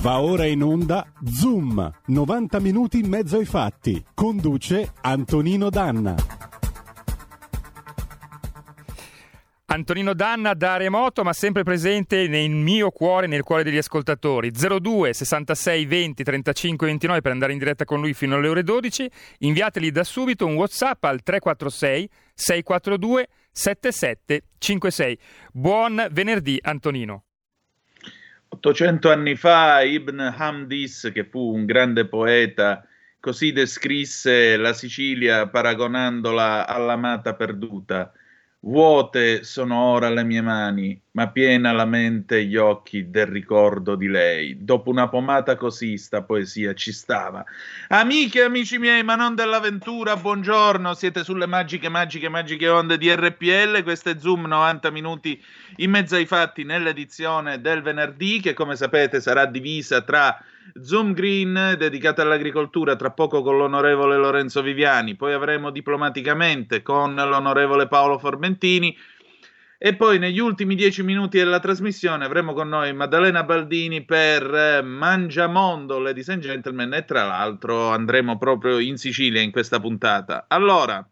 Va 0.00 0.22
ora 0.22 0.46
in 0.46 0.62
onda 0.62 1.12
Zoom, 1.26 1.92
90 2.06 2.58
minuti 2.60 3.00
in 3.00 3.06
mezzo 3.06 3.36
ai 3.36 3.44
fatti. 3.44 4.02
Conduce 4.14 4.92
Antonino 5.02 5.68
Danna. 5.68 6.14
Antonino 9.66 10.14
Danna 10.14 10.54
da 10.54 10.78
remoto, 10.78 11.22
ma 11.22 11.34
sempre 11.34 11.64
presente 11.64 12.28
nel 12.28 12.48
mio 12.48 12.90
cuore, 12.90 13.26
nel 13.26 13.42
cuore 13.42 13.62
degli 13.62 13.76
ascoltatori. 13.76 14.50
02 14.50 15.12
66 15.12 15.84
20 15.84 16.24
35 16.24 16.86
29 16.86 17.20
per 17.20 17.32
andare 17.32 17.52
in 17.52 17.58
diretta 17.58 17.84
con 17.84 18.00
lui 18.00 18.14
fino 18.14 18.36
alle 18.36 18.48
ore 18.48 18.62
12. 18.62 19.10
Inviateli 19.40 19.90
da 19.90 20.02
subito 20.02 20.46
un 20.46 20.54
WhatsApp 20.54 21.04
al 21.04 21.22
346 21.22 22.08
642 22.32 23.28
7756. 23.52 25.18
Buon 25.52 26.08
venerdì, 26.10 26.58
Antonino. 26.62 27.24
800 28.52 29.10
anni 29.10 29.36
fa 29.36 29.80
Ibn 29.82 30.18
Hamdis, 30.36 31.10
che 31.14 31.24
fu 31.24 31.54
un 31.54 31.64
grande 31.64 32.06
poeta, 32.06 32.84
così 33.20 33.52
descrisse 33.52 34.56
la 34.56 34.72
Sicilia 34.72 35.48
paragonandola 35.48 36.66
all'amata 36.66 37.34
perduta. 37.34 38.12
Vuote 38.62 39.42
sono 39.42 39.78
ora 39.84 40.10
le 40.10 40.22
mie 40.22 40.42
mani, 40.42 41.00
ma 41.12 41.30
piena 41.30 41.72
la 41.72 41.86
mente 41.86 42.36
e 42.36 42.44
gli 42.44 42.56
occhi 42.56 43.08
del 43.08 43.24
ricordo 43.24 43.94
di 43.94 44.06
lei. 44.06 44.62
Dopo 44.62 44.90
una 44.90 45.08
pomata 45.08 45.56
così 45.56 45.96
sta 45.96 46.22
poesia 46.22 46.74
ci 46.74 46.92
stava. 46.92 47.42
Amiche 47.88 48.40
e 48.40 48.44
amici 48.44 48.76
miei, 48.76 49.02
ma 49.02 49.14
non 49.14 49.34
dell'avventura, 49.34 50.14
buongiorno, 50.16 50.92
siete 50.92 51.24
sulle 51.24 51.46
magiche, 51.46 51.88
magiche, 51.88 52.28
magiche 52.28 52.68
onde 52.68 52.98
di 52.98 53.10
RPL, 53.10 53.82
questo 53.82 54.10
è 54.10 54.18
Zoom 54.18 54.44
90 54.44 54.90
minuti 54.90 55.42
in 55.76 55.90
mezzo 55.90 56.16
ai 56.16 56.26
fatti 56.26 56.62
nell'edizione 56.62 57.62
del 57.62 57.80
venerdì, 57.80 58.40
che 58.40 58.52
come 58.52 58.76
sapete 58.76 59.22
sarà 59.22 59.46
divisa 59.46 60.02
tra 60.02 60.38
Zoom 60.80 61.12
Green 61.12 61.74
dedicata 61.78 62.22
all'agricoltura, 62.22 62.96
tra 62.96 63.10
poco 63.10 63.42
con 63.42 63.56
l'onorevole 63.56 64.16
Lorenzo 64.16 64.62
Viviani, 64.62 65.16
poi 65.16 65.32
avremo 65.32 65.70
diplomaticamente 65.70 66.82
con 66.82 67.14
l'onorevole 67.14 67.88
Paolo 67.88 68.18
Formentini 68.18 68.96
e 69.82 69.96
poi 69.96 70.18
negli 70.18 70.38
ultimi 70.38 70.74
dieci 70.74 71.02
minuti 71.02 71.38
della 71.38 71.58
trasmissione 71.58 72.26
avremo 72.26 72.52
con 72.52 72.68
noi 72.68 72.92
Maddalena 72.92 73.44
Baldini 73.44 74.04
per 74.04 74.82
Mangiamondo, 74.84 75.98
ladies 75.98 76.28
and 76.28 76.42
gentlemen, 76.42 76.92
e 76.92 77.06
tra 77.06 77.24
l'altro 77.24 77.88
andremo 77.88 78.36
proprio 78.36 78.78
in 78.78 78.98
Sicilia 78.98 79.40
in 79.40 79.50
questa 79.50 79.80
puntata. 79.80 80.44
Allora, 80.48 81.02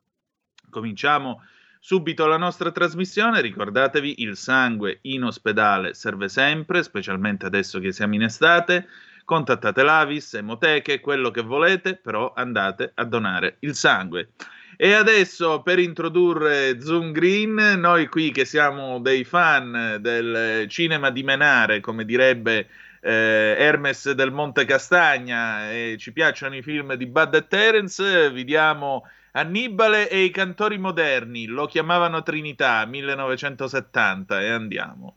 cominciamo 0.68 1.42
subito 1.80 2.26
la 2.26 2.36
nostra 2.36 2.70
trasmissione. 2.70 3.40
Ricordatevi, 3.40 4.20
il 4.22 4.36
sangue 4.36 4.98
in 5.02 5.24
ospedale 5.24 5.94
serve 5.94 6.28
sempre, 6.28 6.82
specialmente 6.82 7.46
adesso 7.46 7.78
che 7.78 7.92
siamo 7.92 8.16
in 8.16 8.22
estate 8.22 8.86
contattate 9.28 9.82
l'Avis, 9.82 10.32
Emoteche, 10.32 11.00
quello 11.00 11.30
che 11.30 11.42
volete, 11.42 11.96
però 11.96 12.32
andate 12.34 12.92
a 12.94 13.04
donare 13.04 13.56
il 13.58 13.74
sangue. 13.74 14.30
E 14.74 14.94
adesso 14.94 15.60
per 15.60 15.78
introdurre 15.78 16.80
Zoom 16.80 17.12
Green, 17.12 17.52
noi 17.78 18.06
qui 18.06 18.30
che 18.30 18.46
siamo 18.46 19.00
dei 19.00 19.24
fan 19.24 19.98
del 20.00 20.64
cinema 20.70 21.10
di 21.10 21.22
Menare, 21.24 21.80
come 21.80 22.06
direbbe 22.06 22.68
eh, 23.02 23.54
Hermes 23.58 24.12
del 24.12 24.32
Monte 24.32 24.64
Castagna, 24.64 25.70
e 25.70 25.96
ci 25.98 26.10
piacciono 26.12 26.56
i 26.56 26.62
film 26.62 26.94
di 26.94 27.04
Bud 27.04 27.34
e 27.34 27.46
Terence, 27.46 28.30
vi 28.30 28.44
diamo 28.44 29.06
Annibale 29.32 30.08
e 30.08 30.22
i 30.22 30.30
cantori 30.30 30.78
moderni, 30.78 31.44
lo 31.44 31.66
chiamavano 31.66 32.22
Trinità 32.22 32.86
1970 32.86 34.40
e 34.40 34.48
andiamo. 34.48 35.16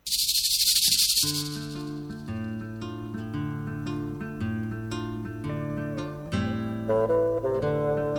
The 6.92 8.11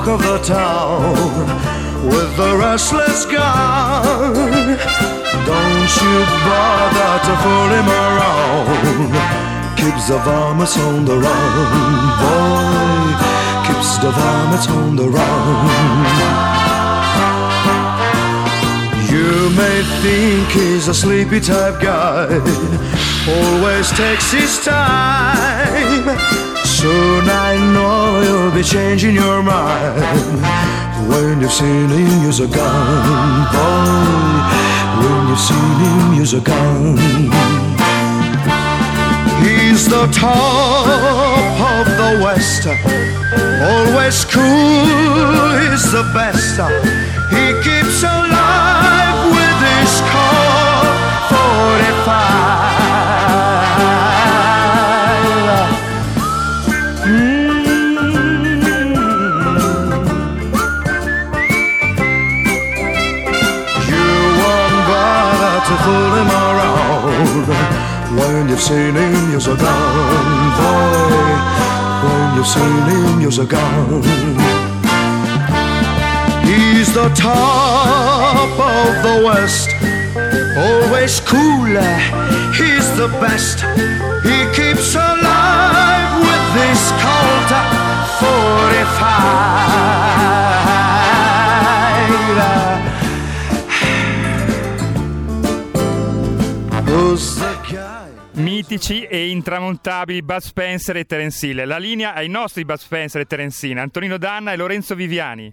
talk 0.00 0.08
of 0.08 0.22
the 0.22 0.38
town 0.38 1.12
with 2.06 2.36
the 2.36 2.56
restless 2.56 3.24
guy. 3.26 4.02
Don't 5.46 5.96
you 6.02 6.24
bother 6.46 7.14
to 7.26 7.34
fool 7.42 7.70
him 7.76 7.88
around. 7.88 9.12
Keeps 9.76 10.08
the 10.08 10.18
varmints 10.18 10.78
on 10.78 11.04
the 11.04 11.16
run, 11.18 12.18
boy. 12.20 13.12
Keeps 13.66 13.98
the 13.98 14.10
varmints 14.10 14.68
on 14.68 14.96
the 14.96 15.08
run. 15.08 15.66
You 19.10 19.50
may 19.50 19.82
think 20.02 20.48
he's 20.50 20.88
a 20.88 20.94
sleepy 20.94 21.40
type 21.40 21.80
guy, 21.80 22.26
always 23.28 23.90
takes 23.90 24.32
his 24.32 24.64
time. 24.64 26.39
Soon 26.80 27.28
I 27.28 27.58
know 27.74 28.22
you'll 28.22 28.52
be 28.52 28.62
changing 28.62 29.14
your 29.14 29.42
mind 29.42 30.00
when 31.10 31.38
you've 31.42 31.52
seen 31.52 31.90
him 31.90 32.22
use 32.24 32.40
a 32.40 32.46
gun, 32.46 33.44
boy. 33.52 34.00
When 35.02 35.28
you've 35.28 35.38
seen 35.38 35.76
him 35.84 36.14
use 36.14 36.32
a 36.32 36.40
gun. 36.40 36.96
He's 39.44 39.90
the 39.90 40.06
top 40.10 41.60
of 41.60 41.86
the 42.00 42.24
West, 42.24 42.66
always 42.66 44.24
cool. 44.24 45.60
He's 45.60 45.84
the 45.92 46.04
best. 46.14 46.56
He 47.28 47.52
keeps 47.60 48.02
alive 48.02 49.36
with 49.36 49.58
his 49.68 50.00
Colt 50.08 50.88
45. 51.28 52.79
When 68.40 68.48
you've 68.48 68.58
seen 68.62 68.94
him, 68.94 69.30
you're 69.30 69.38
so 69.38 69.54
gone, 69.54 70.50
boy. 70.56 71.36
When 72.08 72.36
you've 72.36 72.46
seen 72.46 72.84
him, 72.88 73.20
you're 73.20 73.30
so 73.30 73.44
gone. 73.44 74.02
He's 76.42 76.90
the 76.94 77.10
top 77.14 78.58
of 78.58 79.02
the 79.04 79.20
West, 79.26 79.68
always 80.56 81.20
cooler. 81.20 81.98
He's 82.56 82.88
the 82.96 83.08
best. 83.20 83.60
He 84.24 84.48
keeps 84.56 84.94
alive 84.94 86.22
with 86.24 86.54
this 86.56 86.92
Colt 87.02 87.52
45. 97.20 97.56
Mitici 98.70 99.02
e 99.02 99.30
intramontabili 99.30 100.22
Bud 100.22 100.38
Spencer 100.38 100.96
e 100.96 101.04
Terence 101.04 101.44
Hill. 101.44 101.66
La 101.66 101.78
linea 101.78 102.14
ai 102.14 102.28
nostri 102.28 102.64
Bud 102.64 102.76
Spencer 102.76 103.22
e 103.22 103.24
Terence 103.24 103.66
Hill, 103.66 103.78
Antonino 103.78 104.16
Danna 104.16 104.52
e 104.52 104.56
Lorenzo 104.56 104.94
Viviani. 104.94 105.52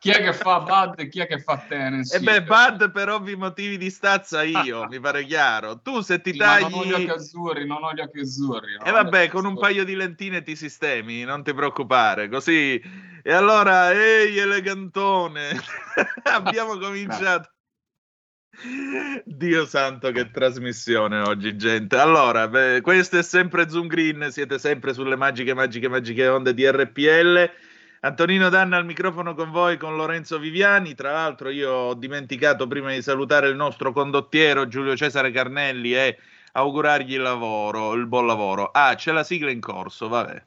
chi 0.00 0.10
è 0.10 0.22
che 0.24 0.32
fa 0.32 0.58
Bud 0.58 0.98
e 0.98 1.08
chi 1.08 1.20
è 1.20 1.28
che 1.28 1.38
fa 1.38 1.64
Tennis? 1.68 2.12
E 2.12 2.16
eh 2.16 2.20
beh, 2.20 2.42
Bud 2.42 2.90
per 2.90 3.10
ovvi 3.10 3.36
motivi 3.36 3.78
di 3.78 3.90
stazza 3.90 4.42
io, 4.42 4.86
mi 4.90 4.98
pare 4.98 5.24
chiaro. 5.24 5.80
Tu 5.80 6.00
se 6.00 6.20
ti 6.20 6.36
tagli... 6.36 6.62
non 6.62 6.72
ho 6.72 6.84
gli 6.86 6.92
occhi 6.92 7.10
azzurri, 7.10 7.64
non 7.64 7.84
ho 7.84 7.92
gli 7.92 8.00
occhi 8.00 8.18
azzurri. 8.18 8.74
E 8.82 8.88
eh 8.88 8.90
vabbè, 8.90 9.28
con 9.28 9.44
un 9.44 9.56
paio 9.56 9.84
di 9.84 9.94
lentine 9.94 10.42
ti 10.42 10.56
sistemi, 10.56 11.22
non 11.22 11.44
ti 11.44 11.54
preoccupare, 11.54 12.28
così... 12.28 13.08
E 13.22 13.32
allora, 13.32 13.92
ehi 13.92 14.36
elegantone, 14.36 15.50
abbiamo 16.24 16.76
cominciato... 16.76 17.50
Dio 19.24 19.64
santo, 19.64 20.12
che 20.12 20.30
trasmissione 20.30 21.20
oggi, 21.20 21.56
gente. 21.56 21.96
Allora, 21.96 22.46
beh, 22.46 22.80
questo 22.82 23.16
è 23.18 23.22
sempre 23.22 23.68
Zoom 23.70 23.86
Green, 23.86 24.30
siete 24.30 24.58
sempre 24.58 24.92
sulle 24.92 25.16
magiche, 25.16 25.54
magiche, 25.54 25.88
magiche 25.88 26.28
onde 26.28 26.52
di 26.52 26.68
RPL. 26.70 27.50
Antonino 28.00 28.48
Danna 28.50 28.76
al 28.76 28.84
microfono 28.84 29.34
con 29.34 29.50
voi 29.50 29.78
con 29.78 29.96
Lorenzo 29.96 30.38
Viviani. 30.38 30.94
Tra 30.94 31.12
l'altro, 31.12 31.48
io 31.48 31.70
ho 31.70 31.94
dimenticato 31.94 32.66
prima 32.66 32.92
di 32.92 33.00
salutare 33.00 33.48
il 33.48 33.56
nostro 33.56 33.92
condottiero 33.92 34.68
Giulio 34.68 34.94
Cesare 34.94 35.30
Carnelli 35.30 35.94
e 35.94 36.18
augurargli 36.52 37.14
il 37.14 37.22
lavoro, 37.22 37.94
il 37.94 38.06
buon 38.06 38.26
lavoro. 38.26 38.70
Ah, 38.72 38.94
c'è 38.94 39.12
la 39.12 39.24
sigla 39.24 39.50
in 39.50 39.60
corso, 39.60 40.08
vabbè. 40.08 40.44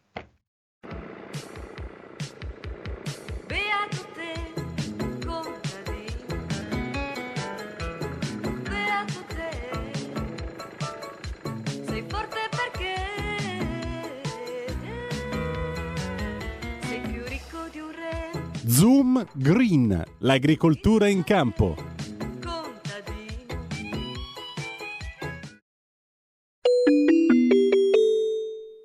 Zoom 18.84 19.26
Green, 19.32 20.04
l'agricoltura 20.18 21.08
in 21.08 21.24
campo. 21.24 21.78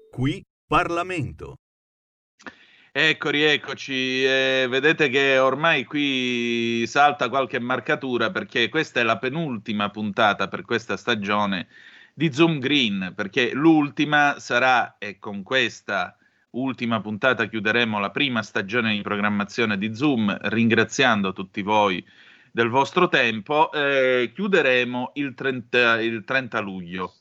Qui 0.09 0.45
Parlamento. 0.69 1.56
Ecco, 2.93 3.31
rieccoci. 3.31 4.25
Eh, 4.25 4.67
vedete 4.71 5.09
che 5.09 5.37
ormai 5.39 5.85
qui 5.85 6.85
salta 6.87 7.29
qualche 7.29 7.59
marcatura 7.59 8.31
perché 8.31 8.69
questa 8.69 9.01
è 9.01 9.03
la 9.03 9.19
penultima 9.19 9.91
puntata 9.91 10.47
per 10.47 10.62
questa 10.62 10.97
stagione 10.97 11.67
di 12.15 12.33
Zoom 12.33 12.61
Green, 12.61 13.15
perché 13.17 13.53
l'ultima 13.53 14.39
sarà, 14.39 14.97
e 14.99 15.19
con 15.19 15.43
questa 15.43 16.18
ultima 16.50 17.00
puntata 17.00 17.47
chiuderemo 17.47 17.99
la 17.99 18.11
prima 18.11 18.43
stagione 18.43 18.95
di 18.95 19.03
programmazione 19.03 19.77
di 19.77 19.95
Zoom, 19.95 20.37
ringraziando 20.43 21.33
tutti 21.33 21.62
voi 21.62 22.05
del 22.50 22.69
vostro 22.69 23.09
tempo, 23.09 23.71
eh, 23.73 24.33
chiuderemo 24.35 25.12
il 25.15 25.35
30, 25.35 26.00
il 26.00 26.25
30, 26.25 26.61
luglio. 26.61 27.15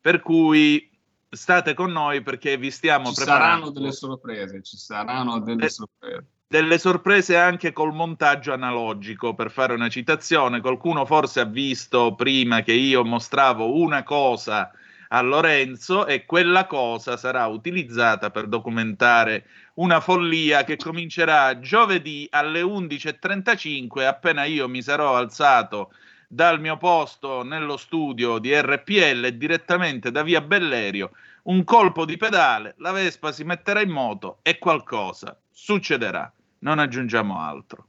Per 0.00 0.20
cui 0.20 0.90
state 1.28 1.74
con 1.74 1.90
noi 1.92 2.22
perché 2.22 2.56
vi 2.56 2.70
stiamo 2.70 3.08
ci 3.08 3.16
preparando. 3.16 3.44
Ci 3.44 3.50
saranno 3.50 3.70
delle 3.70 3.92
sorprese, 3.92 4.62
ci 4.62 4.76
saranno 4.76 5.40
delle 5.40 5.64
eh, 5.64 5.70
sorprese. 5.70 6.26
Delle 6.46 6.78
sorprese 6.78 7.36
anche 7.36 7.72
col 7.72 7.92
montaggio 7.92 8.52
analogico, 8.52 9.34
per 9.34 9.50
fare 9.50 9.74
una 9.74 9.88
citazione. 9.88 10.60
Qualcuno 10.60 11.04
forse 11.04 11.40
ha 11.40 11.44
visto 11.44 12.14
prima 12.14 12.62
che 12.62 12.72
io 12.72 13.04
mostravo 13.04 13.74
una 13.80 14.02
cosa 14.02 14.70
a 15.08 15.20
Lorenzo 15.20 16.06
e 16.06 16.24
quella 16.24 16.66
cosa 16.66 17.16
sarà 17.16 17.46
utilizzata 17.46 18.30
per 18.30 18.46
documentare 18.46 19.46
una 19.74 20.00
follia 20.00 20.64
che 20.64 20.76
comincerà 20.76 21.58
giovedì 21.60 22.26
alle 22.30 22.62
11.35 22.62 24.06
appena 24.06 24.44
io 24.44 24.68
mi 24.68 24.82
sarò 24.82 25.16
alzato 25.16 25.92
dal 26.26 26.60
mio 26.60 26.76
posto 26.76 27.42
nello 27.42 27.76
studio 27.76 28.38
di 28.38 28.54
RPL 28.54 29.28
direttamente 29.30 30.10
da 30.10 30.22
via 30.22 30.42
Bellerio 30.42 31.12
un 31.48 31.64
colpo 31.64 32.04
di 32.04 32.18
pedale, 32.18 32.74
la 32.78 32.92
Vespa 32.92 33.32
si 33.32 33.42
metterà 33.42 33.80
in 33.80 33.88
moto 33.88 34.38
e 34.42 34.58
qualcosa 34.58 35.38
succederà. 35.50 36.30
Non 36.60 36.78
aggiungiamo 36.78 37.40
altro. 37.40 37.86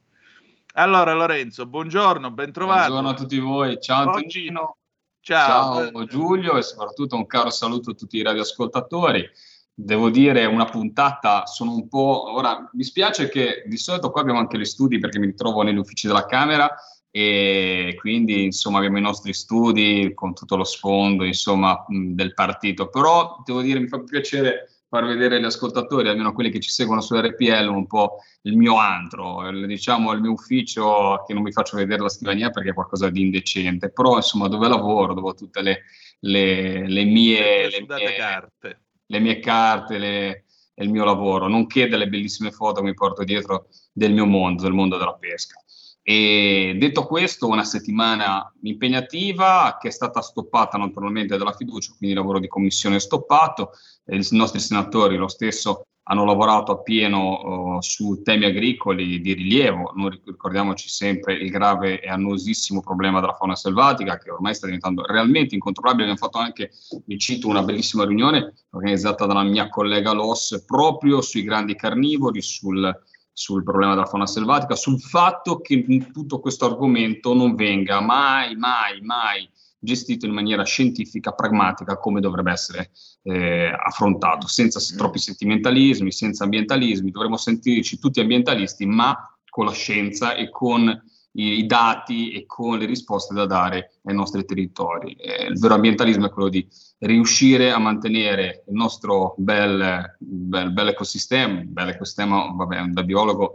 Allora 0.76 1.14
Lorenzo, 1.14 1.66
buongiorno, 1.66 2.32
ben 2.32 2.54
trovato. 2.54 2.92
Buongiorno 2.92 3.10
a 3.10 3.14
tutti 3.14 3.38
voi, 3.40 3.82
ciao 3.82 4.12
Antonino. 4.12 4.78
Ciao. 5.22 5.92
Ciao 5.92 6.06
Giulio 6.06 6.58
e 6.58 6.64
soprattutto 6.64 7.16
un 7.16 7.26
caro 7.26 7.50
saluto 7.50 7.92
a 7.92 7.94
tutti 7.94 8.18
i 8.18 8.24
radioascoltatori. 8.24 9.30
Devo 9.74 10.10
dire 10.10 10.46
una 10.46 10.66
puntata, 10.66 11.46
sono 11.46 11.74
un 11.74 11.88
po'... 11.88 12.34
Ora, 12.34 12.70
mi 12.74 12.84
spiace 12.84 13.30
che 13.30 13.64
di 13.66 13.78
solito 13.78 14.12
qua 14.12 14.22
abbiamo 14.22 14.40
anche 14.40 14.58
gli 14.58 14.66
studi 14.66 15.00
perché 15.00 15.20
mi 15.20 15.28
ritrovo 15.28 15.62
negli 15.62 15.78
uffici 15.78 16.08
della 16.08 16.26
Camera 16.26 16.74
e 17.12 17.96
quindi 18.00 18.44
insomma 18.44 18.78
abbiamo 18.78 18.98
i 18.98 19.02
nostri 19.02 19.34
studi 19.34 20.12
con 20.14 20.34
tutto 20.34 20.56
lo 20.56 20.64
sfondo 20.64 21.24
insomma 21.24 21.86
del 21.88 22.34
partito, 22.34 22.90
però 22.90 23.42
devo 23.44 23.62
dire 23.62 23.80
mi 23.80 23.88
fa 23.88 24.00
piacere 24.00 24.79
far 24.90 25.06
vedere 25.06 25.36
agli 25.36 25.46
ascoltatori, 25.46 26.10
almeno 26.10 26.34
quelli 26.34 26.50
che 26.50 26.60
ci 26.60 26.72
seguono 26.72 27.00
su 27.00 27.16
RPL, 27.16 27.68
un 27.68 27.86
po' 27.86 28.18
il 28.42 28.58
mio 28.58 28.78
antro, 28.78 29.48
il, 29.48 29.68
diciamo 29.68 30.12
il 30.14 30.20
mio 30.20 30.32
ufficio, 30.32 31.24
che 31.28 31.34
non 31.36 31.44
vi 31.44 31.52
faccio 31.52 31.78
vedere 31.78 32.02
la 32.02 32.10
scrivania 32.10 32.50
perché 32.50 32.72
è 32.72 32.74
qualcosa 32.74 33.10
di 33.10 33.22
indecente, 33.22 33.92
però 33.92 34.16
insomma 34.16 34.48
dove 34.48 34.68
lavoro, 34.68 35.14
dove 35.14 35.30
ho 35.30 35.34
tutte 35.36 35.62
le, 35.62 35.84
le, 36.22 36.88
le 36.88 37.04
mie, 37.04 37.70
le 37.70 37.86
mie 37.88 38.16
carte, 38.16 38.82
le 39.06 39.20
mie 39.20 39.40
carte 39.40 39.98
le, 40.00 40.46
il 40.74 40.90
mio 40.90 41.04
lavoro, 41.04 41.48
nonché 41.48 41.88
delle 41.88 42.08
bellissime 42.08 42.50
foto 42.52 42.82
che 42.82 42.88
mi 42.88 42.94
porto 42.96 43.24
dietro 43.24 43.68
del 43.94 44.12
mio 44.12 44.26
mondo, 44.26 44.64
del 44.64 44.74
mondo 44.74 44.98
della 44.98 45.14
pesca. 45.14 45.64
E 46.12 46.76
detto 46.76 47.06
questo, 47.06 47.48
una 47.48 47.64
settimana 47.64 48.52
impegnativa 48.64 49.78
che 49.80 49.90
è 49.90 49.92
stata 49.92 50.22
stoppata 50.22 50.76
naturalmente 50.76 51.38
dalla 51.38 51.54
fiducia, 51.54 51.94
quindi 51.96 52.16
il 52.16 52.20
lavoro 52.20 52.40
di 52.40 52.48
commissione 52.48 52.96
è 52.96 53.00
stoppato, 53.00 53.74
i 54.08 54.28
nostri 54.32 54.60
senatori 54.60 55.18
lo 55.18 55.28
stesso 55.28 55.84
hanno 56.06 56.26
lavorato 56.26 56.72
a 56.72 56.82
pieno 56.82 57.76
uh, 57.76 57.82
su 57.82 58.24
temi 58.24 58.46
agricoli 58.46 59.22
di 59.22 59.34
rilievo, 59.34 59.92
Noi 59.94 60.20
ricordiamoci 60.26 60.90
sempre 60.90 61.36
il 61.36 61.52
grave 61.52 62.02
e 62.02 62.10
annosissimo 62.10 62.82
problema 62.82 63.20
della 63.20 63.36
fauna 63.36 63.56
selvatica 63.56 64.18
che 64.18 64.32
ormai 64.32 64.56
sta 64.56 64.66
diventando 64.66 65.06
realmente 65.06 65.54
incontrollabile. 65.54 66.10
Abbiamo 66.10 66.26
fatto 66.26 66.40
anche, 66.40 66.72
vi 67.06 67.20
cito, 67.20 67.48
una 67.48 67.62
bellissima 67.62 68.04
riunione 68.04 68.56
organizzata 68.72 69.28
dalla 69.28 69.44
mia 69.44 69.70
collega 69.70 70.12
Loss 70.14 70.66
proprio 70.66 71.22
sui 71.22 71.44
grandi 71.44 71.76
carnivori, 71.76 72.42
sul 72.42 72.92
sul 73.40 73.64
problema 73.64 73.94
della 73.94 74.06
fauna 74.06 74.28
selvatica, 74.28 74.76
sul 74.76 75.00
fatto 75.00 75.62
che 75.62 75.86
tutto 76.12 76.42
questo 76.42 76.66
argomento 76.66 77.34
non 77.34 77.56
venga 77.56 78.02
mai, 78.02 78.58
mai, 78.58 79.00
mai 79.00 79.50
gestito 79.80 80.26
in 80.26 80.34
maniera 80.34 80.64
scientifica, 80.64 81.32
pragmatica, 81.32 81.98
come 81.98 82.20
dovrebbe 82.20 82.52
essere 82.52 82.92
eh, 83.24 83.74
affrontato, 83.74 84.46
senza 84.46 84.82
troppi 84.94 85.20
sentimentalismi, 85.20 86.12
senza 86.12 86.44
ambientalismi. 86.44 87.12
Dovremmo 87.12 87.38
sentirci 87.38 87.98
tutti 87.98 88.20
ambientalisti, 88.20 88.86
ma 88.86 89.16
con 89.48 89.64
la 89.64 89.72
scienza 89.72 90.36
e 90.36 90.50
con 90.50 91.02
i, 91.40 91.66
dati 91.66 92.32
e 92.32 92.46
con 92.46 92.78
le 92.78 92.86
risposte 92.86 93.34
da 93.34 93.46
dare 93.46 93.94
ai 94.04 94.16
nostri 94.16 94.46
territori. 94.46 95.14
Eh, 95.14 95.46
il 95.46 95.60
vero 95.60 95.76
ambientalismo 95.76 96.26
è 96.26 96.30
quello 96.30 96.50
di 96.50 96.68
riuscire 97.00 97.72
a 97.72 97.78
mantenere 97.78 98.64
il 98.68 98.74
nostro 98.74 99.36
bel, 99.38 100.16
bel, 100.18 100.72
bel 100.72 100.88
ecosistema, 100.90 101.62
bel 101.64 101.90
ecosistema, 101.90 102.52
vabbè, 102.54 102.84
da 102.88 103.04
biologo 103.04 103.54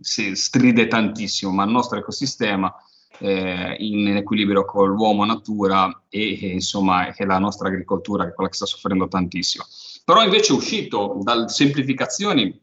si 0.00 0.34
stride 0.34 0.88
tantissimo, 0.88 1.52
ma 1.52 1.64
il 1.64 1.70
nostro 1.70 1.98
ecosistema 1.98 2.74
eh, 3.18 3.76
in 3.78 4.16
equilibrio 4.16 4.64
con 4.64 4.88
l'uomo 4.88 5.24
natura 5.24 6.02
e, 6.08 6.38
e 6.42 6.48
insomma 6.48 7.14
e 7.14 7.24
la 7.24 7.38
nostra 7.38 7.68
agricoltura 7.68 8.24
che 8.24 8.30
è 8.30 8.34
quella 8.34 8.50
che 8.50 8.56
sta 8.56 8.66
soffrendo 8.66 9.06
tantissimo. 9.06 9.64
Però 10.04 10.22
invece 10.22 10.52
uscito 10.52 11.18
dalle 11.22 11.48
semplificazioni, 11.48 12.60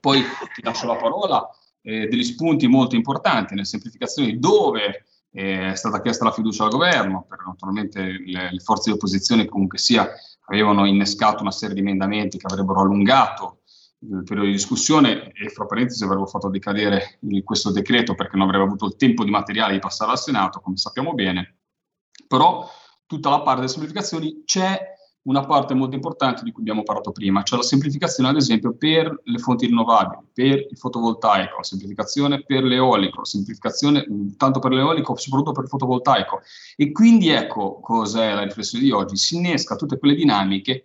poi 0.00 0.22
ti 0.54 0.62
lascio 0.62 0.86
la 0.86 0.96
parola, 0.96 1.48
eh, 1.82 2.08
degli 2.08 2.24
spunti 2.24 2.66
molto 2.66 2.94
importanti 2.94 3.54
nelle 3.54 3.66
semplificazioni 3.66 4.38
dove 4.38 5.04
eh, 5.32 5.72
è 5.72 5.74
stata 5.74 6.00
chiesta 6.00 6.24
la 6.24 6.32
fiducia 6.32 6.64
al 6.64 6.70
governo, 6.70 7.24
per 7.28 7.38
naturalmente 7.46 8.00
le, 8.02 8.52
le 8.52 8.60
forze 8.60 8.90
di 8.90 8.96
opposizione 8.96 9.46
comunque 9.46 9.78
sia 9.78 10.08
avevano 10.46 10.86
innescato 10.86 11.42
una 11.42 11.50
serie 11.50 11.74
di 11.74 11.80
emendamenti 11.80 12.38
che 12.38 12.46
avrebbero 12.46 12.80
allungato 12.80 13.60
il 14.00 14.24
periodo 14.24 14.48
di 14.48 14.54
discussione 14.54 15.30
e 15.32 15.48
fra 15.48 15.66
parentesi 15.66 16.02
avrebbero 16.02 16.26
fatto 16.26 16.48
decadere 16.48 17.18
questo 17.44 17.70
decreto 17.70 18.14
perché 18.14 18.36
non 18.36 18.48
avrebbe 18.48 18.64
avuto 18.64 18.86
il 18.86 18.96
tempo 18.96 19.22
di 19.24 19.30
materiale 19.30 19.74
di 19.74 19.78
passare 19.78 20.10
al 20.10 20.18
Senato, 20.18 20.60
come 20.60 20.76
sappiamo 20.76 21.14
bene, 21.14 21.58
però 22.26 22.68
tutta 23.06 23.30
la 23.30 23.42
parte 23.42 23.60
delle 23.60 23.72
semplificazioni 23.72 24.42
c'è 24.44 24.78
una 25.24 25.44
parte 25.44 25.74
molto 25.74 25.94
importante 25.94 26.42
di 26.42 26.50
cui 26.50 26.62
abbiamo 26.62 26.82
parlato 26.82 27.12
prima, 27.12 27.42
cioè 27.42 27.58
la 27.58 27.64
semplificazione 27.64 28.28
ad 28.28 28.36
esempio 28.36 28.74
per 28.74 29.20
le 29.22 29.38
fonti 29.38 29.66
rinnovabili, 29.66 30.22
per 30.32 30.66
il 30.68 30.76
fotovoltaico, 30.76 31.58
la 31.58 31.62
semplificazione 31.62 32.42
per 32.42 32.64
l'eolico, 32.64 33.18
la 33.18 33.24
semplificazione 33.24 34.04
tanto 34.36 34.58
per 34.58 34.72
l'eolico, 34.72 35.16
soprattutto 35.16 35.52
per 35.52 35.64
il 35.64 35.68
fotovoltaico. 35.68 36.40
E 36.76 36.90
quindi 36.90 37.28
ecco 37.28 37.78
cos'è 37.80 38.34
la 38.34 38.42
riflessione 38.42 38.84
di 38.84 38.90
oggi, 38.90 39.16
si 39.16 39.36
innesca 39.36 39.76
tutte 39.76 39.98
quelle 39.98 40.14
dinamiche 40.14 40.84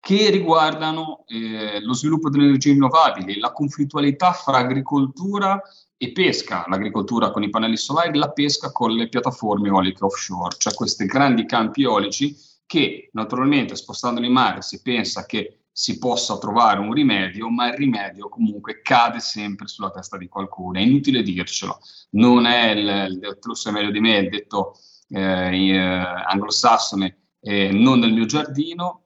che 0.00 0.30
riguardano 0.30 1.24
eh, 1.26 1.80
lo 1.80 1.92
sviluppo 1.92 2.30
delle 2.30 2.44
energie 2.44 2.72
rinnovabili, 2.72 3.38
la 3.38 3.52
conflittualità 3.52 4.32
fra 4.32 4.58
agricoltura 4.58 5.60
e 5.98 6.12
pesca, 6.12 6.64
l'agricoltura 6.68 7.30
con 7.30 7.42
i 7.42 7.50
pannelli 7.50 7.76
solari, 7.76 8.16
la 8.16 8.30
pesca 8.30 8.70
con 8.70 8.92
le 8.92 9.08
piattaforme 9.08 9.68
eoliche 9.68 10.04
offshore, 10.04 10.54
cioè 10.58 10.74
questi 10.74 11.06
grandi 11.06 11.44
campi 11.44 11.82
eolici 11.82 12.36
che 12.66 13.10
naturalmente 13.12 13.76
spostandoli 13.76 14.26
in 14.26 14.32
mare 14.32 14.62
si 14.62 14.82
pensa 14.82 15.24
che 15.24 15.60
si 15.70 15.98
possa 15.98 16.38
trovare 16.38 16.80
un 16.80 16.92
rimedio, 16.92 17.50
ma 17.50 17.68
il 17.68 17.74
rimedio 17.74 18.30
comunque 18.30 18.80
cade 18.80 19.20
sempre 19.20 19.66
sulla 19.66 19.90
testa 19.90 20.16
di 20.16 20.26
qualcuno. 20.26 20.78
È 20.78 20.82
inutile 20.82 21.22
dircelo. 21.22 21.78
Non 22.12 22.46
è 22.46 22.70
il, 22.70 23.20
il 23.22 23.38
tu 23.40 23.52
sai 23.52 23.74
meglio 23.74 23.90
di 23.90 24.00
me, 24.00 24.16
il 24.16 24.30
detto 24.30 24.78
eh, 25.08 25.68
eh, 25.68 25.78
anglosassone, 25.78 27.18
eh, 27.40 27.70
non 27.72 27.98
nel 27.98 28.12
mio 28.12 28.24
giardino. 28.24 29.02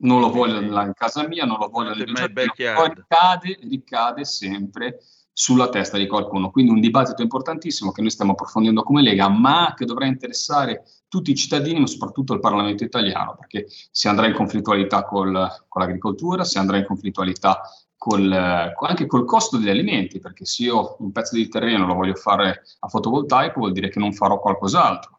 non 0.00 0.20
lo 0.20 0.30
voglio 0.30 0.60
in 0.60 0.92
casa 0.94 1.26
mia, 1.26 1.44
non 1.44 1.58
lo 1.58 1.68
voglio 1.68 1.94
nel 1.94 2.06
mio 2.06 2.14
giardino, 2.14 2.52
poi 2.74 2.94
ricade, 2.94 3.58
ricade 3.68 4.24
sempre 4.24 5.00
sulla 5.40 5.68
testa 5.68 5.96
di 5.96 6.08
qualcuno. 6.08 6.50
Quindi 6.50 6.72
un 6.72 6.80
dibattito 6.80 7.22
importantissimo 7.22 7.92
che 7.92 8.00
noi 8.00 8.10
stiamo 8.10 8.32
approfondendo 8.32 8.82
come 8.82 9.02
Lega, 9.02 9.28
ma 9.28 9.72
che 9.76 9.84
dovrà 9.84 10.06
interessare 10.06 10.82
tutti 11.06 11.30
i 11.30 11.36
cittadini, 11.36 11.78
ma 11.78 11.86
soprattutto 11.86 12.32
il 12.32 12.40
Parlamento 12.40 12.82
italiano, 12.82 13.36
perché 13.38 13.68
si 13.68 14.08
andrà 14.08 14.26
in 14.26 14.34
conflittualità 14.34 15.04
col, 15.04 15.32
con 15.68 15.80
l'agricoltura, 15.80 16.42
si 16.42 16.58
andrà 16.58 16.78
in 16.78 16.86
conflittualità 16.86 17.60
col, 17.96 18.32
anche 18.32 19.06
col 19.06 19.24
costo 19.24 19.58
degli 19.58 19.70
alimenti, 19.70 20.18
perché 20.18 20.44
se 20.44 20.64
io 20.64 20.96
un 20.98 21.12
pezzo 21.12 21.36
di 21.36 21.48
terreno 21.48 21.86
lo 21.86 21.94
voglio 21.94 22.14
fare 22.14 22.64
a 22.80 22.88
fotovoltaico 22.88 23.60
vuol 23.60 23.70
dire 23.72 23.90
che 23.90 24.00
non 24.00 24.12
farò 24.12 24.40
qualcos'altro 24.40 25.17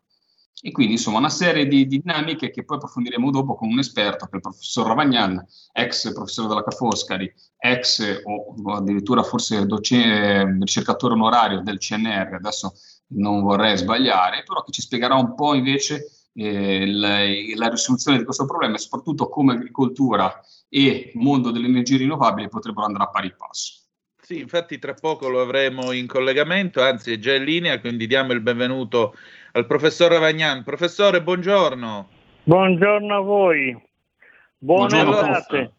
e 0.61 0.71
quindi 0.71 0.93
insomma 0.93 1.19
una 1.19 1.29
serie 1.29 1.67
di, 1.67 1.87
di, 1.87 1.99
dinamiche 1.99 2.49
che 2.49 2.65
poi 2.65 2.77
approfondiremo 2.77 3.31
dopo 3.31 3.55
con 3.55 3.69
un 3.69 3.79
esperto, 3.79 4.25
che 4.25 4.33
è 4.33 4.35
il 4.35 4.41
professor 4.41 4.87
Ravagnan, 4.87 5.45
ex 5.71 6.11
professore 6.13 6.49
della 6.49 6.63
Ca' 6.63 6.71
Foscari, 6.71 7.31
ex 7.57 8.21
o 8.23 8.73
addirittura 8.73 9.23
forse 9.23 9.65
docente, 9.65 10.57
ricercatore 10.59 11.13
onorario 11.13 11.61
del 11.61 11.77
CNR, 11.77 12.33
adesso 12.33 12.73
non 13.11 13.41
vorrei 13.41 13.77
sbagliare, 13.77 14.43
però 14.45 14.61
che 14.63 14.71
ci 14.71 14.81
spiegherà 14.81 15.15
un 15.15 15.33
po' 15.33 15.53
invece 15.53 16.07
eh, 16.33 16.85
la, 16.91 17.19
la, 17.55 17.69
risoluzione 17.69 18.17
di 18.17 18.23
questo 18.23 18.45
problema 18.45 18.75
e 18.75 18.79
soprattutto 18.79 19.29
come 19.29 19.53
agricoltura 19.53 20.41
e 20.67 21.11
mondo 21.15 21.51
delle 21.51 21.67
energie 21.67 21.97
rinnovabili 21.97 22.49
potrebbero 22.49 22.85
andare 22.85 23.05
a 23.05 23.09
pari 23.09 23.33
passo. 23.35 23.87
Sì, 24.21 24.39
infatti 24.39 24.77
tra 24.77 24.93
poco 24.93 25.27
lo 25.27 25.41
avremo 25.41 25.91
in 25.91 26.05
collegamento, 26.05 26.83
anzi 26.83 27.13
è 27.13 27.17
già 27.17 27.33
in 27.33 27.45
linea, 27.45 27.79
quindi 27.79 28.05
diamo 28.05 28.33
il 28.33 28.41
benvenuto 28.41 29.15
al 29.51 29.65
professor 29.65 30.11
Ravagnan. 30.11 30.63
Professore, 30.63 31.21
buongiorno. 31.21 32.09
Buongiorno 32.43 33.15
a 33.15 33.19
voi. 33.19 33.77
Buone 34.57 35.01
estate. 35.01 35.73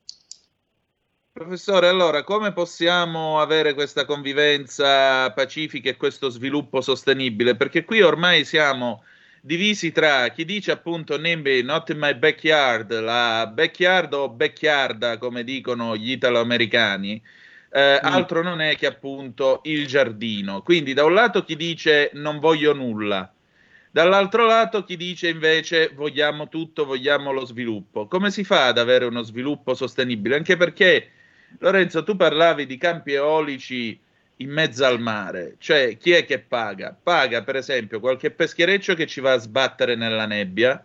Professore, 1.32 1.86
allora 1.88 2.24
come 2.24 2.52
possiamo 2.52 3.40
avere 3.40 3.74
questa 3.74 4.04
convivenza 4.04 5.30
pacifica 5.32 5.88
e 5.88 5.96
questo 5.96 6.28
sviluppo 6.28 6.80
sostenibile? 6.80 7.54
Perché 7.56 7.84
qui 7.84 8.02
ormai 8.02 8.44
siamo 8.44 9.04
divisi 9.40 9.92
tra 9.92 10.28
chi 10.28 10.44
dice 10.44 10.72
appunto 10.72 11.16
NIMBY, 11.18 11.62
not 11.62 11.88
in 11.90 11.98
my 11.98 12.14
backyard, 12.14 12.98
la 12.98 13.50
backyard 13.52 14.12
o 14.12 14.28
backyarda 14.28 15.18
come 15.18 15.44
dicono 15.44 15.96
gli 15.96 16.10
italo-americani, 16.10 17.22
eh, 17.72 18.00
mm. 18.02 18.06
altro 18.06 18.42
non 18.42 18.60
è 18.60 18.76
che 18.76 18.86
appunto 18.86 19.60
il 19.64 19.86
giardino. 19.86 20.62
Quindi 20.62 20.92
da 20.92 21.04
un 21.04 21.14
lato 21.14 21.44
chi 21.44 21.56
dice 21.56 22.10
non 22.14 22.38
voglio 22.38 22.74
nulla, 22.74 23.32
Dall'altro 23.92 24.46
lato 24.46 24.84
chi 24.84 24.96
dice 24.96 25.28
invece 25.28 25.90
vogliamo 25.92 26.48
tutto, 26.48 26.84
vogliamo 26.84 27.32
lo 27.32 27.44
sviluppo. 27.44 28.06
Come 28.06 28.30
si 28.30 28.44
fa 28.44 28.66
ad 28.66 28.78
avere 28.78 29.04
uno 29.04 29.22
sviluppo 29.22 29.74
sostenibile? 29.74 30.36
Anche 30.36 30.56
perché, 30.56 31.10
Lorenzo, 31.58 32.04
tu 32.04 32.14
parlavi 32.14 32.66
di 32.66 32.76
campi 32.76 33.14
eolici 33.14 33.98
in 34.36 34.50
mezzo 34.50 34.84
al 34.86 35.00
mare, 35.00 35.56
cioè 35.58 35.96
chi 35.98 36.12
è 36.12 36.24
che 36.24 36.38
paga? 36.38 36.96
Paga 37.00 37.42
per 37.42 37.56
esempio 37.56 38.00
qualche 38.00 38.30
peschereccio 38.30 38.94
che 38.94 39.06
ci 39.06 39.20
va 39.20 39.32
a 39.32 39.38
sbattere 39.38 39.96
nella 39.96 40.24
nebbia, 40.24 40.82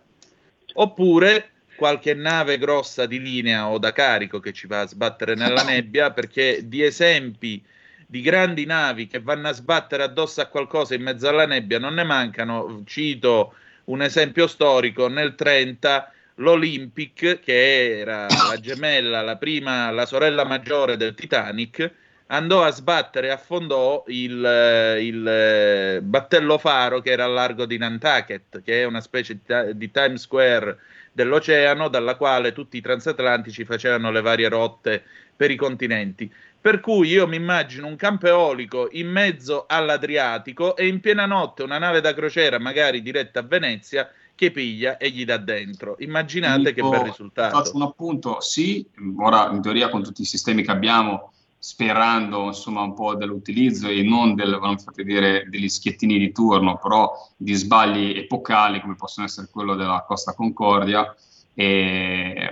oppure 0.74 1.50
qualche 1.76 2.12
nave 2.12 2.58
grossa 2.58 3.06
di 3.06 3.20
linea 3.20 3.68
o 3.68 3.78
da 3.78 3.92
carico 3.92 4.40
che 4.40 4.52
ci 4.52 4.66
va 4.66 4.80
a 4.80 4.86
sbattere 4.86 5.34
nella 5.34 5.62
nebbia, 5.64 6.10
perché 6.10 6.66
di 6.68 6.82
esempi 6.82 7.64
di 8.06 8.20
grandi 8.20 8.64
navi 8.64 9.06
che 9.08 9.20
vanno 9.20 9.48
a 9.48 9.52
sbattere 9.52 10.04
addosso 10.04 10.40
a 10.40 10.46
qualcosa 10.46 10.94
in 10.94 11.02
mezzo 11.02 11.28
alla 11.28 11.46
nebbia 11.46 11.78
non 11.78 11.94
ne 11.94 12.04
mancano. 12.04 12.82
Cito 12.86 13.54
un 13.84 14.02
esempio 14.02 14.46
storico: 14.46 15.08
nel 15.08 15.34
30 15.34 16.12
l'Olympic, 16.36 17.40
che 17.40 17.98
era 17.98 18.26
la 18.26 18.58
gemella, 18.60 19.22
la 19.22 19.36
prima, 19.36 19.90
la 19.90 20.06
sorella 20.06 20.44
maggiore 20.44 20.96
del 20.96 21.14
Titanic, 21.14 21.92
andò 22.28 22.62
a 22.62 22.70
sbattere 22.70 23.28
e 23.28 23.30
affondò 23.30 24.04
il, 24.08 24.98
il 25.00 26.00
battello 26.02 26.58
faro 26.58 27.00
che 27.00 27.10
era 27.10 27.24
a 27.24 27.28
largo 27.28 27.66
di 27.66 27.78
Nantucket, 27.78 28.62
che 28.62 28.82
è 28.82 28.84
una 28.84 29.00
specie 29.00 29.38
di 29.74 29.90
Times 29.90 30.22
Square 30.22 30.78
dell'oceano, 31.12 31.88
dalla 31.88 32.16
quale 32.16 32.52
tutti 32.52 32.76
i 32.76 32.82
transatlantici 32.82 33.64
facevano 33.64 34.10
le 34.10 34.20
varie 34.20 34.48
rotte 34.48 35.02
per 35.34 35.50
i 35.50 35.56
continenti. 35.56 36.32
Per 36.60 36.80
cui 36.80 37.08
io 37.08 37.28
mi 37.28 37.36
immagino 37.36 37.86
un 37.86 37.94
campo 37.94 38.26
eolico 38.26 38.88
in 38.90 39.08
mezzo 39.08 39.66
all'Adriatico 39.68 40.74
e 40.74 40.88
in 40.88 40.98
piena 41.00 41.24
notte 41.24 41.62
una 41.62 41.78
nave 41.78 42.00
da 42.00 42.12
crociera, 42.12 42.58
magari 42.58 43.02
diretta 43.02 43.38
a 43.40 43.44
Venezia, 43.44 44.10
che 44.34 44.50
piglia 44.50 44.96
e 44.96 45.10
gli 45.10 45.24
dà 45.24 45.36
dentro. 45.36 45.96
Immaginate 46.00 46.72
Dico, 46.72 46.90
che 46.90 46.96
bel 46.96 47.06
risultato. 47.06 47.56
Faccio 47.56 47.76
un 47.76 47.82
appunto, 47.82 48.40
sì, 48.40 48.84
ora 49.16 49.48
in 49.52 49.62
teoria 49.62 49.88
con 49.88 50.02
tutti 50.02 50.22
i 50.22 50.26
sistemi 50.26 50.62
che 50.62 50.72
abbiamo, 50.72 51.32
sperando 51.66 52.44
insomma 52.44 52.82
un 52.82 52.94
po' 52.94 53.16
dell'utilizzo 53.16 53.88
e 53.88 54.00
non 54.04 54.36
del, 54.36 54.56
dire, 55.02 55.48
degli 55.48 55.68
schiettini 55.68 56.16
di 56.16 56.30
turno, 56.30 56.78
però 56.78 57.12
di 57.36 57.54
sbagli 57.54 58.16
epocali 58.16 58.80
come 58.80 58.94
possono 58.94 59.26
essere 59.26 59.48
quello 59.50 59.74
della 59.74 60.04
Costa 60.06 60.32
Concordia. 60.32 61.12
E, 61.54 62.50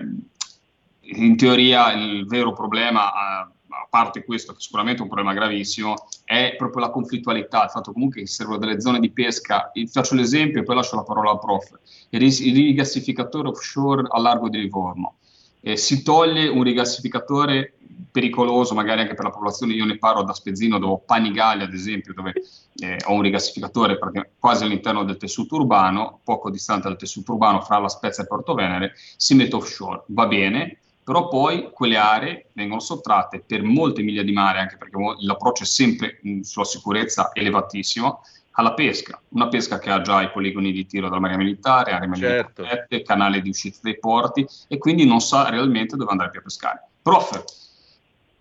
in 1.01 1.37
teoria 1.37 1.93
il 1.93 2.27
vero 2.27 2.55
problema 2.55 3.13
a 3.13 3.49
parte 3.89 4.25
questo, 4.25 4.53
che 4.53 4.61
sicuramente 4.61 4.99
è 4.99 5.03
un 5.03 5.11
problema 5.11 5.33
gravissimo, 5.33 5.95
è 6.25 6.57
proprio 6.59 6.85
la 6.85 6.91
conflittualità, 6.91 7.63
il 7.63 7.71
fatto 7.71 7.93
comunque 7.93 8.23
che 8.23 8.27
servono 8.27 8.59
delle 8.59 8.81
zone 8.81 8.99
di 8.99 9.13
pesca. 9.13 9.71
Vi 9.73 9.87
faccio 9.87 10.17
l'esempio 10.17 10.61
e 10.61 10.65
poi 10.65 10.75
lascio 10.75 10.97
la 10.97 11.05
parola 11.05 11.31
al 11.31 11.39
prof. 11.39 11.71
Il 12.09 12.19
rigassificatore 12.19 13.47
offshore 13.47 14.09
a 14.09 14.19
largo 14.19 14.49
di 14.49 14.59
Livorno. 14.59 15.19
Eh, 15.67 15.79
si 15.79 16.03
toglie 16.03 16.47
un 16.47 16.63
rigassificatore 16.63 17.73
pericoloso, 18.11 18.75
magari 18.75 19.01
anche 19.01 19.15
per 19.15 19.25
la 19.25 19.31
popolazione, 19.31 19.73
io 19.73 19.87
ne 19.87 19.97
parlo 19.97 20.23
da 20.23 20.35
Spezzino, 20.35 20.79
dove 20.79 20.93
ho 20.93 20.99
Panigaglia 20.99 21.65
ad 21.65 21.73
esempio, 21.73 22.13
dove 22.13 22.35
eh, 22.77 22.99
ho 23.07 23.15
un 23.15 23.23
rigassificatore 23.23 23.99
quasi 24.39 24.65
all'interno 24.65 25.05
del 25.05 25.17
tessuto 25.17 25.57
urbano, 25.57 26.21
poco 26.23 26.51
distante 26.51 26.89
dal 26.89 26.99
tessuto 26.99 27.33
urbano, 27.33 27.63
fra 27.63 27.79
La 27.79 27.89
Spezia 27.89 28.25
e 28.25 28.27
Porto 28.27 28.53
Venere, 28.53 28.93
si 29.17 29.35
mette 29.35 29.57
offshore, 29.57 30.03
va 30.09 30.27
bene, 30.27 30.81
però 31.03 31.29
poi 31.29 31.71
quelle 31.73 31.97
aree 31.97 32.51
vengono 32.53 32.81
sottratte 32.81 33.43
per 33.47 33.63
molte 33.63 34.03
miglia 34.03 34.23
di 34.23 34.33
mare, 34.33 34.59
anche 34.59 34.77
perché 34.77 34.99
l'approccio 35.21 35.63
è 35.63 35.67
sempre 35.67 36.19
mh, 36.21 36.41
sulla 36.41 36.67
sicurezza 36.67 37.31
elevatissimo, 37.33 38.21
alla 38.57 38.75
pesca, 38.75 39.21
una 39.31 39.49
pesca 39.49 39.79
che 39.79 39.91
ha 39.91 40.01
già 40.01 40.23
i 40.23 40.31
poligoni 40.31 40.73
di 40.73 40.87
tiro 40.87 41.09
della 41.09 41.21
Marina 41.21 41.43
Militare, 41.43 41.93
aree 41.93 42.15
certo. 42.15 42.63
protette, 42.63 43.03
canale 43.03 43.41
di 43.41 43.49
uscita 43.49 43.79
dai 43.83 43.99
porti 43.99 44.47
e 44.69 44.79
quindi 44.79 45.07
non 45.07 45.21
sa 45.21 45.49
realmente 45.49 45.97
dove 45.97 46.11
andare 46.11 46.31
più 46.31 46.41
a 46.41 46.43
pescare. 46.43 46.83
Prof. 47.03 47.45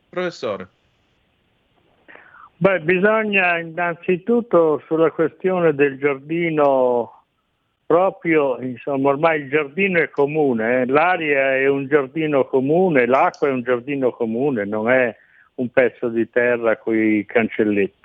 Professore. 0.09 0.67
Beh, 2.57 2.81
bisogna 2.81 3.59
innanzitutto 3.59 4.81
sulla 4.85 5.11
questione 5.11 5.73
del 5.73 5.97
giardino 5.97 7.23
proprio, 7.85 8.61
insomma, 8.61 9.09
ormai 9.09 9.41
il 9.41 9.49
giardino 9.49 9.99
è 9.99 10.09
comune, 10.09 10.81
eh? 10.81 10.85
l'aria 10.85 11.55
è 11.55 11.67
un 11.67 11.87
giardino 11.87 12.45
comune, 12.45 13.05
l'acqua 13.05 13.49
è 13.49 13.51
un 13.51 13.63
giardino 13.63 14.11
comune, 14.11 14.65
non 14.65 14.89
è 14.89 15.15
un 15.55 15.69
pezzo 15.69 16.07
di 16.07 16.29
terra 16.29 16.77
con 16.77 16.95
i 16.95 17.25
cancelletti. 17.25 18.02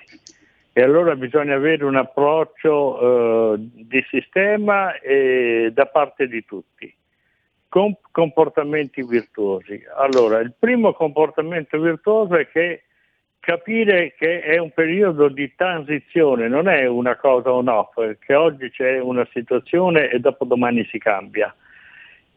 E 0.78 0.82
allora 0.82 1.16
bisogna 1.16 1.56
avere 1.56 1.84
un 1.84 1.96
approccio 1.96 3.54
eh, 3.54 3.56
di 3.58 4.00
sistema 4.08 4.96
e 5.00 5.72
da 5.74 5.86
parte 5.86 6.28
di 6.28 6.44
tutti, 6.44 6.94
con 7.68 7.96
comportamenti 8.12 9.04
virtuosi. 9.04 9.82
Allora, 9.96 10.38
il 10.38 10.54
primo 10.56 10.92
comportamento 10.92 11.80
virtuoso 11.80 12.36
è 12.36 12.48
che 12.48 12.84
capire 13.40 14.14
che 14.16 14.40
è 14.40 14.58
un 14.58 14.70
periodo 14.70 15.26
di 15.28 15.52
transizione, 15.56 16.46
non 16.46 16.68
è 16.68 16.86
una 16.86 17.16
cosa 17.16 17.50
on-off, 17.52 18.00
che 18.20 18.34
oggi 18.36 18.70
c'è 18.70 19.00
una 19.00 19.26
situazione 19.32 20.10
e 20.10 20.20
dopodomani 20.20 20.84
si 20.92 20.98
cambia. 20.98 21.52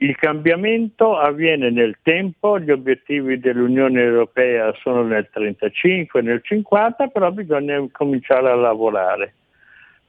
Il 0.02 0.16
cambiamento 0.16 1.16
avviene 1.16 1.70
nel 1.70 1.98
tempo, 2.02 2.60
gli 2.60 2.72
obiettivi 2.72 3.40
dell'Unione 3.40 4.02
Europea 4.02 4.74
sono 4.82 5.04
nel 5.04 5.30
35, 5.32 6.24
nel 6.24 6.42
50, 6.42 7.08
però 7.08 7.30
bisogna 7.32 7.88
cominciare 7.92 8.50
a 8.50 8.56
lavorare. 8.56 9.36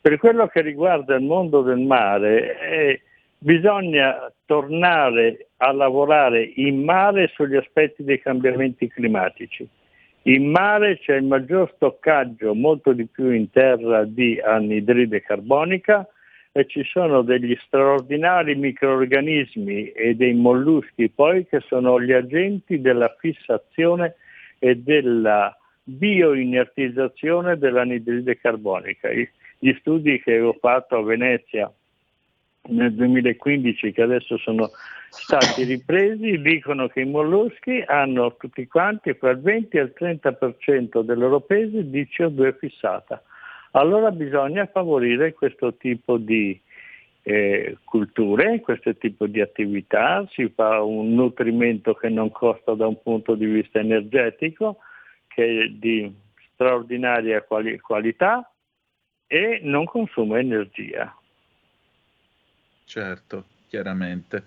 Per 0.00 0.16
quello 0.16 0.46
che 0.46 0.62
riguarda 0.62 1.14
il 1.14 1.22
mondo 1.22 1.60
del 1.60 1.80
mare, 1.80 2.58
eh, 2.60 3.00
bisogna 3.36 4.32
tornare 4.46 5.48
a 5.58 5.72
lavorare 5.72 6.42
in 6.54 6.82
mare 6.82 7.30
sugli 7.34 7.56
aspetti 7.56 8.02
dei 8.02 8.20
cambiamenti 8.20 8.88
climatici 8.88 9.68
in 10.24 10.50
mare 10.50 10.98
c'è 10.98 11.16
il 11.16 11.24
maggior 11.24 11.72
stoccaggio, 11.74 12.54
molto 12.54 12.92
di 12.92 13.06
più 13.06 13.30
in 13.30 13.50
terra, 13.50 14.04
di 14.04 14.40
anidride 14.40 15.20
carbonica 15.20 16.06
e 16.52 16.66
ci 16.66 16.84
sono 16.84 17.22
degli 17.22 17.56
straordinari 17.64 18.54
microorganismi 18.54 19.90
e 19.92 20.14
dei 20.14 20.34
molluschi 20.34 21.08
poi 21.08 21.46
che 21.46 21.60
sono 21.60 22.00
gli 22.00 22.12
agenti 22.12 22.80
della 22.80 23.14
fissazione 23.18 24.16
e 24.58 24.76
della 24.76 25.56
bioinertizzazione 25.82 27.56
dell'anidride 27.56 28.38
carbonica. 28.38 29.08
Gli 29.10 29.74
studi 29.78 30.20
che 30.20 30.40
ho 30.40 30.52
fatto 30.60 30.96
a 30.96 31.02
Venezia 31.02 31.72
nel 32.68 32.92
2015 32.94 33.90
che 33.90 34.02
adesso 34.02 34.36
sono 34.36 34.70
stati 35.08 35.64
ripresi, 35.64 36.40
dicono 36.40 36.88
che 36.88 37.00
i 37.00 37.06
molluschi 37.06 37.82
hanno 37.86 38.36
tutti 38.36 38.66
quanti 38.66 39.14
fra 39.14 39.30
il 39.30 39.40
20 39.40 39.76
e 39.76 39.80
il 39.80 39.94
30% 39.98 41.02
del 41.02 41.18
loro 41.18 41.40
peso 41.40 41.80
di 41.80 42.06
CO2 42.10 42.56
fissata. 42.58 43.22
Allora 43.72 44.10
bisogna 44.10 44.66
favorire 44.66 45.32
questo 45.32 45.74
tipo 45.76 46.18
di 46.18 46.60
eh, 47.22 47.78
culture, 47.84 48.60
questo 48.60 48.94
tipo 48.96 49.26
di 49.26 49.40
attività, 49.40 50.26
si 50.30 50.50
fa 50.54 50.82
un 50.82 51.14
nutrimento 51.14 51.94
che 51.94 52.08
non 52.08 52.30
costa 52.30 52.74
da 52.74 52.86
un 52.86 53.00
punto 53.00 53.34
di 53.34 53.46
vista 53.46 53.78
energetico, 53.78 54.78
che 55.28 55.64
è 55.64 55.68
di 55.68 56.12
straordinaria 56.52 57.42
quali- 57.42 57.78
qualità 57.78 58.50
e 59.26 59.60
non 59.62 59.84
consuma 59.84 60.38
energia. 60.38 61.16
Certo, 62.84 63.44
chiaramente. 63.68 64.44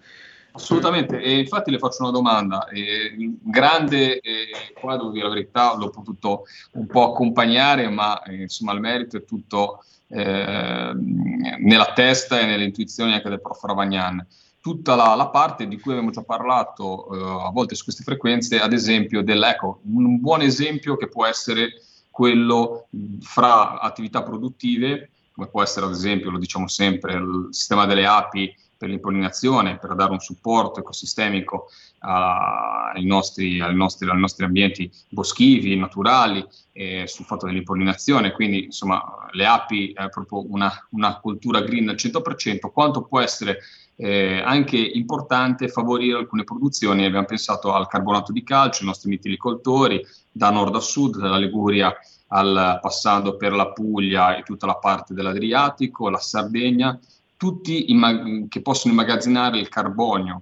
Assolutamente, 0.56 1.22
e 1.22 1.38
infatti 1.40 1.70
le 1.70 1.80
faccio 1.80 2.04
una 2.04 2.12
domanda. 2.12 2.70
Eh, 2.70 3.14
grande, 3.42 4.22
eh, 4.22 4.48
qua 4.74 4.96
devo 4.96 5.12
dire 5.12 5.28
la 5.28 5.34
verità, 5.34 5.76
l'ho 5.76 5.90
potuto 5.90 6.46
un 6.74 6.88
po' 6.88 7.12
accompagnare, 7.12 7.90
ma 7.90 8.24
eh, 8.24 8.44
insomma 8.44 8.72
il 8.72 8.80
merito 8.80 9.18
è 9.18 9.26
tutto 9.26 9.84
eh, 10.08 10.94
nella 10.96 11.92
testa 11.94 12.40
e 12.40 12.46
nelle 12.46 12.64
intuizioni 12.64 13.14
anche 13.14 13.28
del 13.28 13.42
prof. 13.42 13.62
Ravagnan. 13.64 14.26
Tutta 14.62 14.96
la, 14.96 15.14
la 15.14 15.28
parte 15.28 15.68
di 15.68 15.78
cui 15.78 15.92
abbiamo 15.92 16.12
già 16.12 16.24
parlato 16.24 17.14
eh, 17.14 17.46
a 17.48 17.52
volte 17.52 17.76
su 17.76 17.84
queste 17.84 18.04
frequenze, 18.04 18.60
ad 18.60 18.72
esempio 18.72 19.24
dell'eco, 19.24 19.82
un 19.84 20.22
buon 20.22 20.42
esempio 20.42 20.96
che 20.96 21.10
può 21.10 21.26
essere 21.26 21.82
quello 22.10 22.88
fra 23.20 23.82
attività 23.82 24.24
produttive, 24.24 25.10
come 25.34 25.48
può 25.48 25.62
essere 25.62 25.86
ad 25.86 25.92
esempio, 25.92 26.32
lo 26.32 26.40
diciamo 26.40 26.70
sempre, 26.70 27.16
il 27.16 27.50
sistema 27.52 27.86
delle 27.86 28.06
api 28.06 28.56
per 28.78 28.90
l'impollinazione, 28.90 29.78
per 29.78 29.96
dare 29.96 30.12
un 30.12 30.20
supporto 30.20 30.80
ecosistemico 30.80 31.68
ai 32.00 33.06
nostri, 33.06 33.60
ai, 33.60 33.76
nostri, 33.76 34.10
ai, 34.10 34.20
nostri, 34.20 34.46
ambienti 34.46 34.92
boschivi, 35.10 35.76
naturali, 35.76 36.46
eh, 36.72 37.08
sul 37.08 37.26
fatto 37.26 37.46
dell'impollinazione. 37.46 38.32
Quindi, 38.32 38.66
insomma, 38.66 39.28
le 39.32 39.46
api 39.46 39.94
è 39.94 40.10
proprio 40.10 40.52
una, 40.52 40.72
una 40.92 41.20
cultura 41.20 41.62
green 41.62 41.90
al 41.90 41.96
100%, 41.96 42.72
quanto 42.72 43.04
può 43.04 43.20
essere 43.20 43.60
eh, 43.96 44.42
anche 44.44 44.78
importante 44.78 45.68
favorire 45.68 46.18
alcune 46.18 46.44
produzioni. 46.44 47.06
Abbiamo 47.06 47.26
pensato 47.26 47.74
al 47.74 47.88
carbonato 47.88 48.32
di 48.32 48.44
calcio, 48.44 48.84
i 48.84 48.88
nostri 48.88 49.10
mitilicoltori, 49.10 50.06
da 50.32 50.50
nord 50.50 50.76
a 50.76 50.80
sud, 50.80 51.18
dalla 51.18 51.38
Liguria 51.38 51.96
al, 52.28 52.80
passando 52.82 53.38
per 53.38 53.54
la 53.54 53.72
Puglia 53.72 54.36
e 54.36 54.44
tutta 54.44 54.66
la 54.66 54.76
parte 54.76 55.14
dell'Adriatico, 55.14 56.10
la 56.10 56.20
Sardegna, 56.20 57.00
tutti 57.38 57.92
immag- 57.92 58.48
che 58.48 58.62
possono 58.62 58.94
immagazzinare 58.94 59.60
il 59.60 59.70
carbonio 59.70 60.42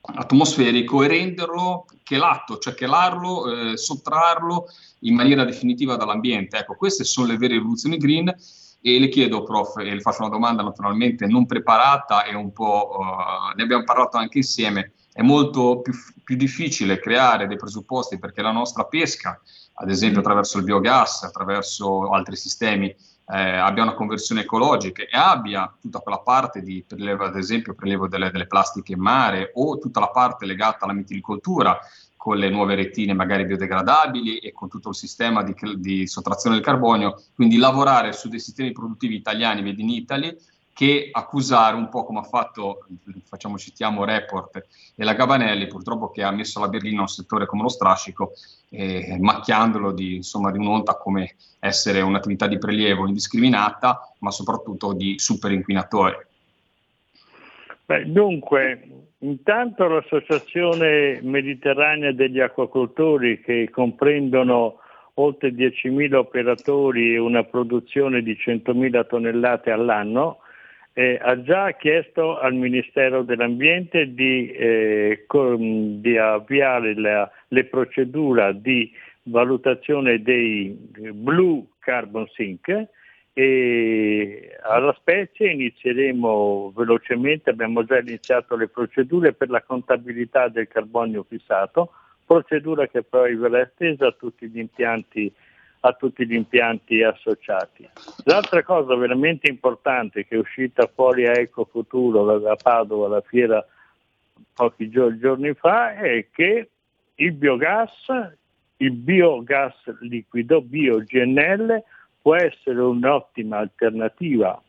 atmosferico 0.00 1.02
e 1.02 1.08
renderlo 1.08 1.86
chelato, 2.02 2.58
cioè 2.58 2.74
chelarlo, 2.74 3.72
eh, 3.72 3.76
sottrarlo 3.76 4.66
in 5.00 5.14
maniera 5.14 5.44
definitiva 5.44 5.96
dall'ambiente. 5.96 6.58
Ecco, 6.58 6.76
queste 6.76 7.04
sono 7.04 7.26
le 7.26 7.36
vere 7.36 7.54
rivoluzioni 7.54 7.96
green 7.96 8.32
e 8.80 8.98
le 9.00 9.08
chiedo, 9.08 9.42
prof, 9.42 9.78
e 9.78 9.92
le 9.92 10.00
faccio 10.00 10.22
una 10.22 10.30
domanda 10.30 10.62
naturalmente 10.62 11.26
non 11.26 11.46
preparata 11.46 12.24
e 12.24 12.34
un 12.34 12.52
po', 12.52 12.96
uh, 12.98 13.56
ne 13.56 13.62
abbiamo 13.62 13.82
parlato 13.82 14.16
anche 14.16 14.38
insieme, 14.38 14.92
è 15.12 15.22
molto 15.22 15.80
più, 15.80 15.92
più 16.22 16.36
difficile 16.36 17.00
creare 17.00 17.48
dei 17.48 17.56
presupposti 17.56 18.18
perché 18.18 18.42
la 18.42 18.52
nostra 18.52 18.84
pesca, 18.84 19.40
ad 19.74 19.90
esempio 19.90 20.20
attraverso 20.20 20.58
il 20.58 20.64
biogas, 20.64 21.24
attraverso 21.24 22.10
altri 22.10 22.36
sistemi, 22.36 22.94
eh, 23.28 23.56
abbia 23.56 23.82
una 23.82 23.94
conversione 23.94 24.42
ecologica 24.42 25.02
e 25.02 25.08
abbia 25.12 25.72
tutta 25.80 25.98
quella 25.98 26.20
parte 26.20 26.62
di 26.62 26.84
prelevo, 26.86 27.24
ad 27.24 27.36
esempio, 27.36 27.74
prelevo 27.74 28.06
delle, 28.06 28.30
delle, 28.30 28.46
plastiche 28.46 28.92
in 28.92 29.00
mare 29.00 29.50
o 29.54 29.78
tutta 29.78 30.00
la 30.00 30.10
parte 30.10 30.46
legata 30.46 30.84
alla 30.84 30.92
mitilicoltura 30.92 31.78
con 32.16 32.36
le 32.36 32.50
nuove 32.50 32.74
retine 32.74 33.14
magari 33.14 33.44
biodegradabili 33.44 34.38
e 34.38 34.52
con 34.52 34.68
tutto 34.68 34.90
il 34.90 34.94
sistema 34.94 35.42
di, 35.42 35.54
di 35.76 36.06
sottrazione 36.06 36.56
del 36.56 36.64
carbonio, 36.64 37.22
quindi 37.34 37.56
lavorare 37.56 38.12
su 38.12 38.28
dei 38.28 38.40
sistemi 38.40 38.72
produttivi 38.72 39.14
italiani 39.14 39.62
made 39.62 39.80
in 39.80 39.90
Italy 39.90 40.36
che 40.76 41.08
accusare 41.10 41.74
un 41.74 41.88
po' 41.88 42.04
come 42.04 42.18
ha 42.18 42.22
fatto, 42.22 42.84
facciamo, 43.24 43.56
citiamo 43.56 44.04
Report 44.04 44.66
e 44.94 45.04
la 45.04 45.14
Gabanelli, 45.14 45.68
purtroppo 45.68 46.10
che 46.10 46.22
ha 46.22 46.30
messo 46.30 46.60
la 46.60 46.68
berlina 46.68 46.98
a 46.98 47.02
un 47.02 47.08
settore 47.08 47.46
come 47.46 47.62
lo 47.62 47.70
strascico, 47.70 48.32
eh, 48.68 49.16
macchiandolo 49.18 49.92
di, 49.92 50.16
insomma, 50.16 50.50
di 50.50 50.58
un'onta 50.58 50.98
come 50.98 51.36
essere 51.60 52.02
un'attività 52.02 52.46
di 52.46 52.58
prelievo 52.58 53.06
indiscriminata, 53.06 54.12
ma 54.18 54.30
soprattutto 54.30 54.92
di 54.92 55.18
super 55.18 55.50
inquinatore. 55.50 56.28
Beh, 57.86 58.12
dunque, 58.12 59.06
intanto 59.20 59.88
l'Associazione 59.88 61.20
Mediterranea 61.22 62.12
degli 62.12 62.40
Acquacoltori, 62.40 63.40
che 63.40 63.70
comprendono 63.72 64.80
oltre 65.14 65.54
10.000 65.54 66.16
operatori 66.16 67.14
e 67.14 67.18
una 67.18 67.44
produzione 67.44 68.20
di 68.20 68.36
100.000 68.38 69.06
tonnellate 69.06 69.70
all'anno, 69.70 70.40
eh, 70.98 71.18
ha 71.20 71.42
già 71.42 71.72
chiesto 71.72 72.38
al 72.38 72.54
Ministero 72.54 73.22
dell'Ambiente 73.22 74.14
di, 74.14 74.50
eh, 74.50 75.24
con, 75.26 76.00
di 76.00 76.16
avviare 76.16 76.94
la, 76.98 77.30
le 77.48 77.64
procedure 77.64 78.58
di 78.58 78.90
valutazione 79.24 80.22
dei 80.22 80.74
blue 81.12 81.66
carbon 81.80 82.26
sink 82.28 82.88
e 83.34 84.56
alla 84.62 84.94
specie 84.98 85.50
inizieremo 85.50 86.72
velocemente, 86.74 87.50
abbiamo 87.50 87.84
già 87.84 87.98
iniziato 87.98 88.56
le 88.56 88.68
procedure 88.68 89.34
per 89.34 89.50
la 89.50 89.60
contabilità 89.60 90.48
del 90.48 90.66
carbonio 90.66 91.26
fissato, 91.28 91.90
procedura 92.24 92.86
che 92.86 93.02
poi 93.02 93.36
verrà 93.36 93.60
estesa 93.60 94.06
a 94.06 94.16
tutti 94.18 94.48
gli 94.48 94.60
impianti 94.60 95.30
a 95.88 95.92
tutti 95.92 96.26
gli 96.26 96.34
impianti 96.34 97.02
associati. 97.02 97.88
L'altra 98.24 98.62
cosa 98.62 98.94
veramente 98.96 99.48
importante 99.48 100.26
che 100.26 100.34
è 100.34 100.38
uscita 100.38 100.90
fuori 100.92 101.26
a 101.26 101.38
Ecofuturo 101.38 102.38
da 102.38 102.56
Padova 102.56 103.06
alla 103.06 103.20
fiera 103.20 103.64
pochi 104.54 104.88
giorni 104.88 105.54
fa 105.54 105.94
è 105.94 106.26
che 106.32 106.70
il 107.14 107.32
biogas, 107.32 107.92
il 108.78 108.92
biogas 108.92 109.74
liquido, 110.00 110.60
BioGNL, 110.60 111.82
può 112.20 112.34
essere 112.34 112.80
un'ottima 112.80 113.58
alternativa 113.58 114.60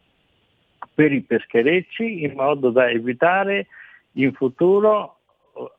per 0.94 1.12
i 1.12 1.22
pescherecci 1.22 2.24
in 2.24 2.34
modo 2.34 2.70
da 2.70 2.90
evitare 2.90 3.68
in 4.14 4.34
futuro 4.34 5.18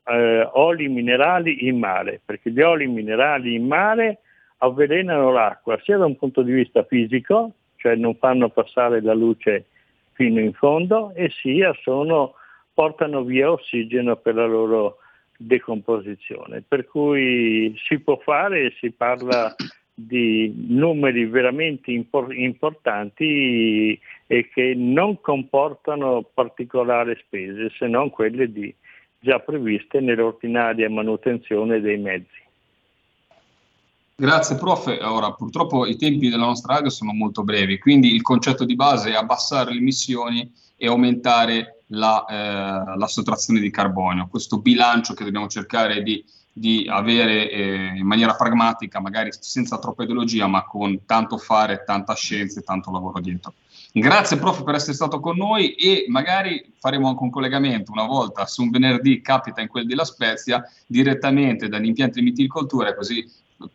eh, 0.05 0.49
oli 0.53 0.87
minerali 0.89 1.67
in 1.67 1.79
mare, 1.79 2.19
perché 2.23 2.51
gli 2.51 2.61
oli 2.61 2.87
minerali 2.87 3.55
in 3.55 3.65
mare 3.65 4.19
avvelenano 4.59 5.31
l'acqua 5.31 5.79
sia 5.83 5.97
da 5.97 6.05
un 6.05 6.15
punto 6.15 6.41
di 6.41 6.51
vista 6.51 6.83
fisico, 6.83 7.51
cioè 7.75 7.95
non 7.95 8.15
fanno 8.15 8.49
passare 8.49 9.01
la 9.01 9.13
luce 9.13 9.65
fino 10.13 10.39
in 10.39 10.53
fondo, 10.53 11.13
e 11.13 11.29
sia 11.29 11.73
sono, 11.81 12.33
portano 12.73 13.23
via 13.23 13.51
ossigeno 13.51 14.17
per 14.17 14.35
la 14.35 14.45
loro 14.45 14.97
decomposizione. 15.37 16.63
Per 16.67 16.85
cui 16.87 17.73
si 17.85 17.99
può 17.99 18.17
fare 18.17 18.73
si 18.79 18.91
parla 18.91 19.55
di 19.93 20.53
numeri 20.67 21.25
veramente 21.25 21.91
impor- 21.91 22.33
importanti 22.33 23.99
e 24.27 24.49
che 24.49 24.73
non 24.75 25.19
comportano 25.21 26.25
particolari 26.33 27.17
spese 27.23 27.69
se 27.77 27.87
non 27.87 28.09
quelle 28.09 28.51
di, 28.51 28.73
già 29.19 29.39
previste 29.39 29.99
nell'ordinaria 29.99 30.89
manutenzione 30.89 31.81
dei 31.81 31.97
mezzi. 31.97 32.47
Grazie 34.19 34.57
prof. 34.57 34.97
Ora 34.99 35.31
purtroppo 35.31 35.85
i 35.85 35.95
tempi 35.95 36.27
della 36.27 36.43
nostra 36.43 36.73
radio 36.73 36.89
sono 36.89 37.13
molto 37.13 37.45
brevi, 37.45 37.79
quindi 37.79 38.13
il 38.13 38.21
concetto 38.21 38.65
di 38.65 38.75
base 38.75 39.11
è 39.11 39.15
abbassare 39.15 39.71
le 39.71 39.77
emissioni 39.77 40.51
e 40.75 40.87
aumentare 40.87 41.83
la, 41.87 42.25
eh, 42.25 42.97
la 42.97 43.07
sottrazione 43.07 43.61
di 43.61 43.71
carbonio. 43.71 44.27
Questo 44.29 44.59
bilancio 44.59 45.13
che 45.13 45.23
dobbiamo 45.23 45.47
cercare 45.47 46.03
di, 46.03 46.21
di 46.51 46.85
avere 46.89 47.49
eh, 47.49 47.93
in 47.95 48.05
maniera 48.05 48.35
pragmatica, 48.35 48.99
magari 48.99 49.29
senza 49.31 49.79
troppa 49.79 50.03
ideologia, 50.03 50.47
ma 50.47 50.65
con 50.65 51.05
tanto 51.05 51.37
fare, 51.37 51.85
tanta 51.85 52.13
scienza 52.13 52.59
e 52.59 52.63
tanto 52.63 52.91
lavoro 52.91 53.21
dietro. 53.21 53.53
Grazie 53.91 54.37
prof 54.37 54.63
per 54.63 54.75
essere 54.75 54.93
stato 54.93 55.19
con 55.19 55.35
noi 55.35 55.73
e 55.73 56.05
magari 56.09 56.73
faremo 56.79 57.07
anche 57.07 57.23
un 57.23 57.31
collegamento 57.31 57.91
una 57.91 58.05
volta 58.05 58.45
su 58.45 58.61
un 58.61 58.69
venerdì 58.69 59.19
capita 59.21 59.61
in 59.61 59.67
quel 59.67 59.87
della 59.87 60.05
Spezia 60.05 60.63
direttamente 60.85 61.67
dagli 61.67 61.87
impianti 61.87 62.19
di 62.19 62.25
mitilicoltura 62.25 62.93
così 62.93 63.25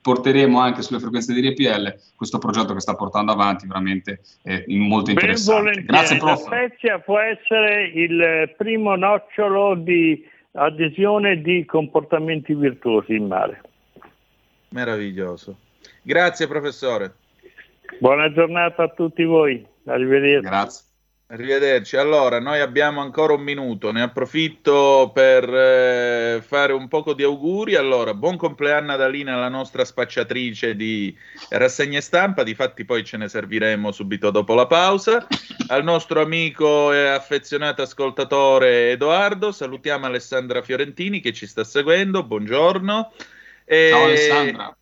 porteremo 0.00 0.58
anche 0.60 0.82
sulle 0.82 1.00
frequenze 1.00 1.32
di 1.34 1.46
RPL 1.48 1.94
questo 2.14 2.38
progetto 2.38 2.72
che 2.72 2.80
sta 2.80 2.94
portando 2.94 3.32
avanti 3.32 3.66
veramente 3.66 4.20
eh, 4.42 4.64
molto 4.68 5.10
interessante. 5.10 5.82
Grazie 5.82 6.16
prof. 6.16 6.48
La 6.48 6.68
Spezia 6.68 6.98
può 7.00 7.18
essere 7.18 7.88
il 7.88 8.54
primo 8.56 8.94
nocciolo 8.94 9.74
di 9.74 10.24
adesione 10.52 11.40
di 11.40 11.64
comportamenti 11.64 12.54
virtuosi 12.54 13.14
in 13.14 13.26
mare. 13.26 13.60
Meraviglioso. 14.68 15.56
Grazie 16.02 16.46
professore. 16.46 17.14
Buona 17.98 18.32
giornata 18.32 18.84
a 18.84 18.88
tutti 18.88 19.24
voi. 19.24 19.72
Arrivederci. 19.86 20.48
Grazie. 20.48 20.84
Arrivederci. 21.26 21.96
Allora, 21.96 22.38
noi 22.38 22.60
abbiamo 22.60 23.00
ancora 23.00 23.32
un 23.32 23.40
minuto, 23.40 23.90
ne 23.90 24.02
approfitto 24.02 25.10
per 25.12 25.48
eh, 25.52 26.42
fare 26.46 26.74
un 26.74 26.86
poco 26.86 27.14
di 27.14 27.22
auguri. 27.22 27.76
Allora, 27.76 28.12
buon 28.12 28.36
compleanno 28.36 28.92
ad 28.92 29.00
Alina, 29.00 29.36
la 29.36 29.48
nostra 29.48 29.86
spacciatrice 29.86 30.76
di 30.76 31.16
rassegne 31.48 32.02
stampa, 32.02 32.42
difatti 32.42 32.84
poi 32.84 33.04
ce 33.04 33.16
ne 33.16 33.28
serviremo 33.28 33.90
subito 33.90 34.30
dopo 34.30 34.54
la 34.54 34.66
pausa. 34.66 35.26
Al 35.68 35.82
nostro 35.82 36.20
amico 36.20 36.92
e 36.92 37.06
affezionato 37.06 37.80
ascoltatore 37.80 38.90
Edoardo, 38.90 39.50
salutiamo 39.50 40.04
Alessandra 40.04 40.60
Fiorentini 40.60 41.20
che 41.20 41.32
ci 41.32 41.46
sta 41.46 41.64
seguendo, 41.64 42.22
buongiorno. 42.22 43.12
E... 43.64 43.88
Ciao 43.90 44.04
Alessandra. 44.04 44.76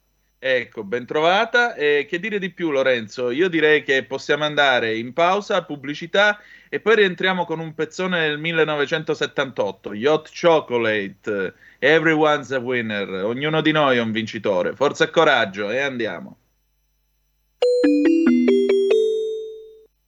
Ecco, 0.45 0.83
ben 0.83 1.07
trovata. 1.07 1.77
Eh, 1.77 2.05
che 2.09 2.19
dire 2.19 2.41
di 2.41 2.51
più, 2.51 2.73
Lorenzo? 2.73 3.31
Io 3.31 3.49
direi 3.49 3.85
che 3.85 4.03
possiamo 4.03 4.43
andare 4.43 4.97
in 4.97 5.13
pausa, 5.13 5.63
pubblicità 5.63 6.41
e 6.69 6.81
poi 6.81 6.97
rientriamo 6.97 7.45
con 7.45 7.61
un 7.61 7.75
pezzone 7.75 8.27
del 8.27 8.41
1978, 8.41 9.95
Yacht 9.95 10.33
Chocolate, 10.37 11.55
Everyone's 11.79 12.51
a 12.51 12.59
Winner, 12.59 13.09
ognuno 13.23 13.61
di 13.61 13.71
noi 13.71 13.99
è 13.99 14.01
un 14.01 14.11
vincitore. 14.11 14.75
Forza 14.75 15.05
e 15.05 15.11
coraggio 15.11 15.71
e 15.71 15.79
andiamo. 15.79 16.37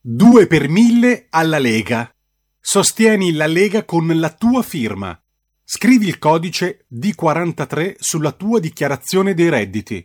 2 0.00 0.46
per 0.48 0.68
1000 0.68 1.26
alla 1.30 1.60
Lega. 1.60 2.12
Sostieni 2.58 3.34
la 3.34 3.46
Lega 3.46 3.84
con 3.84 4.08
la 4.18 4.30
tua 4.30 4.64
firma. 4.64 5.16
Scrivi 5.62 6.08
il 6.08 6.18
codice 6.18 6.86
D43 6.92 7.94
sulla 7.98 8.32
tua 8.32 8.58
dichiarazione 8.58 9.32
dei 9.32 9.48
redditi. 9.48 10.04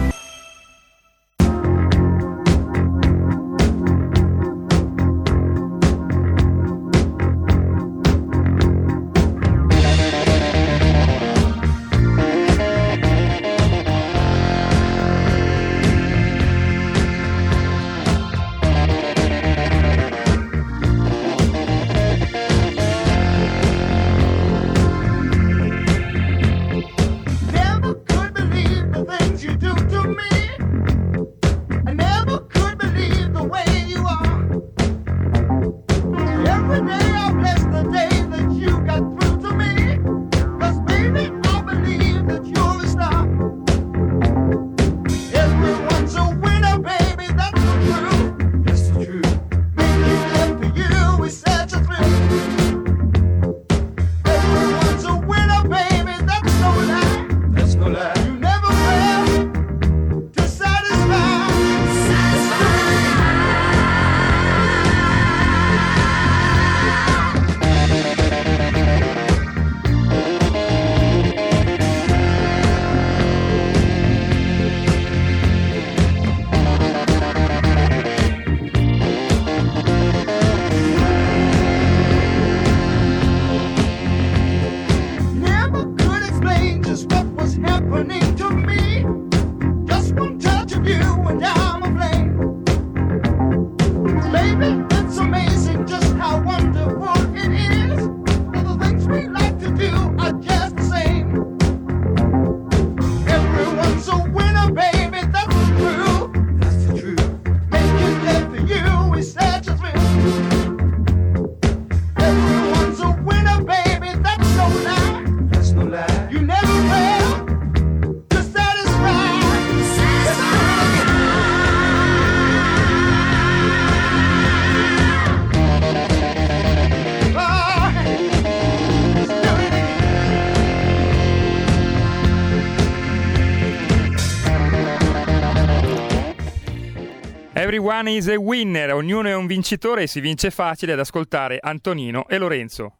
Everyone 137.71 138.11
is 138.11 138.27
a 138.27 138.35
winner, 138.35 138.93
ognuno 138.93 139.29
è 139.29 139.33
un 139.33 139.47
vincitore 139.47 140.01
e 140.03 140.07
si 140.07 140.19
vince 140.19 140.51
facile 140.51 140.91
ad 140.91 140.99
ascoltare 140.99 141.57
Antonino 141.61 142.27
e 142.27 142.37
Lorenzo. 142.37 142.97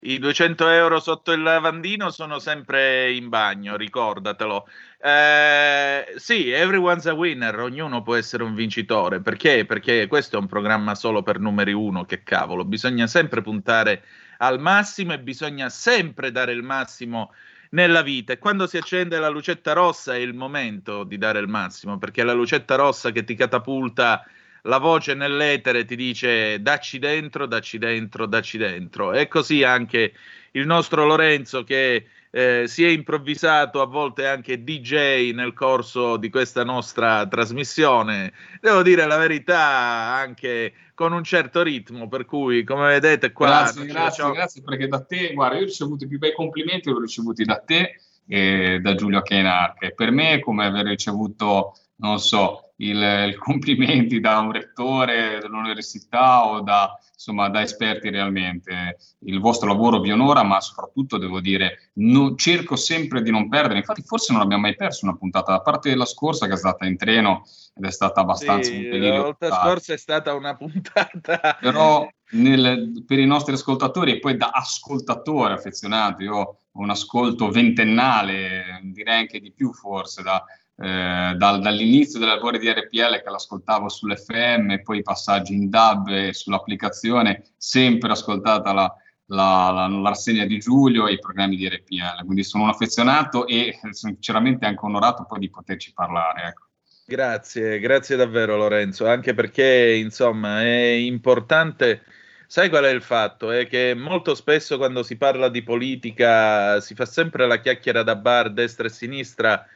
I 0.00 0.18
200 0.18 0.68
euro 0.70 0.98
sotto 0.98 1.30
il 1.30 1.42
lavandino 1.42 2.10
sono 2.10 2.40
sempre 2.40 3.12
in 3.12 3.28
bagno, 3.28 3.76
ricordatelo. 3.76 4.66
Eh, 5.00 6.12
sì, 6.16 6.50
everyone's 6.50 7.06
a 7.06 7.12
winner, 7.12 7.56
ognuno 7.60 8.02
può 8.02 8.16
essere 8.16 8.42
un 8.42 8.56
vincitore. 8.56 9.20
Perché? 9.20 9.64
Perché 9.64 10.08
questo 10.08 10.38
è 10.38 10.40
un 10.40 10.48
programma 10.48 10.96
solo 10.96 11.22
per 11.22 11.38
numeri 11.38 11.72
uno, 11.72 12.04
che 12.04 12.24
cavolo. 12.24 12.64
Bisogna 12.64 13.06
sempre 13.06 13.42
puntare 13.42 14.02
al 14.38 14.58
massimo 14.58 15.12
e 15.12 15.20
bisogna 15.20 15.68
sempre 15.68 16.32
dare 16.32 16.50
il 16.50 16.64
massimo 16.64 17.32
nella 17.70 18.02
vita 18.02 18.32
e 18.32 18.38
quando 18.38 18.66
si 18.66 18.76
accende 18.76 19.18
la 19.18 19.28
lucetta 19.28 19.72
rossa 19.72 20.14
è 20.14 20.18
il 20.18 20.34
momento 20.34 21.04
di 21.04 21.18
dare 21.18 21.38
il 21.40 21.48
massimo 21.48 21.98
perché 21.98 22.22
è 22.22 22.24
la 22.24 22.32
lucetta 22.32 22.76
rossa 22.76 23.10
che 23.10 23.24
ti 23.24 23.34
catapulta 23.34 24.24
la 24.62 24.78
voce 24.78 25.14
nell'etere 25.14 25.84
ti 25.84 25.96
dice 25.96 26.60
dacci 26.60 26.98
dentro, 26.98 27.46
dacci 27.46 27.78
dentro, 27.78 28.26
dacci 28.26 28.58
dentro. 28.58 29.12
E 29.12 29.28
così 29.28 29.62
anche 29.62 30.12
il 30.52 30.66
nostro 30.66 31.06
Lorenzo 31.06 31.64
che 31.64 32.06
eh, 32.30 32.64
si 32.66 32.84
è 32.84 32.88
improvvisato 32.88 33.80
a 33.80 33.86
volte 33.86 34.26
anche 34.26 34.62
DJ 34.62 35.32
nel 35.32 35.54
corso 35.54 36.16
di 36.16 36.28
questa 36.28 36.64
nostra 36.64 37.26
trasmissione. 37.26 38.32
Devo 38.60 38.82
dire 38.82 39.06
la 39.06 39.16
verità 39.16 39.60
anche 39.60 40.72
con 40.98 41.12
un 41.12 41.22
certo 41.22 41.62
ritmo, 41.62 42.08
per 42.08 42.24
cui 42.24 42.64
come 42.64 42.88
vedete 42.88 43.30
qua... 43.30 43.46
Grazie, 43.46 43.86
grazie, 43.86 44.30
grazie 44.32 44.62
perché 44.62 44.88
da 44.88 45.04
te, 45.04 45.32
guarda, 45.32 45.54
io 45.54 45.62
ho 45.62 45.66
ricevuto 45.66 46.02
i 46.02 46.08
più 46.08 46.18
bei 46.18 46.34
complimenti, 46.34 46.88
li 46.88 46.96
ho 46.96 47.00
ricevuti 47.00 47.44
da 47.44 47.62
te 47.64 48.00
e 48.26 48.80
da 48.82 48.96
Giulio 48.96 49.22
Kenarche. 49.22 49.94
Per 49.94 50.10
me 50.10 50.32
è 50.32 50.40
come 50.40 50.66
aver 50.66 50.86
ricevuto, 50.86 51.76
non 51.98 52.18
so, 52.18 52.67
i 52.78 53.34
complimenti 53.38 54.20
da 54.20 54.38
un 54.38 54.52
rettore 54.52 55.38
dell'università 55.40 56.46
o 56.46 56.60
da 56.60 56.98
insomma, 57.18 57.48
da 57.48 57.62
esperti 57.62 58.10
realmente. 58.10 58.96
Il 59.20 59.40
vostro 59.40 59.68
lavoro 59.68 60.00
vi 60.00 60.12
onora, 60.12 60.44
ma 60.44 60.60
soprattutto 60.60 61.18
devo 61.18 61.40
dire, 61.40 61.90
no, 61.94 62.36
cerco 62.36 62.76
sempre 62.76 63.22
di 63.22 63.30
non 63.30 63.48
perdere. 63.48 63.80
Infatti, 63.80 64.02
forse 64.02 64.32
non 64.32 64.40
abbiamo 64.40 64.62
mai 64.62 64.76
perso 64.76 65.04
una 65.04 65.16
puntata, 65.16 65.54
a 65.54 65.60
parte 65.60 65.94
la 65.96 66.06
scorsa 66.06 66.46
che 66.46 66.54
è 66.54 66.56
stata 66.56 66.86
in 66.86 66.96
treno 66.96 67.42
ed 67.74 67.84
è 67.84 67.90
stata 67.90 68.20
abbastanza 68.20 68.70
sì, 68.70 68.88
La 68.88 69.20
volta 69.20 69.50
scorsa 69.50 69.92
è 69.92 69.98
stata 69.98 70.32
una 70.34 70.54
puntata. 70.56 71.58
Però 71.60 72.08
nel, 72.30 73.02
per 73.04 73.18
i 73.18 73.26
nostri 73.26 73.54
ascoltatori 73.54 74.12
e 74.12 74.18
poi 74.20 74.36
da 74.36 74.50
ascoltatore 74.50 75.54
affezionato, 75.54 76.22
io 76.22 76.36
ho 76.36 76.56
un 76.72 76.90
ascolto 76.90 77.50
ventennale, 77.50 78.80
direi 78.84 79.18
anche 79.18 79.40
di 79.40 79.52
più 79.52 79.72
forse, 79.72 80.22
da 80.22 80.44
eh, 80.80 81.34
dal, 81.36 81.60
dall'inizio 81.60 82.20
della 82.20 82.34
lavori 82.34 82.60
di 82.60 82.70
RPL 82.70 83.20
che 83.22 83.30
l'ascoltavo 83.30 83.88
sull'FM, 83.88 84.82
poi 84.84 84.98
i 84.98 85.02
passaggi 85.02 85.54
in 85.54 85.68
DAB 85.68 86.08
e 86.08 86.32
sull'applicazione, 86.32 87.42
sempre 87.56 88.12
ascoltata 88.12 88.72
la, 88.72 88.94
la, 89.26 89.70
la, 89.72 89.88
la, 89.88 90.08
rassegna 90.08 90.44
di 90.44 90.58
Giulio 90.58 91.08
e 91.08 91.14
i 91.14 91.18
programmi 91.18 91.56
di 91.56 91.68
RPL. 91.68 92.24
Quindi 92.24 92.44
sono 92.44 92.64
un 92.64 92.68
affezionato 92.68 93.48
e 93.48 93.76
sinceramente 93.90 94.66
anche 94.66 94.84
onorato 94.84 95.24
poi 95.24 95.40
di 95.40 95.50
poterci 95.50 95.92
parlare. 95.92 96.42
Ecco. 96.46 96.66
Grazie, 97.04 97.80
grazie 97.80 98.16
davvero 98.16 98.56
Lorenzo, 98.56 99.08
anche 99.08 99.34
perché 99.34 99.96
insomma 99.96 100.62
è 100.62 100.90
importante. 100.90 102.02
Sai 102.46 102.68
qual 102.68 102.84
è 102.84 102.90
il 102.90 103.02
fatto? 103.02 103.50
È 103.50 103.66
che 103.66 103.94
molto 103.96 104.36
spesso 104.36 104.76
quando 104.76 105.02
si 105.02 105.16
parla 105.16 105.48
di 105.48 105.62
politica 105.62 106.80
si 106.80 106.94
fa 106.94 107.04
sempre 107.04 107.48
la 107.48 107.58
chiacchiera 107.58 108.04
da 108.04 108.14
bar 108.14 108.52
destra 108.52 108.86
e 108.86 108.90
sinistra 108.90 109.66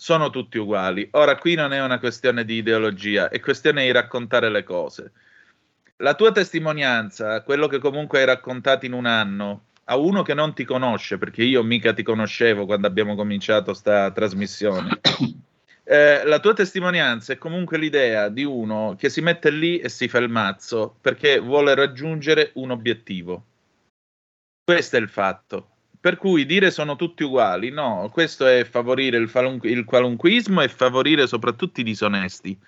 sono 0.00 0.30
tutti 0.30 0.56
uguali. 0.56 1.06
Ora, 1.12 1.36
qui 1.36 1.54
non 1.54 1.74
è 1.74 1.84
una 1.84 1.98
questione 1.98 2.46
di 2.46 2.54
ideologia, 2.54 3.28
è 3.28 3.38
questione 3.38 3.84
di 3.84 3.92
raccontare 3.92 4.48
le 4.48 4.62
cose. 4.62 5.12
La 5.96 6.14
tua 6.14 6.32
testimonianza, 6.32 7.42
quello 7.42 7.66
che 7.66 7.78
comunque 7.78 8.20
hai 8.20 8.24
raccontato 8.24 8.86
in 8.86 8.94
un 8.94 9.04
anno, 9.04 9.64
a 9.84 9.98
uno 9.98 10.22
che 10.22 10.32
non 10.32 10.54
ti 10.54 10.64
conosce, 10.64 11.18
perché 11.18 11.42
io 11.42 11.62
mica 11.62 11.92
ti 11.92 12.02
conoscevo 12.02 12.64
quando 12.64 12.86
abbiamo 12.86 13.14
cominciato 13.14 13.74
sta 13.74 14.10
trasmissione. 14.10 15.00
Eh, 15.82 16.24
la 16.24 16.38
tua 16.38 16.52
testimonianza 16.52 17.32
è 17.32 17.38
comunque 17.38 17.76
l'idea 17.76 18.28
di 18.28 18.44
uno 18.44 18.94
che 18.96 19.08
si 19.08 19.20
mette 19.22 19.50
lì 19.50 19.80
e 19.80 19.88
si 19.88 20.06
fa 20.06 20.18
il 20.18 20.28
mazzo 20.28 20.94
perché 21.00 21.40
vuole 21.40 21.74
raggiungere 21.74 22.52
un 22.54 22.70
obiettivo. 22.70 23.44
Questo 24.62 24.94
è 24.94 25.00
il 25.00 25.08
fatto. 25.08 25.69
Per 26.00 26.16
cui 26.16 26.46
dire 26.46 26.70
sono 26.70 26.96
tutti 26.96 27.24
uguali, 27.24 27.68
no, 27.68 28.08
questo 28.10 28.46
è 28.46 28.64
favorire 28.64 29.18
il, 29.18 29.28
falun- 29.28 29.60
il 29.64 29.84
qualunquismo 29.84 30.62
e 30.62 30.68
favorire 30.68 31.26
soprattutto 31.26 31.80
i 31.80 31.84
disonesti. 31.84 32.58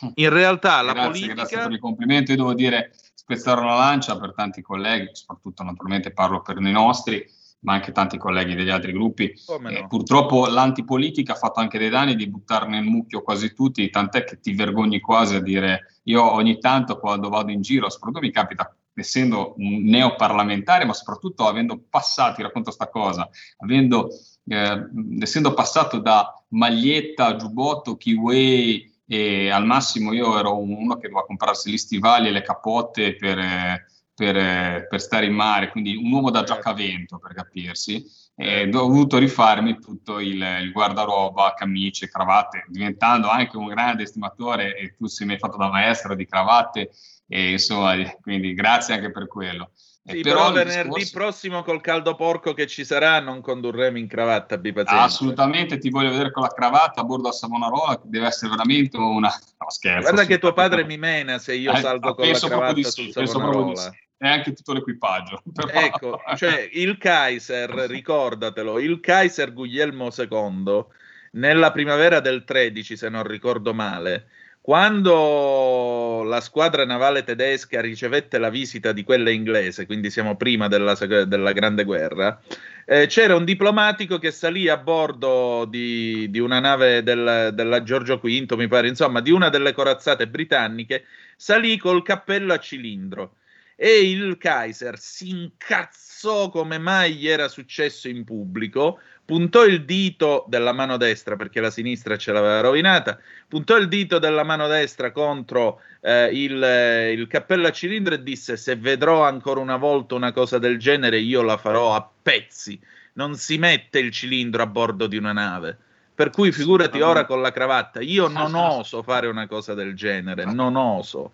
In 0.14 0.30
realtà 0.30 0.80
la 0.82 0.92
grazie, 0.92 1.10
politica... 1.10 1.34
Grazie 1.34 1.58
per 1.58 1.72
il 1.72 1.78
complimento, 1.80 2.30
io 2.30 2.36
devo 2.36 2.54
dire, 2.54 2.92
spezzare 3.14 3.60
una 3.60 3.74
lancia 3.74 4.16
per 4.16 4.32
tanti 4.32 4.62
colleghi, 4.62 5.10
soprattutto 5.12 5.64
naturalmente 5.64 6.12
parlo 6.12 6.40
per 6.40 6.60
noi 6.60 6.70
nostri, 6.70 7.28
ma 7.60 7.72
anche 7.72 7.90
tanti 7.90 8.16
colleghi 8.16 8.54
degli 8.54 8.70
altri 8.70 8.92
gruppi. 8.92 9.34
No? 9.60 9.68
Eh, 9.68 9.86
purtroppo 9.88 10.46
l'antipolitica 10.46 11.32
ha 11.32 11.36
fatto 11.36 11.58
anche 11.58 11.78
dei 11.78 11.88
danni 11.88 12.14
di 12.14 12.28
buttarne 12.28 12.78
nel 12.78 12.88
mucchio 12.88 13.22
quasi 13.22 13.52
tutti, 13.54 13.90
tant'è 13.90 14.22
che 14.22 14.38
ti 14.38 14.54
vergogni 14.54 15.00
quasi 15.00 15.34
a 15.34 15.40
dire 15.40 15.98
io 16.04 16.30
ogni 16.30 16.58
tanto 16.58 16.98
quando 17.00 17.28
vado 17.28 17.50
in 17.50 17.60
giro, 17.60 17.90
soprattutto 17.90 18.20
mi 18.20 18.30
capita 18.30 18.72
essendo 19.00 19.54
un 19.56 19.82
neoparlamentare, 19.84 20.84
ma 20.84 20.92
soprattutto 20.92 21.46
avendo 21.46 21.80
passato, 21.88 22.36
ti 22.36 22.42
racconto 22.42 22.72
questa 22.74 22.88
cosa, 22.88 23.28
avendo, 23.58 24.08
eh, 24.46 24.88
essendo 25.20 25.54
passato 25.54 25.98
da 25.98 26.32
maglietta, 26.48 27.36
giubbotto, 27.36 27.96
kiwi 27.96 28.96
e 29.06 29.50
al 29.50 29.64
massimo 29.64 30.12
io 30.12 30.38
ero 30.38 30.58
uno 30.58 30.96
che 30.96 31.08
doveva 31.08 31.24
comprarsi 31.24 31.70
gli 31.70 31.78
stivali 31.78 32.28
e 32.28 32.30
le 32.30 32.42
capote 32.42 33.16
per, 33.16 33.86
per, 34.14 34.86
per 34.86 35.00
stare 35.00 35.26
in 35.26 35.34
mare, 35.34 35.70
quindi 35.70 35.96
un 35.96 36.12
uomo 36.12 36.30
da 36.30 36.42
giocavento 36.42 37.18
per 37.18 37.32
capirsi, 37.32 38.04
e 38.40 38.64
ho 38.64 38.70
dovuto 38.70 39.18
rifarmi 39.18 39.80
tutto 39.80 40.20
il, 40.20 40.40
il 40.62 40.72
guardaroba, 40.72 41.54
camicie, 41.56 42.08
cravatte, 42.08 42.66
diventando 42.68 43.28
anche 43.28 43.56
un 43.56 43.66
grande 43.66 44.02
estimatore 44.04 44.76
e 44.76 44.94
tu 44.96 45.06
sei 45.06 45.26
mai 45.26 45.38
fatto 45.38 45.56
da 45.56 45.68
maestro 45.70 46.14
di 46.14 46.26
cravatte 46.26 46.90
e 47.28 47.50
insomma, 47.52 47.94
quindi 48.20 48.54
grazie 48.54 48.94
anche 48.94 49.10
per 49.10 49.28
quello. 49.28 49.72
Sì, 50.08 50.22
però, 50.22 50.50
però 50.50 50.64
venerdì 50.64 51.00
discorso... 51.00 51.18
prossimo 51.18 51.62
col 51.62 51.82
caldo 51.82 52.14
porco 52.14 52.54
che 52.54 52.66
ci 52.66 52.82
sarà 52.82 53.20
non 53.20 53.42
condurremo 53.42 53.98
in 53.98 54.08
cravatta, 54.08 54.54
abbi 54.54 54.72
pazienza. 54.72 55.04
Assolutamente, 55.04 55.76
ti 55.76 55.90
voglio 55.90 56.10
vedere 56.10 56.30
con 56.30 56.42
la 56.44 56.48
cravatta 56.48 57.02
a 57.02 57.04
bordo 57.04 57.28
a 57.28 57.32
Savonarola, 57.32 58.00
deve 58.04 58.26
essere 58.26 58.50
veramente 58.50 58.96
una... 58.96 59.28
No, 59.28 59.70
scherzo. 59.70 60.00
Guarda 60.00 60.24
che 60.24 60.38
tuo 60.38 60.54
padre 60.54 60.84
mi 60.84 60.96
mena 60.96 61.38
se 61.38 61.54
io 61.54 61.72
eh, 61.72 61.76
salgo 61.76 62.14
con 62.14 62.26
la 62.26 62.38
cravatta 62.38 62.72
di 62.72 62.84
sul 62.84 63.12
Savonarola. 63.12 63.92
E 64.16 64.26
anche 64.26 64.52
tutto 64.54 64.72
l'equipaggio. 64.72 65.42
Però... 65.52 65.68
Ecco, 65.68 66.20
cioè 66.36 66.68
il 66.72 66.96
Kaiser, 66.96 67.68
ricordatelo, 67.86 68.78
il 68.78 69.00
Kaiser 69.00 69.52
Guglielmo 69.52 70.08
II, 70.16 70.84
nella 71.32 71.70
primavera 71.70 72.20
del 72.20 72.44
13, 72.44 72.96
se 72.96 73.08
non 73.10 73.24
ricordo 73.24 73.74
male, 73.74 74.28
quando 74.68 76.24
la 76.24 76.42
squadra 76.42 76.84
navale 76.84 77.24
tedesca 77.24 77.80
ricevette 77.80 78.36
la 78.36 78.50
visita 78.50 78.92
di 78.92 79.02
quella 79.02 79.30
inglese, 79.30 79.86
quindi 79.86 80.10
siamo 80.10 80.36
prima 80.36 80.68
della, 80.68 80.92
della 80.92 81.52
Grande 81.52 81.84
Guerra, 81.84 82.38
eh, 82.84 83.06
c'era 83.06 83.34
un 83.34 83.46
diplomatico 83.46 84.18
che 84.18 84.30
salì 84.30 84.68
a 84.68 84.76
bordo 84.76 85.64
di, 85.64 86.28
di 86.28 86.38
una 86.38 86.60
nave 86.60 87.02
del, 87.02 87.52
della 87.54 87.82
Giorgio 87.82 88.18
V, 88.18 88.52
mi 88.58 88.68
pare, 88.68 88.88
insomma, 88.88 89.22
di 89.22 89.30
una 89.30 89.48
delle 89.48 89.72
corazzate 89.72 90.28
britanniche, 90.28 91.06
salì 91.34 91.78
col 91.78 92.02
cappello 92.02 92.52
a 92.52 92.58
cilindro. 92.58 93.36
E 93.74 94.10
il 94.10 94.36
Kaiser 94.36 94.98
si 94.98 95.30
incazzò 95.30 96.50
come 96.50 96.76
mai 96.76 97.14
gli 97.14 97.28
era 97.28 97.48
successo 97.48 98.08
in 98.08 98.24
pubblico, 98.24 99.00
puntò 99.28 99.66
il 99.66 99.84
dito 99.84 100.46
della 100.48 100.72
mano 100.72 100.96
destra 100.96 101.36
perché 101.36 101.60
la 101.60 101.68
sinistra 101.68 102.16
ce 102.16 102.32
l'aveva 102.32 102.60
rovinata, 102.60 103.18
puntò 103.46 103.76
il 103.76 103.86
dito 103.86 104.18
della 104.18 104.42
mano 104.42 104.68
destra 104.68 105.12
contro 105.12 105.82
eh, 106.00 106.30
il, 106.32 107.14
il, 107.18 107.26
cappello 107.26 107.66
a 107.66 107.70
cilindro 107.70 108.14
e 108.14 108.22
disse 108.22 108.56
se 108.56 108.76
vedrò 108.76 109.24
ancora 109.24 109.60
una 109.60 109.76
volta 109.76 110.14
una 110.14 110.32
cosa 110.32 110.58
del 110.58 110.78
genere 110.78 111.18
io 111.18 111.42
la 111.42 111.58
farò 111.58 111.94
a 111.94 112.08
pezzi. 112.22 112.80
Non 113.14 113.34
si 113.34 113.58
mette 113.58 113.98
il 113.98 114.12
cilindro 114.12 114.62
a 114.62 114.66
bordo 114.66 115.06
di 115.06 115.18
una 115.18 115.32
nave. 115.32 115.76
Per 116.14 116.30
cui 116.30 116.50
figurati 116.50 117.02
ora 117.02 117.26
con 117.26 117.42
la 117.42 117.52
cravatta, 117.52 118.00
io 118.00 118.28
non 118.28 118.54
oso 118.54 119.02
fare 119.02 119.26
una 119.26 119.46
cosa 119.46 119.74
del 119.74 119.94
genere, 119.94 120.46
non 120.46 120.74
oso. 120.74 121.32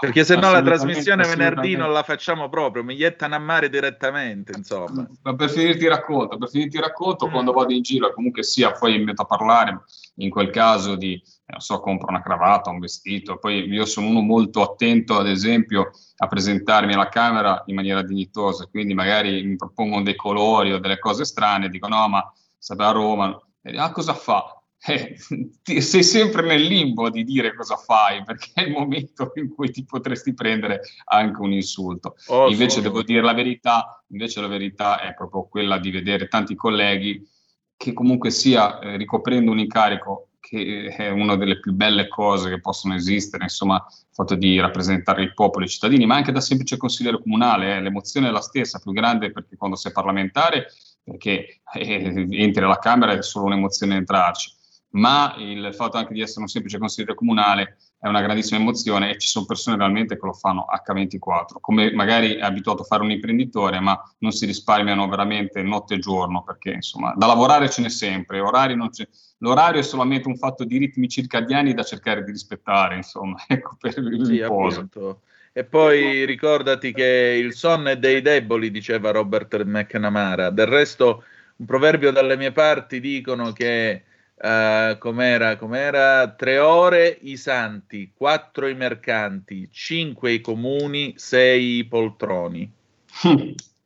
Perché 0.00 0.24
se 0.24 0.36
no 0.36 0.50
la 0.50 0.62
trasmissione 0.62 1.26
venerdì 1.26 1.76
non 1.76 1.92
la 1.92 2.02
facciamo 2.02 2.48
proprio, 2.48 2.84
mi 2.84 2.94
iettano 2.94 3.34
a 3.34 3.38
mare 3.38 3.68
direttamente, 3.68 4.52
insomma. 4.56 5.08
Ma 5.22 5.34
per 5.34 5.50
finirti 5.50 5.86
racconto, 5.86 6.36
per 6.36 6.48
finirti 6.48 6.78
racconto, 6.78 7.26
mm. 7.26 7.30
quando 7.30 7.52
vado 7.52 7.72
in 7.72 7.82
giro, 7.82 8.12
comunque 8.12 8.42
sia, 8.42 8.72
poi 8.72 8.98
mi 8.98 9.04
metto 9.04 9.22
a 9.22 9.26
parlare, 9.26 9.82
in 10.16 10.30
quel 10.30 10.50
caso 10.50 10.96
di, 10.96 11.20
non 11.46 11.60
so, 11.60 11.80
compro 11.80 12.08
una 12.08 12.22
cravatta, 12.22 12.70
un 12.70 12.78
vestito, 12.78 13.38
poi 13.38 13.66
io 13.66 13.84
sono 13.84 14.08
uno 14.08 14.20
molto 14.20 14.62
attento, 14.62 15.18
ad 15.18 15.28
esempio, 15.28 15.90
a 16.16 16.26
presentarmi 16.26 16.94
alla 16.94 17.08
Camera 17.08 17.62
in 17.66 17.74
maniera 17.74 18.02
dignitosa, 18.02 18.66
quindi 18.66 18.94
magari 18.94 19.42
mi 19.42 19.56
propongono 19.56 20.02
dei 20.02 20.16
colori 20.16 20.72
o 20.72 20.78
delle 20.78 20.98
cose 20.98 21.24
strane, 21.24 21.68
dico 21.68 21.88
no, 21.88 22.08
ma 22.08 22.32
sapeva 22.58 22.90
a 22.90 22.92
Roma, 22.92 23.40
ah, 23.76 23.90
cosa 23.90 24.14
fa? 24.14 24.60
Eh, 24.86 25.80
sei 25.80 26.02
sempre 26.02 26.42
nel 26.42 26.62
limbo 26.62 27.10
di 27.10 27.24
dire 27.24 27.54
cosa 27.54 27.76
fai, 27.76 28.22
perché 28.22 28.50
è 28.54 28.62
il 28.62 28.70
momento 28.70 29.32
in 29.34 29.52
cui 29.54 29.70
ti 29.70 29.84
potresti 29.84 30.34
prendere 30.34 30.80
anche 31.06 31.40
un 31.40 31.52
insulto. 31.52 32.16
Oh, 32.28 32.48
invece 32.48 32.80
devo 32.80 33.02
dire 33.02 33.22
la 33.22 33.34
verità, 33.34 34.02
invece 34.08 34.40
la 34.40 34.46
verità 34.46 35.00
è 35.00 35.14
proprio 35.14 35.46
quella 35.48 35.78
di 35.78 35.90
vedere 35.90 36.28
tanti 36.28 36.54
colleghi 36.54 37.28
che 37.76 37.92
comunque 37.92 38.30
sia 38.30 38.78
eh, 38.78 38.96
ricoprendo 38.96 39.50
un 39.50 39.58
incarico 39.58 40.28
che 40.46 40.94
è 40.96 41.10
una 41.10 41.34
delle 41.34 41.58
più 41.58 41.72
belle 41.72 42.06
cose 42.06 42.48
che 42.48 42.60
possono 42.60 42.94
esistere, 42.94 43.42
insomma, 43.42 43.84
il 43.88 44.06
fatto 44.12 44.36
di 44.36 44.60
rappresentare 44.60 45.22
il 45.22 45.34
popolo 45.34 45.64
e 45.64 45.66
i 45.66 45.70
cittadini, 45.70 46.06
ma 46.06 46.14
anche 46.14 46.30
da 46.30 46.40
semplice 46.40 46.76
consigliere 46.76 47.20
comunale, 47.20 47.74
eh, 47.74 47.80
l'emozione 47.80 48.28
è 48.28 48.30
la 48.30 48.40
stessa, 48.40 48.78
più 48.78 48.92
grande 48.92 49.32
perché 49.32 49.56
quando 49.56 49.74
sei 49.74 49.90
parlamentare, 49.90 50.68
perché 51.02 51.62
eh, 51.74 52.28
entri 52.30 52.62
alla 52.62 52.78
Camera 52.78 53.12
è 53.12 53.22
solo 53.22 53.46
un'emozione 53.46 53.96
entrarci, 53.96 54.52
ma 54.96 55.34
il 55.38 55.74
fatto 55.74 55.96
anche 55.96 56.14
di 56.14 56.20
essere 56.20 56.40
un 56.40 56.48
semplice 56.48 56.78
consigliere 56.78 57.14
comunale 57.14 57.76
è 57.98 58.08
una 58.08 58.22
grandissima 58.22 58.60
emozione 58.60 59.10
e 59.10 59.18
ci 59.18 59.28
sono 59.28 59.46
persone 59.46 59.76
realmente 59.76 60.18
che 60.18 60.26
lo 60.26 60.32
fanno 60.32 60.66
H24, 60.70 61.60
come 61.60 61.92
magari 61.92 62.34
è 62.34 62.42
abituato 62.42 62.82
a 62.82 62.84
fare 62.84 63.02
un 63.02 63.10
imprenditore, 63.10 63.80
ma 63.80 64.00
non 64.18 64.32
si 64.32 64.46
risparmiano 64.46 65.08
veramente 65.08 65.62
notte 65.62 65.94
e 65.94 65.98
giorno, 65.98 66.42
perché 66.42 66.70
insomma 66.70 67.14
da 67.16 67.26
lavorare 67.26 67.70
ce 67.70 67.82
n'è 67.82 67.88
sempre, 67.88 68.38
l'orario 68.38 69.80
è 69.80 69.82
solamente 69.82 70.28
un 70.28 70.36
fatto 70.36 70.64
di 70.64 70.78
ritmi 70.78 71.08
circadiani 71.08 71.74
da 71.74 71.82
cercare 71.82 72.24
di 72.24 72.30
rispettare, 72.30 72.96
insomma, 72.96 73.36
ecco 73.46 73.76
per 73.78 73.98
il 73.98 74.24
sì, 74.24 74.40
riposo. 74.42 74.80
Appunto. 74.80 75.20
E 75.52 75.64
poi 75.64 76.26
ricordati 76.26 76.92
che 76.92 77.40
il 77.42 77.54
sonno 77.54 77.88
è 77.88 77.96
dei 77.96 78.20
deboli, 78.20 78.70
diceva 78.70 79.10
Robert 79.10 79.62
McNamara. 79.64 80.50
Del 80.50 80.66
resto, 80.66 81.24
un 81.56 81.64
proverbio 81.64 82.12
dalle 82.12 82.36
mie 82.36 82.52
parti 82.52 83.00
dicono 83.00 83.52
che 83.52 84.02
uh, 84.36 84.98
com'era, 84.98 85.56
com'era? 85.56 86.28
Tre 86.28 86.58
ore 86.58 87.18
i 87.22 87.36
santi, 87.36 88.12
quattro 88.14 88.66
i 88.66 88.74
mercanti, 88.74 89.68
cinque 89.70 90.32
i 90.32 90.40
comuni, 90.40 91.14
sei 91.16 91.78
i 91.78 91.84
poltroni. 91.84 92.70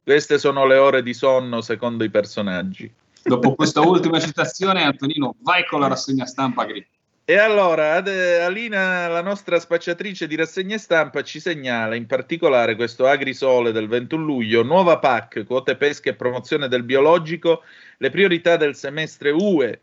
Queste 0.02 0.38
sono 0.38 0.66
le 0.66 0.76
ore 0.76 1.02
di 1.02 1.14
sonno 1.14 1.60
secondo 1.60 2.04
i 2.04 2.10
personaggi. 2.10 2.92
Dopo 3.22 3.54
questa 3.54 3.80
ultima 3.80 4.18
citazione, 4.18 4.82
Antonino, 4.82 5.36
vai 5.42 5.66
con 5.66 5.80
la 5.80 5.88
rassegna 5.88 6.26
stampa 6.26 6.64
griglia. 6.64 6.86
E 7.30 7.36
allora, 7.36 8.02
Alina, 8.44 9.06
la 9.06 9.22
nostra 9.22 9.60
spacciatrice 9.60 10.26
di 10.26 10.34
rassegne 10.34 10.78
stampa, 10.78 11.22
ci 11.22 11.38
segnala 11.38 11.94
in 11.94 12.06
particolare 12.06 12.74
questo 12.74 13.06
Agrisole 13.06 13.70
del 13.70 13.86
21 13.86 14.24
luglio, 14.24 14.64
nuova 14.64 14.98
PAC, 14.98 15.44
quote 15.46 15.76
pesca 15.76 16.10
e 16.10 16.14
promozione 16.14 16.66
del 16.66 16.82
biologico, 16.82 17.62
le 17.98 18.10
priorità 18.10 18.56
del 18.56 18.74
semestre 18.74 19.30
UE, 19.30 19.80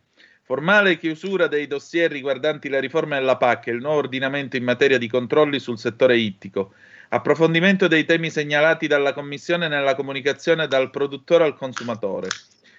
formale 0.48 0.98
chiusura 0.98 1.48
dei 1.48 1.68
dossier 1.68 2.10
riguardanti 2.10 2.70
la 2.70 2.80
riforma 2.80 3.18
della 3.18 3.36
PAC 3.36 3.68
e 3.68 3.72
il 3.72 3.82
nuovo 3.82 3.98
ordinamento 3.98 4.56
in 4.56 4.64
materia 4.64 4.98
di 4.98 5.10
controlli 5.10 5.60
sul 5.60 5.78
settore 5.78 6.16
ittico, 6.16 6.74
approfondimento 7.10 7.90
dei 7.90 8.06
temi 8.06 8.30
segnalati 8.30 8.88
dalla 8.88 9.12
Commissione 9.12 9.68
nella 9.68 9.94
comunicazione 9.94 10.70
dal 10.70 10.90
produttore 10.90 11.44
al 11.44 11.54
consumatore. 11.54 12.30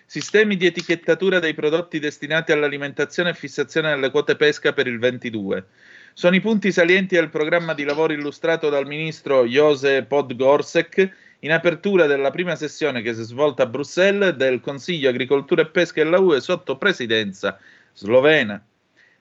Sistemi 0.06 0.56
di 0.56 0.64
etichettatura 0.64 1.40
dei 1.40 1.52
prodotti 1.52 1.98
destinati 1.98 2.52
all'alimentazione 2.52 3.30
e 3.30 3.34
fissazione 3.34 3.90
delle 3.90 4.10
quote 4.10 4.34
pesca 4.36 4.72
per 4.72 4.86
il 4.86 4.98
22. 4.98 5.66
Sono 6.14 6.36
i 6.36 6.40
punti 6.40 6.72
salienti 6.72 7.16
del 7.16 7.28
programma 7.28 7.74
di 7.74 7.84
lavoro 7.84 8.14
illustrato 8.14 8.70
dal 8.70 8.86
ministro 8.86 9.44
Jose 9.44 10.04
Podgorsek 10.04 11.27
in 11.40 11.52
apertura 11.52 12.06
della 12.06 12.30
prima 12.30 12.56
sessione 12.56 13.02
che 13.02 13.14
si 13.14 13.20
è 13.20 13.24
svolta 13.24 13.62
a 13.62 13.66
Bruxelles 13.66 14.34
del 14.34 14.60
Consiglio 14.60 15.08
Agricoltura 15.08 15.62
e 15.62 15.66
Pesca 15.66 16.02
della 16.02 16.18
UE 16.18 16.40
sotto 16.40 16.76
presidenza 16.76 17.58
slovena. 17.92 18.62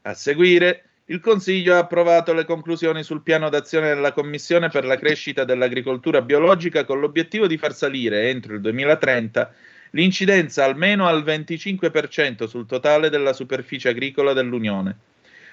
A 0.01 0.13
seguire, 0.13 0.83
il 1.05 1.19
Consiglio 1.19 1.75
ha 1.75 1.79
approvato 1.79 2.33
le 2.33 2.45
conclusioni 2.45 3.03
sul 3.03 3.21
piano 3.21 3.49
d'azione 3.49 3.87
della 3.87 4.11
Commissione 4.11 4.69
per 4.69 4.83
la 4.83 4.97
crescita 4.97 5.43
dell'agricoltura 5.43 6.21
biologica 6.21 6.85
con 6.85 6.99
l'obiettivo 6.99 7.47
di 7.47 7.57
far 7.57 7.73
salire 7.73 8.29
entro 8.29 8.55
il 8.55 8.61
2030 8.61 9.53
l'incidenza 9.91 10.65
almeno 10.65 11.07
al 11.07 11.23
25% 11.23 12.45
sul 12.45 12.65
totale 12.65 13.09
della 13.09 13.33
superficie 13.33 13.89
agricola 13.89 14.33
dell'Unione. 14.33 14.97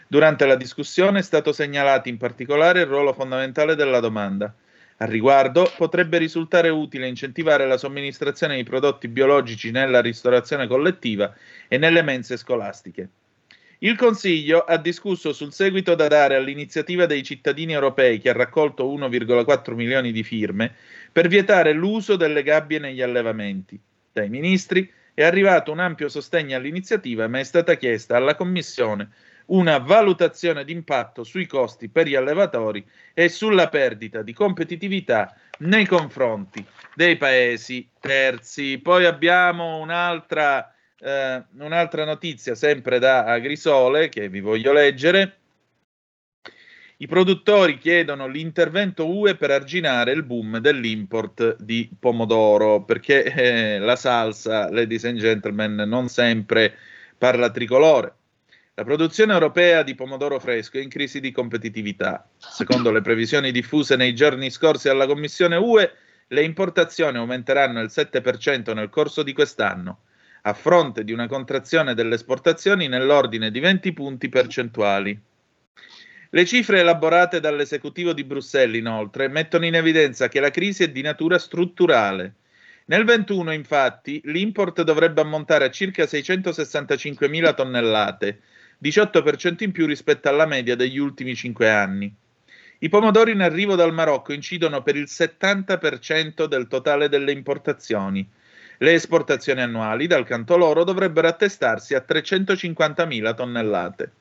Durante 0.06 0.44
la 0.46 0.56
discussione 0.56 1.20
è 1.20 1.22
stato 1.22 1.52
segnalato 1.52 2.08
in 2.08 2.16
particolare 2.16 2.80
il 2.80 2.86
ruolo 2.86 3.12
fondamentale 3.12 3.74
della 3.74 4.00
domanda. 4.00 4.52
Al 4.98 5.08
riguardo, 5.08 5.72
potrebbe 5.76 6.18
risultare 6.18 6.68
utile 6.68 7.08
incentivare 7.08 7.66
la 7.66 7.76
somministrazione 7.76 8.56
di 8.56 8.62
prodotti 8.62 9.08
biologici 9.08 9.70
nella 9.70 10.00
ristorazione 10.00 10.68
collettiva 10.68 11.34
e 11.66 11.78
nelle 11.78 12.02
mense 12.02 12.36
scolastiche. 12.36 13.08
Il 13.78 13.96
Consiglio 13.96 14.60
ha 14.60 14.78
discusso 14.78 15.32
sul 15.32 15.52
seguito 15.52 15.94
da 15.94 16.06
dare 16.06 16.36
all'iniziativa 16.36 17.06
dei 17.06 17.22
cittadini 17.22 17.72
europei 17.72 18.18
che 18.18 18.30
ha 18.30 18.32
raccolto 18.32 18.86
1,4 18.86 19.74
milioni 19.74 20.12
di 20.12 20.22
firme 20.22 20.72
per 21.10 21.28
vietare 21.28 21.72
l'uso 21.72 22.16
delle 22.16 22.42
gabbie 22.42 22.78
negli 22.78 23.02
allevamenti 23.02 23.78
dai 24.12 24.28
ministri, 24.28 24.90
è 25.12 25.24
arrivato 25.24 25.72
un 25.72 25.80
ampio 25.80 26.08
sostegno 26.08 26.56
all'iniziativa, 26.56 27.26
ma 27.26 27.40
è 27.40 27.44
stata 27.44 27.74
chiesta 27.74 28.16
alla 28.16 28.36
Commissione 28.36 29.10
una 29.46 29.78
valutazione 29.78 30.64
d'impatto 30.64 31.24
sui 31.24 31.46
costi 31.46 31.88
per 31.88 32.06
gli 32.06 32.14
allevatori 32.14 32.84
e 33.12 33.28
sulla 33.28 33.68
perdita 33.68 34.22
di 34.22 34.32
competitività 34.32 35.34
nei 35.58 35.86
confronti 35.86 36.64
dei 36.94 37.16
paesi 37.16 37.88
terzi. 38.00 38.78
Poi 38.78 39.04
abbiamo 39.04 39.78
un'altra, 39.78 40.72
eh, 40.98 41.44
un'altra 41.58 42.04
notizia 42.04 42.54
sempre 42.54 42.98
da 42.98 43.24
Agrisole 43.24 44.08
che 44.08 44.28
vi 44.28 44.40
voglio 44.40 44.72
leggere. 44.72 45.38
I 46.96 47.06
produttori 47.06 47.76
chiedono 47.76 48.28
l'intervento 48.28 49.06
UE 49.08 49.34
per 49.34 49.50
arginare 49.50 50.12
il 50.12 50.22
boom 50.22 50.58
dell'import 50.58 51.56
di 51.60 51.90
pomodoro, 51.98 52.84
perché 52.84 53.24
eh, 53.24 53.78
la 53.78 53.96
salsa, 53.96 54.70
ladies 54.70 55.04
and 55.04 55.18
gentlemen, 55.18 55.74
non 55.74 56.08
sempre 56.08 56.72
parla 57.18 57.50
tricolore. 57.50 58.14
La 58.76 58.82
produzione 58.82 59.32
europea 59.32 59.84
di 59.84 59.94
pomodoro 59.94 60.40
fresco 60.40 60.78
è 60.78 60.82
in 60.82 60.88
crisi 60.88 61.20
di 61.20 61.30
competitività. 61.30 62.28
Secondo 62.36 62.90
le 62.90 63.02
previsioni 63.02 63.52
diffuse 63.52 63.94
nei 63.94 64.16
giorni 64.16 64.50
scorsi 64.50 64.88
alla 64.88 65.06
Commissione 65.06 65.54
UE, 65.54 65.92
le 66.26 66.42
importazioni 66.42 67.18
aumenteranno 67.18 67.80
il 67.80 67.90
7% 67.94 68.74
nel 68.74 68.90
corso 68.90 69.22
di 69.22 69.32
quest'anno, 69.32 70.00
a 70.42 70.52
fronte 70.54 71.04
di 71.04 71.12
una 71.12 71.28
contrazione 71.28 71.94
delle 71.94 72.16
esportazioni 72.16 72.88
nell'ordine 72.88 73.52
di 73.52 73.60
20 73.60 73.92
punti 73.92 74.28
percentuali. 74.28 75.16
Le 76.30 76.44
cifre 76.44 76.80
elaborate 76.80 77.38
dall'esecutivo 77.38 78.12
di 78.12 78.24
Bruxelles, 78.24 78.76
inoltre, 78.76 79.28
mettono 79.28 79.66
in 79.66 79.76
evidenza 79.76 80.26
che 80.26 80.40
la 80.40 80.50
crisi 80.50 80.82
è 80.82 80.90
di 80.90 81.00
natura 81.00 81.38
strutturale. 81.38 82.34
Nel 82.86 83.04
21, 83.04 83.52
infatti, 83.52 84.20
l'import 84.24 84.82
dovrebbe 84.82 85.20
ammontare 85.20 85.64
a 85.64 85.70
circa 85.70 86.02
665.000 86.02 87.54
tonnellate, 87.54 88.40
18% 88.82 89.62
in 89.62 89.72
più 89.72 89.86
rispetto 89.86 90.28
alla 90.28 90.46
media 90.46 90.76
degli 90.76 90.98
ultimi 90.98 91.34
5 91.34 91.70
anni. 91.70 92.14
I 92.78 92.88
pomodori 92.88 93.32
in 93.32 93.40
arrivo 93.40 93.76
dal 93.76 93.94
Marocco 93.94 94.32
incidono 94.32 94.82
per 94.82 94.96
il 94.96 95.06
70% 95.08 96.44
del 96.44 96.66
totale 96.66 97.08
delle 97.08 97.32
importazioni. 97.32 98.28
Le 98.78 98.92
esportazioni 98.92 99.62
annuali, 99.62 100.06
dal 100.06 100.26
canto 100.26 100.56
loro, 100.56 100.84
dovrebbero 100.84 101.28
attestarsi 101.28 101.94
a 101.94 102.04
350.000 102.06 103.34
tonnellate. 103.34 104.12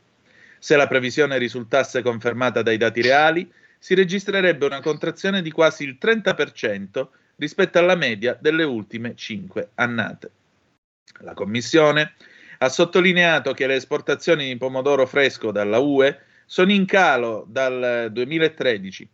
Se 0.59 0.75
la 0.77 0.87
previsione 0.87 1.37
risultasse 1.37 2.01
confermata 2.01 2.61
dai 2.61 2.77
dati 2.77 3.01
reali, 3.01 3.51
si 3.79 3.95
registrerebbe 3.95 4.65
una 4.65 4.79
contrazione 4.79 5.41
di 5.41 5.51
quasi 5.51 5.83
il 5.83 5.97
30% 5.99 7.07
rispetto 7.35 7.79
alla 7.79 7.95
media 7.95 8.37
delle 8.39 8.63
ultime 8.63 9.13
cinque 9.15 9.71
annate. 9.75 10.31
La 11.19 11.33
Commissione 11.33 12.13
ha 12.63 12.69
sottolineato 12.69 13.53
che 13.53 13.67
le 13.67 13.75
esportazioni 13.75 14.47
di 14.47 14.55
pomodoro 14.55 15.05
fresco 15.05 15.51
dalla 15.51 15.79
UE 15.79 16.17
sono 16.45 16.71
in 16.71 16.85
calo 16.85 17.43
dal 17.45 18.07
2013, 18.09 19.09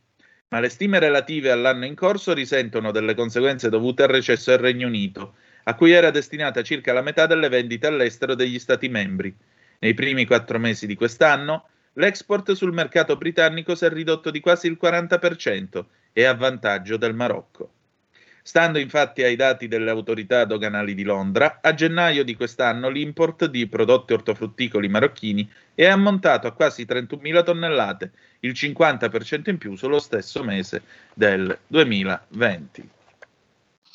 ma 0.49 0.59
le 0.59 0.69
stime 0.69 0.99
relative 0.99 1.49
all'anno 1.49 1.85
in 1.85 1.95
corso 1.95 2.33
risentono 2.33 2.91
delle 2.91 3.15
conseguenze 3.15 3.69
dovute 3.69 4.03
al 4.03 4.09
recesso 4.09 4.51
del 4.51 4.59
Regno 4.59 4.85
Unito, 4.85 5.33
a 5.63 5.73
cui 5.73 5.91
era 5.91 6.11
destinata 6.11 6.61
circa 6.61 6.93
la 6.93 7.01
metà 7.01 7.25
delle 7.25 7.49
vendite 7.49 7.87
all'estero 7.87 8.35
degli 8.35 8.59
Stati 8.59 8.87
membri, 8.87 9.35
nei 9.79 9.95
primi 9.95 10.27
quattro 10.27 10.59
mesi 10.59 10.85
di 10.85 10.95
quest'anno, 10.95 11.69
l'export 11.93 12.51
sul 12.51 12.71
mercato 12.71 13.15
britannico 13.15 13.73
si 13.73 13.85
è 13.85 13.89
ridotto 13.89 14.29
di 14.29 14.41
quasi 14.41 14.67
il 14.67 14.77
40% 14.79 15.85
e 16.13 16.23
a 16.23 16.35
vantaggio 16.35 16.97
del 16.97 17.15
Marocco. 17.15 17.71
Stando 18.49 18.79
infatti 18.79 19.21
ai 19.21 19.35
dati 19.35 19.67
delle 19.67 19.91
autorità 19.91 20.43
doganali 20.43 20.95
di 20.95 21.03
Londra, 21.03 21.59
a 21.61 21.71
gennaio 21.75 22.23
di 22.23 22.35
quest'anno 22.35 22.89
l'import 22.89 23.45
di 23.45 23.67
prodotti 23.67 24.13
ortofrutticoli 24.13 24.87
marocchini 24.87 25.47
è 25.75 25.85
ammontato 25.85 26.47
a 26.47 26.51
quasi 26.53 26.83
31.000 26.83 27.43
tonnellate, 27.43 28.11
il 28.39 28.53
50% 28.53 29.51
in 29.51 29.59
più 29.59 29.75
sullo 29.75 29.99
stesso 29.99 30.43
mese 30.43 30.81
del 31.13 31.55
2020. 31.67 32.89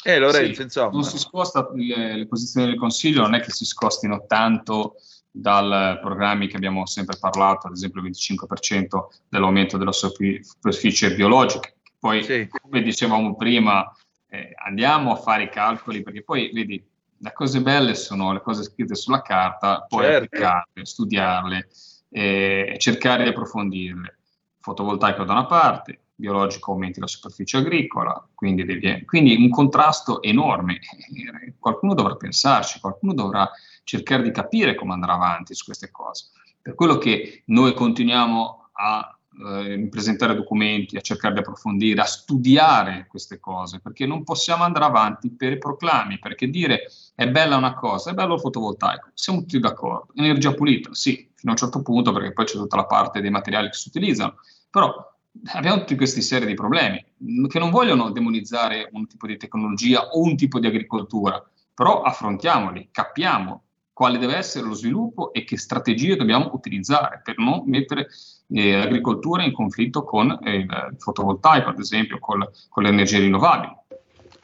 E 0.04 0.18
Lorenzo, 0.20 0.54
sì, 0.54 0.62
insomma. 0.62 0.90
Non 0.92 1.02
si 1.02 1.18
sposta 1.18 1.68
le, 1.74 2.18
le 2.18 2.26
posizioni 2.28 2.68
del 2.68 2.78
Consiglio, 2.78 3.22
non 3.22 3.34
è 3.34 3.40
che 3.40 3.50
si 3.50 3.64
scostino 3.64 4.24
tanto 4.28 4.94
dal 5.32 5.98
programmi 6.00 6.46
che 6.46 6.54
abbiamo 6.54 6.86
sempre 6.86 7.16
parlato, 7.18 7.66
ad 7.66 7.72
esempio 7.72 8.00
il 8.02 8.08
25% 8.08 8.86
dell'aumento 9.28 9.78
della 9.78 9.90
superficie 9.90 11.12
biologica. 11.12 11.72
Poi, 11.98 12.22
sì. 12.22 12.46
come 12.48 12.82
dicevamo 12.82 13.34
prima, 13.34 13.90
eh, 14.34 14.52
andiamo 14.64 15.12
a 15.12 15.16
fare 15.16 15.44
i 15.44 15.48
calcoli, 15.48 16.02
perché 16.02 16.22
poi, 16.22 16.50
vedi, 16.52 16.84
le 17.16 17.32
cose 17.32 17.60
belle 17.60 17.94
sono 17.94 18.32
le 18.32 18.40
cose 18.40 18.64
scritte 18.64 18.94
sulla 18.94 19.22
carta, 19.22 19.86
poi 19.88 20.04
certo. 20.04 20.24
applicarle, 20.24 20.84
studiarle, 20.84 21.68
eh, 22.10 22.74
cercare 22.78 23.22
di 23.22 23.30
approfondirle. 23.30 24.18
Fotovoltaico 24.58 25.24
da 25.24 25.32
una 25.32 25.46
parte, 25.46 26.00
biologico 26.14 26.72
aumenti 26.72 27.00
la 27.00 27.06
superficie 27.06 27.58
agricola, 27.58 28.26
quindi, 28.34 28.64
devi, 28.64 29.04
quindi 29.04 29.36
un 29.36 29.50
contrasto 29.50 30.22
enorme. 30.22 30.80
Qualcuno 31.58 31.94
dovrà 31.94 32.16
pensarci, 32.16 32.80
qualcuno 32.80 33.14
dovrà 33.14 33.50
cercare 33.84 34.22
di 34.22 34.30
capire 34.30 34.74
come 34.74 34.92
andrà 34.92 35.14
avanti 35.14 35.54
su 35.54 35.64
queste 35.64 35.90
cose. 35.90 36.30
Per 36.60 36.74
quello 36.74 36.98
che 36.98 37.42
noi 37.46 37.74
continuiamo 37.74 38.70
a 38.72 39.13
eh, 39.46 39.88
presentare 39.90 40.34
documenti, 40.34 40.96
a 40.96 41.00
cercare 41.00 41.34
di 41.34 41.40
approfondire, 41.40 42.00
a 42.00 42.06
studiare 42.06 43.06
queste 43.08 43.40
cose, 43.40 43.80
perché 43.80 44.06
non 44.06 44.24
possiamo 44.24 44.64
andare 44.64 44.84
avanti 44.84 45.30
per 45.30 45.52
i 45.52 45.58
proclami, 45.58 46.18
perché 46.18 46.48
dire 46.48 46.90
è 47.14 47.28
bella 47.28 47.56
una 47.56 47.74
cosa, 47.74 48.10
è 48.10 48.14
bello 48.14 48.34
il 48.34 48.40
fotovoltaico, 48.40 49.10
siamo 49.14 49.40
tutti 49.40 49.58
d'accordo. 49.58 50.12
Energia 50.14 50.54
pulita, 50.54 50.94
sì, 50.94 51.28
fino 51.34 51.50
a 51.50 51.50
un 51.50 51.56
certo 51.56 51.82
punto, 51.82 52.12
perché 52.12 52.32
poi 52.32 52.44
c'è 52.44 52.56
tutta 52.56 52.76
la 52.76 52.86
parte 52.86 53.20
dei 53.20 53.30
materiali 53.30 53.68
che 53.68 53.74
si 53.74 53.88
utilizzano, 53.88 54.36
però 54.70 55.12
abbiamo 55.52 55.78
tutti 55.78 55.96
questi 55.96 56.22
serie 56.22 56.46
di 56.46 56.54
problemi 56.54 57.04
che 57.48 57.58
non 57.58 57.70
vogliono 57.70 58.10
demonizzare 58.10 58.88
un 58.92 59.06
tipo 59.06 59.26
di 59.26 59.36
tecnologia 59.36 60.08
o 60.08 60.22
un 60.22 60.36
tipo 60.36 60.58
di 60.60 60.66
agricoltura, 60.66 61.44
però 61.74 62.02
affrontiamoli, 62.02 62.88
capiamo 62.90 63.62
quale 63.94 64.18
deve 64.18 64.36
essere 64.36 64.66
lo 64.66 64.74
sviluppo 64.74 65.32
e 65.32 65.44
che 65.44 65.56
strategie 65.56 66.16
dobbiamo 66.16 66.50
utilizzare 66.52 67.22
per 67.24 67.38
non 67.38 67.62
mettere 67.66 68.08
eh, 68.50 68.76
l'agricoltura 68.76 69.44
in 69.44 69.52
conflitto 69.52 70.04
con 70.04 70.36
eh, 70.42 70.56
il 70.56 70.96
fotovoltaico, 70.98 71.70
ad 71.70 71.78
esempio, 71.78 72.18
con, 72.18 72.46
con 72.68 72.82
le 72.82 72.88
energie 72.90 73.20
rinnovabili. 73.20 73.72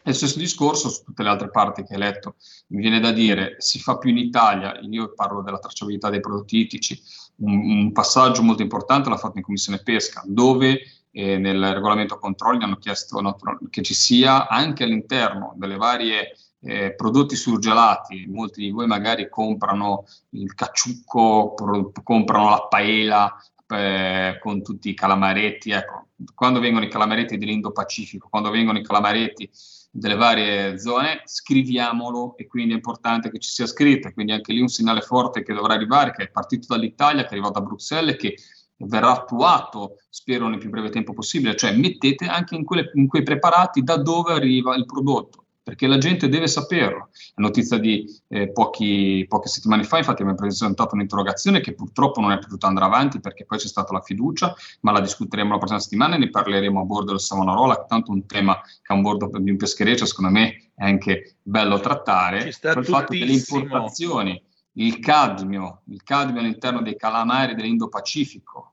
E 0.02 0.12
stesso 0.14 0.38
discorso 0.38 0.88
su 0.88 1.02
tutte 1.04 1.22
le 1.22 1.28
altre 1.28 1.50
parti 1.50 1.82
che 1.82 1.94
hai 1.94 2.00
letto. 2.00 2.36
Mi 2.68 2.80
viene 2.80 3.00
da 3.00 3.10
dire, 3.10 3.56
si 3.58 3.80
fa 3.80 3.98
più 3.98 4.10
in 4.10 4.18
Italia, 4.18 4.78
io 4.80 5.12
parlo 5.14 5.42
della 5.42 5.58
tracciabilità 5.58 6.08
dei 6.08 6.20
prodotti 6.20 6.58
ittici, 6.58 6.98
un, 7.38 7.58
un 7.58 7.92
passaggio 7.92 8.42
molto 8.42 8.62
importante 8.62 9.10
l'ha 9.10 9.16
fatto 9.16 9.36
in 9.36 9.42
Commissione 9.42 9.82
Pesca, 9.82 10.22
dove 10.24 10.80
eh, 11.10 11.38
nel 11.38 11.74
regolamento 11.74 12.18
controlli 12.18 12.62
hanno 12.62 12.76
chiesto 12.76 13.20
no, 13.20 13.36
che 13.68 13.82
ci 13.82 13.94
sia 13.94 14.46
anche 14.48 14.84
all'interno 14.84 15.54
delle 15.56 15.76
varie 15.76 16.36
eh, 16.62 16.94
prodotti 16.94 17.36
surgelati, 17.36 18.26
molti 18.28 18.60
di 18.60 18.70
voi 18.70 18.86
magari 18.86 19.28
comprano 19.28 20.04
il 20.30 20.54
cacciucco, 20.54 21.54
pro- 21.54 21.92
comprano 22.02 22.50
la 22.50 22.66
paella 22.68 23.36
eh, 23.68 24.38
con 24.40 24.62
tutti 24.62 24.90
i 24.90 24.94
calamaretti, 24.94 25.70
ecco, 25.70 26.08
quando 26.34 26.60
vengono 26.60 26.84
i 26.84 26.90
calamaretti 26.90 27.38
dell'Indo-Pacifico, 27.38 28.28
quando 28.28 28.50
vengono 28.50 28.78
i 28.78 28.82
calamaretti 28.82 29.50
delle 29.92 30.16
varie 30.16 30.78
zone, 30.78 31.22
scriviamolo 31.24 32.36
e 32.36 32.46
quindi 32.46 32.72
è 32.72 32.76
importante 32.76 33.30
che 33.30 33.38
ci 33.38 33.50
sia 33.50 33.66
scritto, 33.66 34.10
quindi 34.12 34.32
anche 34.32 34.52
lì 34.52 34.60
un 34.60 34.68
segnale 34.68 35.00
forte 35.00 35.42
che 35.42 35.54
dovrà 35.54 35.74
arrivare, 35.74 36.12
che 36.12 36.24
è 36.24 36.30
partito 36.30 36.66
dall'Italia, 36.68 37.22
che 37.22 37.30
è 37.30 37.32
arrivato 37.32 37.58
da 37.58 37.64
Bruxelles, 37.64 38.16
che 38.16 38.36
verrà 38.82 39.12
attuato, 39.12 39.96
spero 40.08 40.48
nel 40.48 40.58
più 40.58 40.70
breve 40.70 40.90
tempo 40.90 41.12
possibile, 41.12 41.56
cioè 41.56 41.74
mettete 41.74 42.26
anche 42.26 42.54
in, 42.54 42.64
quelle, 42.64 42.90
in 42.94 43.06
quei 43.08 43.22
preparati 43.22 43.82
da 43.82 43.96
dove 43.96 44.32
arriva 44.32 44.74
il 44.76 44.86
prodotto 44.86 45.39
perché 45.62 45.86
la 45.86 45.98
gente 45.98 46.28
deve 46.28 46.48
saperlo. 46.48 47.10
È 47.34 47.40
notizia 47.40 47.78
di 47.78 48.04
eh, 48.28 48.50
pochi, 48.50 49.24
poche 49.28 49.48
settimane 49.48 49.84
fa, 49.84 49.98
infatti 49.98 50.22
abbiamo 50.22 50.38
presentato 50.38 50.94
un'interrogazione 50.94 51.60
che 51.60 51.74
purtroppo 51.74 52.20
non 52.20 52.32
è 52.32 52.38
potuta 52.38 52.66
andare 52.66 52.86
avanti 52.86 53.20
perché 53.20 53.44
poi 53.44 53.58
c'è 53.58 53.68
stata 53.68 53.92
la 53.92 54.00
fiducia, 54.00 54.54
ma 54.80 54.92
la 54.92 55.00
discuteremo 55.00 55.52
la 55.52 55.58
prossima 55.58 55.80
settimana 55.80 56.14
e 56.14 56.18
ne 56.18 56.30
parleremo 56.30 56.80
a 56.80 56.84
bordo 56.84 57.12
del 57.12 57.20
Savonarola, 57.20 57.84
tanto 57.86 58.10
un 58.10 58.26
tema 58.26 58.60
che 58.60 58.92
a 58.92 58.94
un 58.94 59.02
bordo 59.02 59.30
di 59.38 59.50
un 59.50 59.56
peschereccio 59.56 60.06
secondo 60.06 60.30
me 60.30 60.70
è 60.74 60.84
anche 60.84 61.36
bello 61.42 61.78
trattare. 61.78 62.42
Ci 62.42 62.52
sta 62.52 62.72
il 62.72 62.84
fatto 62.84 63.12
delle 63.12 63.32
importazioni, 63.32 64.42
il 64.74 64.98
cadmio, 64.98 65.82
il 65.88 66.02
cadmio 66.02 66.40
all'interno 66.40 66.80
dei 66.80 66.96
calamari 66.96 67.54
dell'Indo-Pacifico, 67.54 68.69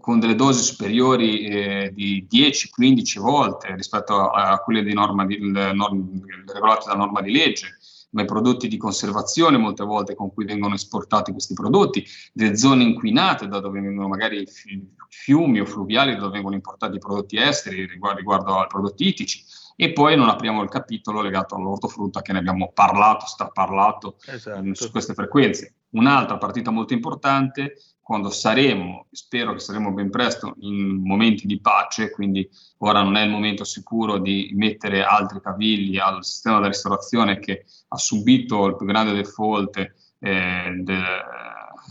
con 0.00 0.18
delle 0.18 0.34
dosi 0.34 0.62
superiori 0.62 1.46
eh, 1.46 1.90
di 1.94 2.26
10-15 2.28 3.20
volte 3.20 3.74
rispetto 3.76 4.30
a, 4.30 4.50
a 4.50 4.58
quelle 4.58 4.82
di 4.82 4.92
norma 4.92 5.24
di, 5.24 5.38
norm, 5.38 6.22
regolate 6.52 6.88
da 6.88 6.96
norma 6.96 7.20
di 7.20 7.30
legge, 7.30 7.78
ma 8.10 8.22
i 8.22 8.26
prodotti 8.26 8.66
di 8.66 8.78
conservazione 8.78 9.58
molte 9.58 9.84
volte 9.84 10.14
con 10.14 10.32
cui 10.32 10.44
vengono 10.44 10.74
esportati 10.74 11.30
questi 11.30 11.54
prodotti, 11.54 12.04
le 12.32 12.56
zone 12.56 12.82
inquinate 12.82 13.46
da 13.46 13.60
dove 13.60 13.80
vengono 13.80 14.08
magari 14.08 14.44
fiumi 15.08 15.60
o 15.60 15.66
fluviali 15.66 16.14
da 16.14 16.20
dove 16.20 16.32
vengono 16.32 16.54
importati 16.56 16.96
i 16.96 17.00
prodotti 17.00 17.36
esteri 17.36 17.86
riguardo, 17.86 18.18
riguardo 18.18 18.58
ai 18.58 18.66
prodotti 18.66 19.06
ittici. 19.06 19.44
E 19.78 19.92
poi 19.92 20.16
non 20.16 20.30
apriamo 20.30 20.62
il 20.62 20.70
capitolo 20.70 21.20
legato 21.20 21.54
all'ortofrutta 21.54 22.22
che 22.22 22.32
ne 22.32 22.38
abbiamo 22.38 22.72
parlato, 22.72 23.26
straparlato 23.26 24.16
esatto. 24.26 24.74
su 24.74 24.90
queste 24.90 25.12
frequenze. 25.12 25.74
Un'altra 25.90 26.38
partita 26.38 26.70
molto 26.70 26.94
importante 26.94 27.74
quando 28.06 28.30
saremo, 28.30 29.08
spero 29.10 29.52
che 29.52 29.58
saremo 29.58 29.90
ben 29.90 30.10
presto, 30.10 30.54
in 30.60 31.02
momenti 31.02 31.44
di 31.44 31.60
pace, 31.60 32.12
quindi 32.12 32.48
ora 32.78 33.02
non 33.02 33.16
è 33.16 33.24
il 33.24 33.30
momento 33.30 33.64
sicuro 33.64 34.18
di 34.18 34.52
mettere 34.54 35.02
altri 35.02 35.40
cavilli 35.40 35.98
al 35.98 36.24
sistema 36.24 36.58
della 36.58 36.68
ristorazione 36.68 37.40
che 37.40 37.64
ha 37.88 37.96
subito 37.96 38.66
il 38.66 38.76
più 38.76 38.86
grande 38.86 39.12
default 39.12 39.76
eh, 40.20 40.70
de, 40.82 40.98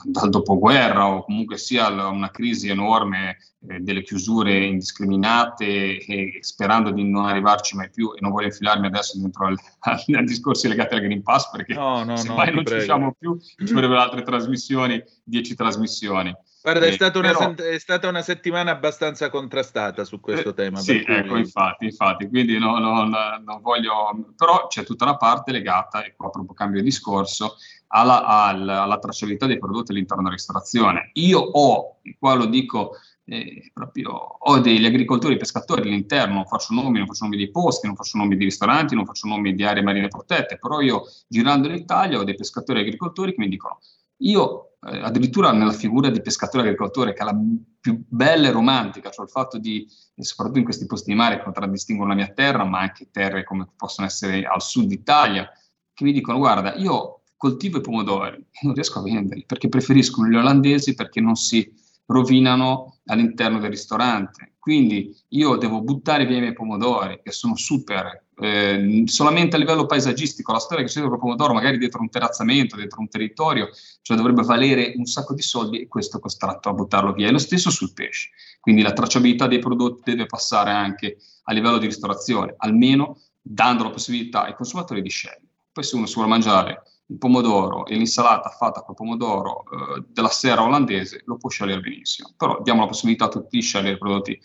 dal 0.05 0.29
dopoguerra 0.29 1.07
o 1.07 1.23
comunque 1.23 1.57
sia 1.57 1.87
una 1.89 2.29
crisi 2.29 2.69
enorme 2.69 3.37
eh, 3.67 3.79
delle 3.79 4.03
chiusure 4.03 4.65
indiscriminate 4.65 5.97
e 5.97 6.37
sperando 6.41 6.91
di 6.91 7.03
non 7.03 7.25
arrivarci 7.25 7.75
mai 7.75 7.89
più 7.89 8.13
e 8.13 8.17
non 8.21 8.31
voglio 8.31 8.47
infilarmi 8.47 8.87
adesso 8.87 9.19
dentro 9.19 9.47
al, 9.47 9.57
al, 9.81 10.03
al 10.13 10.25
discorsi 10.25 10.67
legati 10.67 10.95
al 10.95 11.01
Green 11.01 11.23
Pass 11.23 11.49
perché 11.49 11.73
no, 11.73 12.03
no, 12.03 12.15
se 12.15 12.27
no, 12.27 12.35
mai 12.35 12.53
non 12.53 12.63
prego. 12.63 12.79
ci 12.79 12.85
usciamo 12.85 13.15
più 13.17 13.37
ci 13.39 13.73
vorrebbero 13.73 13.99
altre 13.99 14.23
trasmissioni, 14.23 15.03
dieci 15.23 15.55
trasmissioni. 15.55 16.35
Guarda, 16.65 16.87
è, 16.87 16.89
eh, 16.89 16.93
stata 16.93 17.19
però, 17.19 17.53
è, 17.53 17.77
stata 17.77 18.07
una 18.07 18.23
settimana 18.23 18.71
abbastanza 18.71 19.29
contrastata 19.29 20.03
su 20.03 20.19
questo 20.19 20.49
eh, 20.49 20.53
tema. 20.55 20.79
Sì, 20.79 21.03
cui... 21.03 21.13
ecco, 21.13 21.37
infatti, 21.37 21.85
infatti, 21.85 22.27
quindi 22.27 22.57
no, 22.57 22.79
no, 22.79 23.03
no, 23.03 23.39
non 23.45 23.61
voglio... 23.61 24.33
Però 24.35 24.65
c'è 24.65 24.83
tutta 24.83 25.05
la 25.05 25.15
parte 25.15 25.51
legata, 25.51 26.03
e 26.03 26.15
qua 26.15 26.31
proprio 26.31 26.55
cambio 26.55 26.81
discorso, 26.81 27.57
alla, 27.89 28.25
alla, 28.25 28.81
alla 28.81 28.97
tracciabilità 28.97 29.45
dei 29.45 29.59
prodotti 29.59 29.91
all'interno 29.91 30.23
della 30.23 30.33
ristorazione. 30.33 31.11
Io 31.13 31.37
ho, 31.37 31.99
qua 32.17 32.33
lo 32.33 32.45
dico 32.47 32.93
eh, 33.25 33.69
proprio, 33.71 34.09
ho 34.11 34.57
degli 34.57 34.87
agricoltori, 34.87 35.37
pescatori 35.37 35.81
all'interno, 35.81 36.33
non 36.33 36.47
faccio 36.47 36.73
nomi, 36.73 36.97
non 36.97 37.05
faccio 37.05 37.25
nomi 37.25 37.37
di 37.37 37.51
posti, 37.51 37.85
non 37.85 37.95
faccio 37.95 38.17
nomi 38.17 38.37
di 38.37 38.43
ristoranti, 38.43 38.95
non 38.95 39.05
faccio 39.05 39.27
nomi 39.27 39.53
di 39.53 39.63
aree 39.63 39.83
marine 39.83 40.07
protette, 40.07 40.57
però 40.57 40.81
io 40.81 41.03
girando 41.27 41.67
l'Italia 41.67 42.17
ho 42.17 42.23
dei 42.23 42.33
pescatori 42.33 42.79
e 42.79 42.81
agricoltori 42.81 43.35
che 43.35 43.39
mi 43.39 43.49
dicono 43.49 43.77
io 44.19 44.74
addirittura 44.85 45.51
nella 45.51 45.71
figura 45.71 46.09
di 46.09 46.21
pescatore 46.21 46.63
agricoltore, 46.63 47.13
che 47.13 47.21
è 47.21 47.25
la 47.25 47.37
più 47.79 48.03
bella 48.07 48.47
e 48.47 48.51
romantica, 48.51 49.09
cioè 49.09 49.25
il 49.25 49.31
fatto 49.31 49.57
di, 49.57 49.87
soprattutto 50.17 50.59
in 50.59 50.65
questi 50.65 50.85
posti 50.85 51.11
di 51.11 51.17
mare 51.17 51.37
che 51.37 51.43
contraddistinguono 51.43 52.11
la 52.11 52.17
mia 52.17 52.31
terra, 52.33 52.63
ma 52.65 52.79
anche 52.79 53.09
terre 53.11 53.43
come 53.43 53.67
possono 53.75 54.07
essere 54.07 54.43
al 54.45 54.61
sud 54.61 54.91
Italia, 54.91 55.49
che 55.93 56.03
mi 56.03 56.11
dicono 56.11 56.37
guarda, 56.37 56.75
io 56.75 57.21
coltivo 57.35 57.77
i 57.77 57.81
pomodori 57.81 58.37
e 58.37 58.59
non 58.63 58.73
riesco 58.73 58.99
a 58.99 59.03
venderli 59.03 59.45
perché 59.45 59.69
preferiscono 59.69 60.27
gli 60.27 60.35
olandesi 60.35 60.93
perché 60.93 61.19
non 61.19 61.35
si 61.35 61.73
rovinano 62.07 62.99
all'interno 63.05 63.59
del 63.59 63.71
ristorante. 63.71 64.55
Quindi 64.59 65.15
io 65.29 65.57
devo 65.57 65.81
buttare 65.81 66.25
via 66.25 66.37
i 66.37 66.41
miei 66.41 66.53
pomodori, 66.53 67.19
che 67.23 67.31
sono 67.31 67.55
super, 67.55 68.24
eh, 68.37 69.03
solamente 69.05 69.55
a 69.55 69.59
livello 69.59 69.85
paesaggistico. 69.85 70.51
La 70.51 70.59
storia 70.59 70.83
che 70.83 70.89
c'è 70.89 70.99
dietro 70.99 71.17
pomodoro, 71.17 71.53
magari 71.53 71.77
dietro 71.77 72.01
un 72.01 72.09
terrazzamento, 72.09 72.75
dietro 72.75 72.99
un 72.99 73.07
territorio, 73.07 73.69
cioè 74.01 74.17
dovrebbe 74.17 74.43
valere 74.43 74.93
un 74.97 75.05
sacco 75.05 75.33
di 75.33 75.41
soldi 75.41 75.81
e 75.81 75.87
questo 75.87 76.17
è 76.17 76.19
costretto 76.19 76.69
a 76.69 76.73
buttarlo 76.73 77.13
via. 77.13 77.27
E 77.27 77.31
lo 77.31 77.37
stesso 77.37 77.69
sul 77.69 77.93
pesce. 77.93 78.29
Quindi 78.59 78.81
la 78.81 78.93
tracciabilità 78.93 79.47
dei 79.47 79.59
prodotti 79.59 80.11
deve 80.11 80.25
passare 80.25 80.71
anche 80.71 81.17
a 81.43 81.53
livello 81.53 81.77
di 81.77 81.85
ristorazione, 81.85 82.55
almeno 82.57 83.19
dando 83.41 83.83
la 83.83 83.91
possibilità 83.91 84.45
ai 84.45 84.55
consumatori 84.55 85.01
di 85.01 85.09
scegliere. 85.09 85.43
Poi 85.71 85.83
se 85.83 85.95
uno 85.95 86.05
si 86.05 86.15
vuole 86.15 86.29
mangiare 86.29 86.81
il 87.07 87.17
pomodoro 87.17 87.85
e 87.85 87.95
l'insalata 87.95 88.49
fatta 88.49 88.81
col 88.81 88.95
pomodoro 88.95 89.63
eh, 89.63 90.03
della 90.07 90.29
sera 90.29 90.63
olandese 90.63 91.21
lo 91.25 91.37
può 91.37 91.49
scegliere 91.49 91.79
benissimo. 91.79 92.33
Però 92.35 92.61
diamo 92.63 92.81
la 92.81 92.87
possibilità 92.87 93.25
a 93.25 93.29
tutti 93.29 93.57
di 93.57 93.61
scegliere 93.61 93.95
i 93.95 93.99
prodotti 93.99 94.39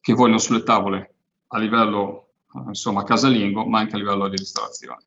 che 0.00 0.14
vogliono 0.14 0.38
sulle 0.38 0.62
tavole 0.62 1.14
a 1.48 1.58
livello 1.58 2.25
insomma 2.66 3.04
casalingo, 3.04 3.64
ma 3.64 3.80
anche 3.80 3.94
a 3.94 3.98
livello 3.98 4.28
di 4.28 4.36
ristorazione. 4.36 4.98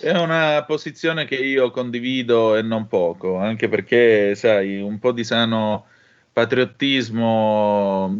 È 0.00 0.16
una 0.16 0.62
posizione 0.64 1.24
che 1.24 1.34
io 1.34 1.70
condivido 1.70 2.54
e 2.54 2.62
non 2.62 2.86
poco, 2.86 3.36
anche 3.36 3.68
perché, 3.68 4.34
sai, 4.36 4.80
un 4.80 4.98
po' 4.98 5.10
di 5.10 5.24
sano 5.24 5.86
patriottismo, 6.32 8.16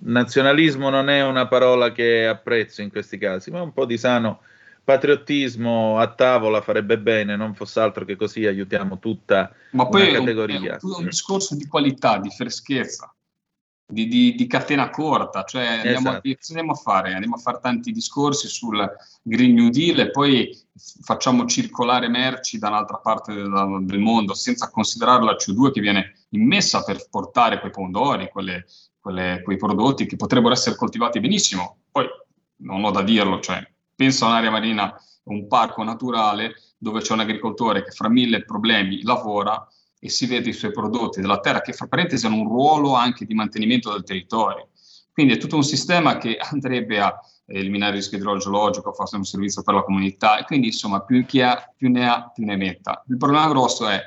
nazionalismo 0.00 0.88
non 0.88 1.10
è 1.10 1.22
una 1.22 1.46
parola 1.46 1.92
che 1.92 2.26
apprezzo 2.26 2.80
in 2.80 2.90
questi 2.90 3.18
casi, 3.18 3.50
ma 3.50 3.60
un 3.60 3.74
po' 3.74 3.84
di 3.84 3.98
sano 3.98 4.40
patriottismo 4.84 5.98
a 5.98 6.08
tavola 6.08 6.60
farebbe 6.60 6.98
bene, 6.98 7.36
non 7.36 7.54
fosse 7.54 7.80
altro 7.80 8.04
che 8.04 8.16
così 8.16 8.46
aiutiamo 8.46 8.98
tutta 8.98 9.52
Ma 9.72 9.86
poi 9.86 10.08
una 10.08 10.18
categoria. 10.18 10.56
È 10.76 10.78
un, 10.82 10.92
è 10.92 10.98
un 10.98 11.04
discorso 11.04 11.54
di 11.54 11.66
qualità, 11.66 12.18
di 12.18 12.30
freschezza, 12.30 13.14
di, 13.86 14.08
di, 14.08 14.34
di 14.34 14.46
catena 14.46 14.90
corta, 14.90 15.44
cioè 15.44 15.66
andiamo, 15.66 16.10
esatto. 16.10 16.28
andiamo, 16.48 16.72
a 16.72 16.76
fare? 16.76 17.12
Andiamo 17.12 17.34
a 17.36 17.38
fare 17.38 17.58
tanti 17.60 17.92
discorsi 17.92 18.48
sul 18.48 18.90
Green 19.22 19.54
New 19.54 19.68
Deal 19.68 19.98
e 20.00 20.10
poi 20.10 20.56
facciamo 21.02 21.44
circolare 21.44 22.08
merci 22.08 22.58
dall'altra 22.58 22.96
parte 22.98 23.34
del, 23.34 23.80
del 23.82 23.98
mondo 23.98 24.34
senza 24.34 24.70
considerare 24.70 25.22
la 25.24 25.36
CO2 25.36 25.72
che 25.72 25.80
viene 25.80 26.14
immessa 26.30 26.82
per 26.82 27.06
portare 27.10 27.60
quei 27.60 27.70
pomodori, 27.70 28.30
quelle, 28.30 28.66
quelle, 28.98 29.42
quei 29.42 29.56
prodotti 29.56 30.06
che 30.06 30.16
potrebbero 30.16 30.54
essere 30.54 30.76
coltivati 30.76 31.20
benissimo. 31.20 31.78
Poi 31.90 32.06
non 32.62 32.84
ho 32.84 32.90
da 32.90 33.02
dirlo, 33.02 33.40
cioè 33.40 33.66
penso 33.94 34.24
a 34.24 34.28
un'area 34.28 34.50
marina, 34.50 34.94
un 35.24 35.46
parco 35.46 35.82
naturale 35.82 36.54
dove 36.78 37.00
c'è 37.00 37.12
un 37.12 37.20
agricoltore 37.20 37.84
che 37.84 37.90
fra 37.90 38.08
mille 38.08 38.44
problemi 38.44 39.02
lavora 39.02 39.64
e 40.04 40.08
si 40.08 40.26
vede 40.26 40.48
i 40.48 40.52
suoi 40.52 40.72
prodotti 40.72 41.20
della 41.20 41.38
terra, 41.38 41.60
che 41.60 41.72
fra 41.72 41.86
parentesi 41.86 42.26
hanno 42.26 42.40
un 42.40 42.48
ruolo 42.48 42.94
anche 42.94 43.24
di 43.24 43.34
mantenimento 43.34 43.92
del 43.92 44.02
territorio. 44.02 44.70
Quindi 45.12 45.34
è 45.34 45.36
tutto 45.36 45.54
un 45.54 45.62
sistema 45.62 46.18
che 46.18 46.38
andrebbe 46.42 46.98
a 46.98 47.16
eliminare 47.46 47.92
il 47.92 47.98
rischio 47.98 48.18
idrogeologico, 48.18 48.90
a 48.90 48.92
fare 48.94 49.16
un 49.16 49.24
servizio 49.24 49.62
per 49.62 49.74
la 49.74 49.84
comunità 49.84 50.38
e 50.38 50.44
quindi 50.44 50.68
insomma 50.68 51.02
più 51.02 51.24
chi 51.24 51.40
ha 51.40 51.72
più 51.76 51.88
ne 51.88 52.08
ha 52.08 52.32
più 52.34 52.44
ne 52.44 52.56
metta. 52.56 53.04
Il 53.08 53.16
problema 53.16 53.46
grosso 53.46 53.86
è 53.86 54.00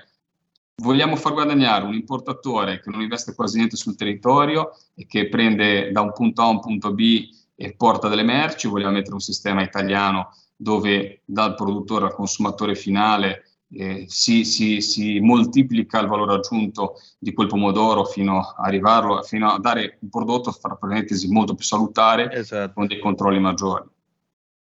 vogliamo 0.81 1.15
far 1.15 1.31
guadagnare 1.31 1.85
un 1.85 1.93
importatore 1.93 2.81
che 2.81 2.89
non 2.89 2.99
investe 2.99 3.33
quasi 3.33 3.55
niente 3.55 3.77
sul 3.77 3.95
territorio 3.95 4.71
e 4.95 5.05
che 5.05 5.29
prende 5.29 5.93
da 5.93 6.01
un 6.01 6.11
punto 6.11 6.41
A 6.41 6.45
a 6.47 6.49
un 6.49 6.59
punto 6.59 6.93
B 6.93 7.29
e 7.55 7.73
porta 7.73 8.09
delle 8.09 8.23
merci, 8.23 8.67
vogliamo 8.67 8.95
mettere 8.95 9.13
un 9.13 9.21
sistema 9.21 9.63
italiano 9.63 10.35
dove 10.57 11.21
dal 11.23 11.55
produttore 11.55 12.05
al 12.05 12.13
consumatore 12.13 12.75
finale 12.75 13.54
eh, 13.71 14.05
si, 14.07 14.43
si, 14.45 14.81
si, 14.81 15.19
moltiplica 15.19 15.99
il 15.99 16.07
valore 16.07 16.35
aggiunto 16.35 16.99
di 17.17 17.33
quel 17.33 17.47
pomodoro 17.47 18.05
fino 18.05 18.39
a 18.39 18.55
arrivarlo, 18.57 19.23
fino 19.23 19.51
a 19.51 19.59
dare 19.59 19.97
un 20.01 20.09
prodotto, 20.09 20.51
fra 20.51 20.75
parentesi, 20.75 21.27
molto 21.31 21.55
più 21.55 21.65
salutare 21.65 22.31
esatto. 22.31 22.73
con 22.73 22.87
dei 22.87 22.99
controlli 22.99 23.39
maggiori. 23.39 23.83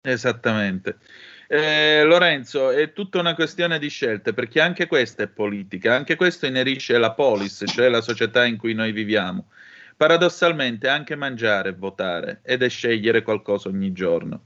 Esattamente. 0.02 0.98
Eh, 1.48 2.04
Lorenzo, 2.04 2.72
è 2.72 2.92
tutta 2.92 3.20
una 3.20 3.36
questione 3.36 3.80
di 3.80 3.88
scelte, 3.88 4.34
perché 4.34 4.60
anche 4.60 4.88
questa 4.88 5.24
è 5.24 5.28
politica, 5.28 5.96
anche 5.96 6.16
questo 6.16 6.46
inerisce 6.46 6.98
la 6.98 7.14
polis, 7.14 7.64
cioè 7.68 7.90
la 7.90 8.02
società 8.02 8.46
in 8.46 8.58
cui 8.58 8.74
noi 8.74 8.92
viviamo. 8.92 9.50
Paradossalmente 9.96 10.90
anche 10.90 11.16
mangiare 11.16 11.70
è 11.70 11.76
votare 11.76 12.42
ed 12.44 12.62
è 12.62 12.70
scegliere 12.70 13.24
qualcosa 13.24 13.70
ogni 13.70 13.94
giorno 13.94 14.44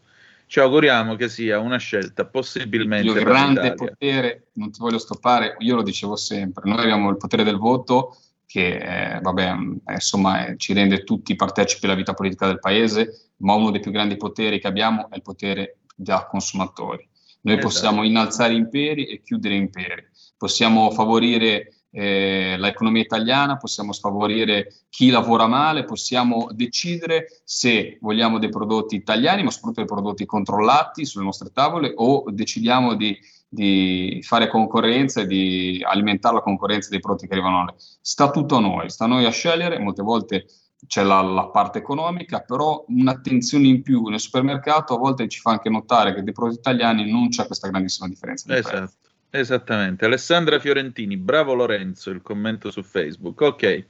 ci 0.52 0.60
auguriamo 0.60 1.16
che 1.16 1.30
sia 1.30 1.60
una 1.60 1.78
scelta 1.78 2.26
possibilmente 2.26 3.08
il 3.08 3.24
grande 3.24 3.74
potere, 3.74 4.50
non 4.56 4.70
ti 4.70 4.82
voglio 4.82 4.98
stoppare, 4.98 5.56
io 5.60 5.76
lo 5.76 5.82
dicevo 5.82 6.18
sempre, 6.18 6.70
noi 6.70 6.82
abbiamo 6.82 7.10
il 7.10 7.16
potere 7.16 7.46
del 7.46 7.56
voto 7.56 8.18
che 8.46 9.16
eh, 9.16 9.22
vabbè, 9.22 9.54
insomma, 9.94 10.48
eh, 10.48 10.58
ci 10.58 10.74
rende 10.74 11.06
tutti 11.06 11.38
partecipi 11.38 11.86
alla 11.86 11.96
vita 11.96 12.14
politica 12.14 12.48
del 12.48 12.60
paese, 12.60 13.30
ma 13.38 13.54
uno 13.54 13.72
dei 13.72 13.80
più 13.80 13.92
grandi 13.92 14.18
poteri 14.18 14.60
che 14.60 14.68
abbiamo 14.68 15.10
è 15.10 15.16
il 15.16 15.22
potere 15.22 15.78
da 15.96 16.28
consumatori. 16.30 17.08
Noi 17.44 17.56
esatto. 17.56 17.72
possiamo 17.72 18.04
innalzare 18.04 18.54
imperi 18.54 19.06
e 19.06 19.22
chiudere 19.22 19.56
imperi, 19.56 20.06
possiamo 20.36 20.92
favorire 20.92 21.76
eh, 21.92 22.56
l'economia 22.58 23.02
italiana, 23.02 23.58
possiamo 23.58 23.92
sfavorire 23.92 24.74
chi 24.90 25.10
lavora 25.10 25.46
male, 25.48 25.84
possiamo 25.84 26.48
decidere 26.52 27.42
se 27.44 27.98
vogliamo 28.02 28.40
dei 28.40 28.50
prodotti 28.50 28.96
italiani, 28.96 29.44
ma 29.44 29.52
soprattutto 29.52 29.82
dei 29.82 29.90
prodotti 29.90 30.26
controllati 30.26 31.06
sulle 31.06 31.26
nostre 31.26 31.52
tavole 31.52 31.92
o 31.96 32.24
decidiamo 32.30 32.96
di, 32.96 33.18
di 33.48 34.20
fare 34.24 34.48
concorrenza 34.48 35.22
e 35.22 35.28
di 35.28 35.82
alimentare 35.86 36.36
la 36.36 36.42
concorrenza 36.42 36.90
dei 36.90 37.02
prodotti 37.02 37.28
che 37.28 37.34
arrivano 37.34 37.60
a 37.60 37.64
noi. 37.64 37.74
Sta 37.78 38.32
tutto 38.32 38.56
a 38.56 38.62
noi, 38.62 38.90
sta 38.90 39.06
a 39.06 39.08
noi 39.08 39.26
a 39.26 39.32
scegliere, 39.32 39.80
molte 39.80 40.02
volte 40.02 40.46
c'è 40.88 41.04
la, 41.04 41.22
la, 41.22 41.48
parte 41.50 41.78
economica, 41.78 42.40
però 42.40 42.84
un'attenzione 42.88 43.68
in 43.68 43.84
più 43.84 44.08
nel 44.08 44.20
supermercato 44.20 44.96
a 44.96 44.98
volte 44.98 45.28
ci 45.28 45.40
fa 45.40 45.52
anche 45.52 45.70
notare 45.70 46.14
che 46.16 46.24
dei 46.24 46.34
prodotti 46.34 46.58
italiani 46.58 47.10
non 47.10 47.30
c'è 47.30 47.46
questa 47.46 47.68
grandissima 47.68 48.08
differenza. 48.08 48.56
Esatto. 48.56 48.94
Esattamente, 49.34 50.04
Alessandra 50.04 50.60
Fiorentini, 50.60 51.16
bravo 51.16 51.54
Lorenzo, 51.54 52.10
il 52.10 52.22
commento 52.22 52.70
su 52.70 52.84
Facebook. 52.84 53.40
Ok, 53.40 53.86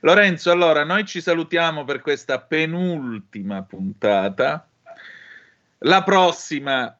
Lorenzo, 0.00 0.50
allora 0.50 0.82
noi 0.82 1.04
ci 1.04 1.20
salutiamo 1.20 1.84
per 1.84 2.00
questa 2.00 2.40
penultima 2.40 3.62
puntata. 3.64 4.66
La 5.80 6.02
prossima 6.02 6.98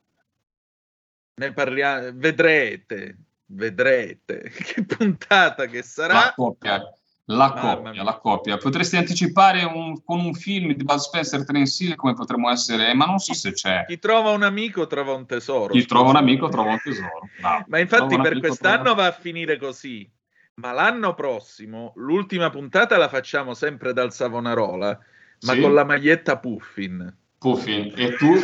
ne 1.36 1.52
parliamo, 1.54 2.10
vedrete, 2.12 3.16
vedrete 3.46 4.50
che 4.52 4.84
puntata 4.84 5.64
che 5.64 5.82
sarà. 5.82 6.12
La 6.12 6.32
coppia, 6.36 6.92
la 7.30 7.52
coppia, 7.52 8.02
la 8.02 8.18
coppia. 8.18 8.56
Potresti 8.56 8.96
anticipare 8.96 9.64
un, 9.64 10.02
con 10.02 10.20
un 10.20 10.32
film 10.34 10.72
di 10.72 10.82
Bud 10.82 10.98
Spencer 10.98 11.44
Trensil 11.44 11.94
come 11.94 12.14
potremmo 12.14 12.50
essere, 12.50 12.94
ma 12.94 13.04
non 13.04 13.18
so 13.18 13.34
se 13.34 13.52
c'è. 13.52 13.84
Chi 13.86 13.98
trova 13.98 14.30
un 14.30 14.42
amico 14.42 14.86
trova 14.86 15.12
un 15.12 15.26
tesoro. 15.26 15.72
Chi 15.72 15.84
trova 15.84 16.10
un 16.10 16.16
amico 16.16 16.48
trova 16.48 16.70
un 16.70 16.80
tesoro. 16.82 17.28
No, 17.42 17.64
ma 17.66 17.78
infatti 17.78 18.16
per 18.16 18.32
amico, 18.32 18.46
quest'anno 18.46 18.82
trova... 18.82 19.02
va 19.02 19.06
a 19.08 19.12
finire 19.12 19.58
così. 19.58 20.10
Ma 20.54 20.72
l'anno 20.72 21.14
prossimo, 21.14 21.92
l'ultima 21.96 22.50
puntata 22.50 22.96
la 22.96 23.08
facciamo 23.08 23.54
sempre 23.54 23.92
dal 23.92 24.12
Savonarola, 24.12 24.98
ma 25.42 25.52
sì? 25.52 25.60
con 25.60 25.72
la 25.72 25.84
maglietta 25.84 26.38
Puffin. 26.38 27.14
Puffin 27.38 27.92
e 27.94 28.16
tu 28.16 28.34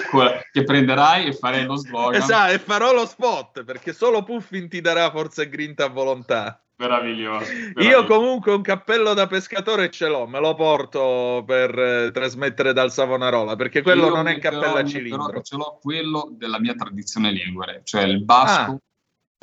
che 0.52 0.62
prenderai 0.62 1.26
e 1.26 1.32
farai 1.32 1.64
lo 1.64 1.74
slogan. 1.74 2.20
Esatto, 2.20 2.52
e 2.52 2.58
farò 2.60 2.92
lo 2.92 3.06
spot 3.06 3.64
perché 3.64 3.92
solo 3.92 4.22
Puffin 4.22 4.68
ti 4.68 4.80
darà 4.80 5.10
forza 5.10 5.42
e 5.42 5.48
grinta 5.48 5.86
a 5.86 5.88
volontà. 5.88 6.63
Meraviglioso, 6.76 7.52
meraviglioso. 7.52 7.88
Io 7.88 8.04
comunque 8.04 8.52
un 8.52 8.62
cappello 8.62 9.14
da 9.14 9.26
pescatore 9.26 9.90
ce 9.90 10.08
l'ho, 10.08 10.26
me 10.26 10.40
lo 10.40 10.54
porto 10.54 11.44
per 11.46 11.78
eh, 11.78 12.10
trasmettere 12.12 12.72
dal 12.72 12.90
Savonarola, 12.90 13.54
perché 13.54 13.82
quello 13.82 14.06
Io 14.06 14.14
non 14.14 14.26
è 14.26 14.38
cappello 14.38 14.74
a 14.74 14.84
cilindro. 14.84 15.40
Ce 15.42 15.56
l'ho 15.56 15.78
quello 15.80 16.28
della 16.32 16.58
mia 16.58 16.74
tradizione 16.74 17.30
ligure, 17.30 17.82
cioè 17.84 18.02
il 18.02 18.24
basco. 18.24 18.80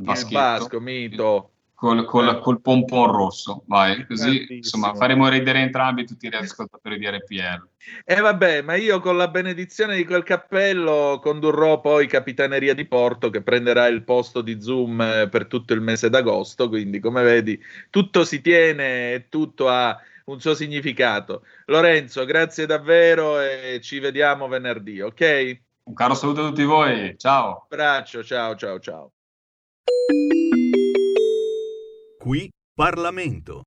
Ah, 0.03 0.17
il 0.17 0.27
basco, 0.29 0.79
mito 0.79 1.50
col, 1.81 2.05
col, 2.05 2.27
eh. 2.27 2.39
col 2.39 2.61
pompon 2.61 3.11
rosso, 3.11 3.63
vai, 3.65 4.05
così 4.05 4.45
insomma 4.57 4.93
faremo 4.93 5.27
ridere 5.27 5.61
entrambi 5.61 6.05
tutti 6.05 6.29
gli 6.29 6.35
ascoltatori 6.35 6.99
di 6.99 7.07
RPL. 7.07 7.67
E 8.05 8.13
eh 8.13 8.21
vabbè, 8.21 8.61
ma 8.61 8.75
io 8.75 8.99
con 8.99 9.17
la 9.17 9.27
benedizione 9.27 9.95
di 9.95 10.05
quel 10.05 10.21
cappello 10.21 11.19
condurrò 11.19 11.81
poi 11.81 12.05
Capitaneria 12.05 12.75
di 12.75 12.85
Porto 12.85 13.31
che 13.31 13.41
prenderà 13.41 13.87
il 13.87 14.03
posto 14.03 14.41
di 14.41 14.61
Zoom 14.61 15.01
eh, 15.01 15.27
per 15.27 15.47
tutto 15.47 15.73
il 15.73 15.81
mese 15.81 16.11
d'agosto, 16.11 16.69
quindi 16.69 16.99
come 16.99 17.23
vedi 17.23 17.59
tutto 17.89 18.25
si 18.25 18.41
tiene 18.41 19.13
e 19.13 19.25
tutto 19.27 19.67
ha 19.67 19.99
un 20.25 20.39
suo 20.39 20.53
significato. 20.53 21.45
Lorenzo, 21.65 22.25
grazie 22.25 22.67
davvero 22.67 23.39
e 23.41 23.79
ci 23.81 23.97
vediamo 23.97 24.47
venerdì, 24.47 25.01
ok? 25.01 25.59
Un 25.85 25.95
caro 25.95 26.13
saluto 26.13 26.45
a 26.45 26.47
tutti 26.49 26.63
voi, 26.63 27.15
ciao. 27.17 27.63
Abbraccio, 27.63 28.23
ciao, 28.23 28.55
ciao, 28.55 28.79
ciao. 28.79 29.11
Qui 32.23 32.51
Parlamento. 32.75 33.63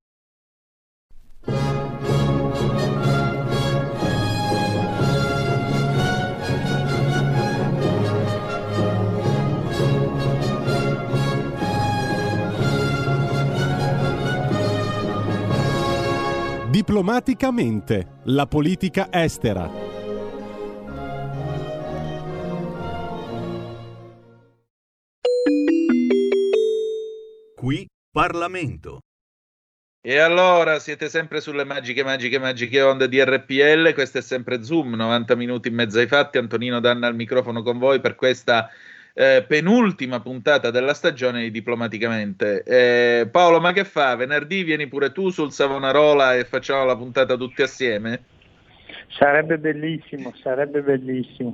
Diplomaticamente, 16.70 18.20
la 18.26 18.46
politica 18.46 19.08
estera. 19.10 19.68
Qui 27.56 27.88
Parlamento. 28.14 29.00
E 30.00 30.18
allora 30.18 30.78
siete 30.78 31.08
sempre 31.08 31.40
sulle 31.40 31.64
magiche, 31.64 32.04
magiche, 32.04 32.38
magiche 32.38 32.80
onde 32.80 33.08
di 33.08 33.20
RPL. 33.20 33.92
Questo 33.92 34.18
è 34.18 34.20
sempre 34.20 34.62
Zoom, 34.62 34.94
90 34.94 35.34
minuti 35.34 35.66
in 35.66 35.74
mezzo 35.74 35.98
ai 35.98 36.06
fatti. 36.06 36.38
Antonino 36.38 36.78
Danna 36.78 37.08
al 37.08 37.16
microfono 37.16 37.64
con 37.64 37.76
voi 37.78 37.98
per 37.98 38.14
questa 38.14 38.70
eh, 39.14 39.44
penultima 39.48 40.20
puntata 40.20 40.70
della 40.70 40.94
stagione 40.94 41.40
di 41.42 41.50
Diplomaticamente. 41.50 42.62
Eh, 42.62 43.26
Paolo, 43.26 43.58
ma 43.58 43.72
che 43.72 43.84
fa? 43.84 44.14
Venerdì 44.14 44.62
vieni 44.62 44.86
pure 44.86 45.10
tu 45.10 45.30
sul 45.30 45.50
Savonarola 45.50 46.36
e 46.36 46.44
facciamo 46.44 46.84
la 46.84 46.96
puntata 46.96 47.36
tutti 47.36 47.62
assieme? 47.62 48.26
Sarebbe 49.08 49.58
bellissimo, 49.58 50.32
sarebbe 50.40 50.82
bellissimo. 50.82 51.52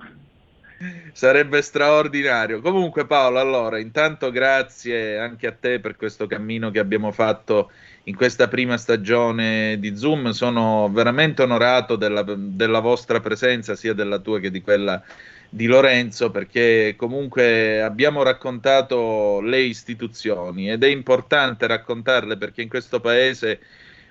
Sarebbe 1.13 1.61
straordinario. 1.61 2.63
Comunque, 2.63 3.05
Paolo, 3.05 3.39
allora, 3.39 3.79
intanto 3.79 4.31
grazie 4.31 5.19
anche 5.19 5.47
a 5.47 5.53
te 5.53 5.79
per 5.79 5.95
questo 5.95 6.27
cammino 6.27 6.71
che 6.71 6.79
abbiamo 6.79 7.13
fatto 7.13 7.71
in 8.05 8.17
questa 8.17 8.49
prima 8.49 8.79
stagione 8.79 9.77
di 9.79 9.95
Zoom. 9.95 10.31
Sono 10.31 10.89
veramente 10.91 11.43
onorato 11.43 11.97
della, 11.97 12.25
della 12.27 12.81
vostra 12.81 13.21
presenza, 13.21 13.77
sia 13.77 13.93
della 13.93 14.21
tua 14.21 14.41
che 14.41 14.51
di 14.51 14.63
quella 14.63 15.03
di 15.51 15.67
Lorenzo, 15.67 16.31
perché 16.31 16.95
comunque 16.97 17.83
abbiamo 17.83 18.23
raccontato 18.23 19.43
le 19.43 19.61
istituzioni 19.61 20.71
ed 20.71 20.83
è 20.83 20.89
importante 20.89 21.67
raccontarle 21.67 22.39
perché 22.39 22.63
in 22.63 22.71
questo 22.71 23.01
paese 23.01 23.61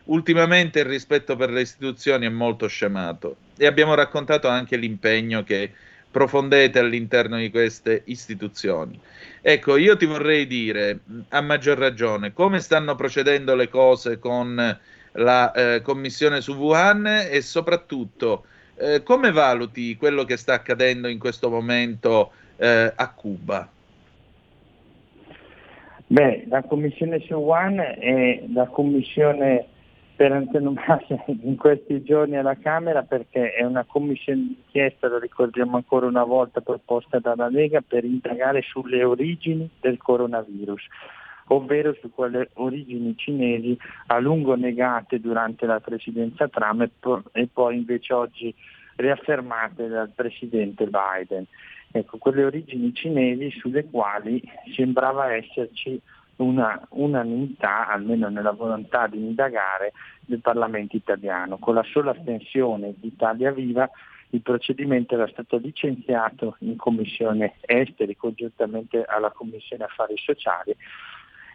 ultimamente 0.05 0.79
il 0.79 0.85
rispetto 0.85 1.35
per 1.35 1.49
le 1.49 1.61
istituzioni 1.61 2.27
è 2.27 2.29
molto 2.29 2.67
scemato 2.67 3.37
e 3.57 3.65
abbiamo 3.65 3.95
raccontato 3.95 4.47
anche 4.47 4.75
l'impegno 4.75 5.43
che 5.43 5.71
profondete 6.11 6.79
all'interno 6.79 7.37
di 7.37 7.49
queste 7.49 8.01
istituzioni. 8.05 8.99
Ecco, 9.41 9.77
io 9.77 9.95
ti 9.95 10.05
vorrei 10.05 10.47
dire, 10.47 10.99
a 11.29 11.41
maggior 11.41 11.77
ragione, 11.77 12.33
come 12.33 12.59
stanno 12.59 12.95
procedendo 12.95 13.55
le 13.55 13.69
cose 13.69 14.19
con 14.19 14.79
la 15.13 15.51
eh, 15.51 15.81
commissione 15.81 16.41
su 16.41 16.53
Wuhan 16.53 17.05
e 17.05 17.41
soprattutto 17.41 18.45
eh, 18.75 19.03
come 19.03 19.31
valuti 19.31 19.97
quello 19.97 20.23
che 20.23 20.37
sta 20.37 20.53
accadendo 20.53 21.07
in 21.07 21.19
questo 21.19 21.49
momento 21.49 22.31
eh, 22.57 22.91
a 22.95 23.09
Cuba? 23.11 23.69
Beh, 26.07 26.45
la 26.47 26.63
commissione 26.63 27.19
su 27.19 27.35
One 27.35 27.93
è 27.95 28.43
la 28.51 28.65
commissione 28.65 29.67
per 30.19 30.33
antonomasia 30.33 31.23
in 31.43 31.55
questi 31.55 32.03
giorni 32.03 32.35
alla 32.35 32.57
Camera 32.57 33.03
perché 33.03 33.53
è 33.53 33.63
una 33.63 33.85
commissione 33.85 34.41
d'inchiesta, 34.41 35.07
lo 35.07 35.17
ricordiamo 35.17 35.77
ancora 35.77 36.07
una 36.07 36.25
volta, 36.25 36.59
proposta 36.59 37.19
dalla 37.19 37.47
Lega 37.47 37.79
per 37.79 38.03
indagare 38.03 38.61
sulle 38.63 39.01
origini 39.01 39.69
del 39.79 39.97
coronavirus 39.97 40.85
ovvero 41.51 41.95
su 42.01 42.11
quelle 42.13 42.49
origini 42.55 43.15
cinesi 43.15 43.77
a 44.07 44.19
lungo 44.19 44.55
negate 44.55 45.21
durante 45.21 45.65
la 45.65 45.79
presidenza 45.79 46.49
Trump 46.49 46.81
e, 46.81 46.89
po- 46.99 47.23
e 47.31 47.47
poi 47.51 47.77
invece 47.77 48.13
oggi 48.13 48.53
riaffermate 48.97 49.87
dal 49.87 50.11
presidente 50.13 50.85
Biden. 50.85 51.45
Ecco, 51.91 52.17
quelle 52.17 52.43
origini 52.43 52.93
cinesi 52.93 53.49
sulle 53.51 53.85
quali 53.85 54.43
sembrava 54.75 55.33
esserci 55.33 55.99
una 56.39 56.85
unanimità, 56.89 57.87
almeno 57.87 58.29
nella 58.29 58.51
volontà 58.51 59.07
di 59.07 59.17
indagare, 59.17 59.93
del 60.21 60.39
Parlamento 60.39 60.95
italiano. 60.95 61.57
Con 61.57 61.75
la 61.75 61.83
sola 61.83 62.11
astensione 62.11 62.93
di 62.97 63.07
Italia 63.07 63.51
Viva 63.51 63.89
il 64.31 64.41
procedimento 64.41 65.15
era 65.15 65.27
stato 65.27 65.57
licenziato 65.57 66.55
in 66.59 66.75
Commissione 66.75 67.55
Esteri 67.61 68.15
congiuntamente 68.15 69.03
alla 69.03 69.31
Commissione 69.31 69.85
Affari 69.85 70.17
Sociali 70.17 70.75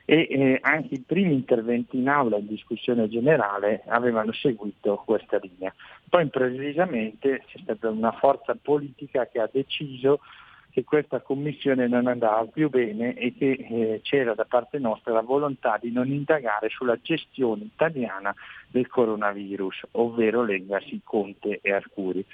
e 0.07 0.27
eh, 0.29 0.59
anche 0.61 0.95
i 0.95 1.01
primi 1.01 1.33
interventi 1.33 1.97
in 1.97 2.09
aula 2.09 2.37
in 2.37 2.47
discussione 2.47 3.09
generale 3.09 3.85
avevano 3.87 4.33
seguito 4.33 5.03
questa 5.07 5.39
linea. 5.39 5.73
Poi 6.09 6.23
improvvisamente 6.23 7.45
c'è 7.47 7.59
stata 7.63 7.89
una 7.89 8.13
forza 8.13 8.57
politica 8.61 9.27
che 9.27 9.41
ha 9.41 9.49
deciso 9.51 10.21
che 10.75 10.83
questa 10.83 11.21
commissione 11.21 11.87
non 11.87 12.09
andava 12.09 12.45
più 12.47 12.69
bene 12.69 13.15
e 13.15 13.33
che 13.39 13.53
eh, 13.53 14.01
c'era 14.03 14.35
da 14.35 14.45
parte 14.45 14.81
nostra 14.81 15.13
la 15.13 15.21
volontà 15.21 15.79
di 15.81 15.93
non 15.93 16.09
indagare 16.09 16.69
sulla 16.69 16.99
gestione 17.01 17.63
italiana 17.63 18.35
del 18.67 18.89
coronavirus, 18.89 19.85
ovvero 19.93 20.43
leggasi 20.43 21.01
Conte 21.05 21.61
e 21.63 21.73
Arcuri. 21.73 22.27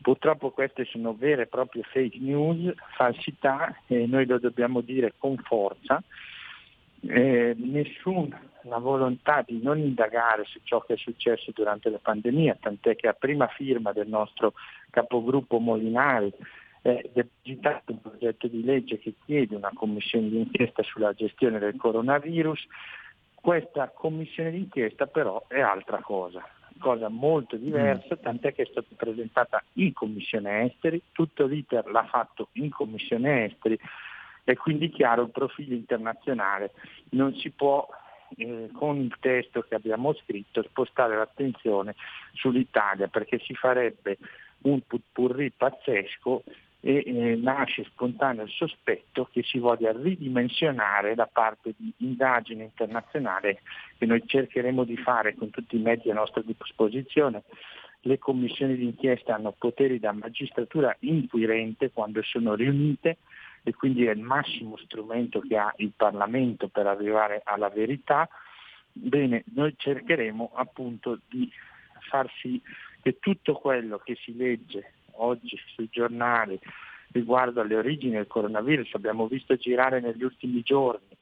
Purtroppo 0.00 0.50
queste 0.50 0.84
sono 0.84 1.16
vere 1.18 1.42
e 1.42 1.46
proprie 1.46 1.82
fake 1.82 2.18
news, 2.20 2.72
falsità 2.94 3.76
e 3.88 4.06
noi 4.06 4.26
lo 4.26 4.38
dobbiamo 4.38 4.80
dire 4.80 5.14
con 5.18 5.36
forza 5.38 6.00
eh, 7.00 7.56
nessuna 7.58 8.40
volontà 8.78 9.42
di 9.44 9.60
non 9.60 9.78
indagare 9.78 10.44
su 10.44 10.60
ciò 10.62 10.80
che 10.82 10.94
è 10.94 10.96
successo 10.96 11.50
durante 11.52 11.90
la 11.90 11.98
pandemia, 12.00 12.58
tant'è 12.60 12.94
che 12.94 13.08
a 13.08 13.12
prima 13.12 13.48
firma 13.48 13.90
del 13.90 14.06
nostro 14.06 14.52
capogruppo 14.90 15.58
Molinari 15.58 16.32
è 16.82 17.08
depositato 17.12 17.92
un 17.92 18.00
progetto 18.00 18.48
di 18.48 18.64
legge 18.64 18.98
che 18.98 19.14
chiede 19.24 19.54
una 19.54 19.70
commissione 19.72 20.28
d'inchiesta 20.28 20.82
sulla 20.82 21.12
gestione 21.12 21.58
del 21.58 21.76
coronavirus. 21.76 22.66
Questa 23.34 23.88
commissione 23.94 24.50
d'inchiesta 24.50 25.06
però 25.06 25.44
è 25.46 25.60
altra 25.60 26.00
cosa, 26.00 26.44
cosa 26.78 27.08
molto 27.08 27.56
diversa, 27.56 28.16
mm. 28.16 28.22
tant'è 28.22 28.52
che 28.52 28.62
è 28.62 28.68
stata 28.70 28.88
presentata 28.96 29.62
in 29.74 29.92
commissione 29.92 30.64
esteri, 30.64 31.00
tutto 31.12 31.46
l'iter 31.46 31.88
l'ha 31.90 32.04
fatto 32.04 32.48
in 32.52 32.70
commissione 32.70 33.46
esteri 33.46 33.78
è 34.44 34.56
quindi 34.56 34.90
chiaro 34.90 35.22
il 35.22 35.30
profilo 35.30 35.74
internazionale. 35.74 36.72
Non 37.10 37.34
si 37.36 37.50
può 37.50 37.86
eh, 38.36 38.70
con 38.72 38.98
il 38.98 39.14
testo 39.20 39.62
che 39.62 39.74
abbiamo 39.74 40.12
scritto 40.14 40.62
spostare 40.62 41.16
l'attenzione 41.16 41.94
sull'Italia 42.32 43.08
perché 43.08 43.38
si 43.38 43.54
farebbe 43.54 44.18
un 44.62 44.80
putpurri 44.86 45.50
pazzesco 45.50 46.42
e 46.84 47.04
eh, 47.06 47.36
nasce 47.36 47.84
spontaneo 47.84 48.42
il 48.42 48.50
sospetto 48.50 49.28
che 49.30 49.44
si 49.44 49.58
voglia 49.58 49.92
ridimensionare 49.92 51.14
da 51.14 51.28
parte 51.32 51.74
di 51.76 51.92
indagine 51.98 52.64
internazionale 52.64 53.60
che 53.96 54.04
noi 54.04 54.20
cercheremo 54.26 54.82
di 54.82 54.96
fare 54.96 55.36
con 55.36 55.50
tutti 55.50 55.76
i 55.76 55.80
mezzi 55.80 56.10
a 56.10 56.14
nostra 56.14 56.42
disposizione. 56.44 57.44
Le 58.00 58.18
commissioni 58.18 58.74
d'inchiesta 58.74 59.32
hanno 59.32 59.54
poteri 59.56 60.00
da 60.00 60.10
magistratura 60.10 60.94
inquirente 61.00 61.92
quando 61.92 62.20
sono 62.22 62.54
riunite 62.56 63.18
e 63.62 63.72
quindi 63.74 64.06
è 64.06 64.10
il 64.10 64.18
massimo 64.18 64.76
strumento 64.76 65.38
che 65.38 65.56
ha 65.56 65.72
il 65.76 65.92
Parlamento 65.94 66.66
per 66.66 66.88
arrivare 66.88 67.42
alla 67.44 67.68
verità, 67.68 68.28
bene, 68.90 69.44
noi 69.54 69.72
cercheremo 69.76 70.50
appunto 70.54 71.20
di 71.28 71.48
far 72.08 72.28
sì 72.40 72.60
che 73.00 73.20
tutto 73.20 73.54
quello 73.54 73.98
che 73.98 74.16
si 74.16 74.36
legge 74.36 74.94
oggi 75.16 75.58
sui 75.74 75.88
giornali 75.90 76.58
riguardo 77.12 77.60
alle 77.60 77.76
origini 77.76 78.12
del 78.12 78.26
coronavirus, 78.26 78.94
abbiamo 78.94 79.26
visto 79.26 79.54
girare 79.56 80.00
negli 80.00 80.24
ultimi 80.24 80.62
giorni 80.62 81.16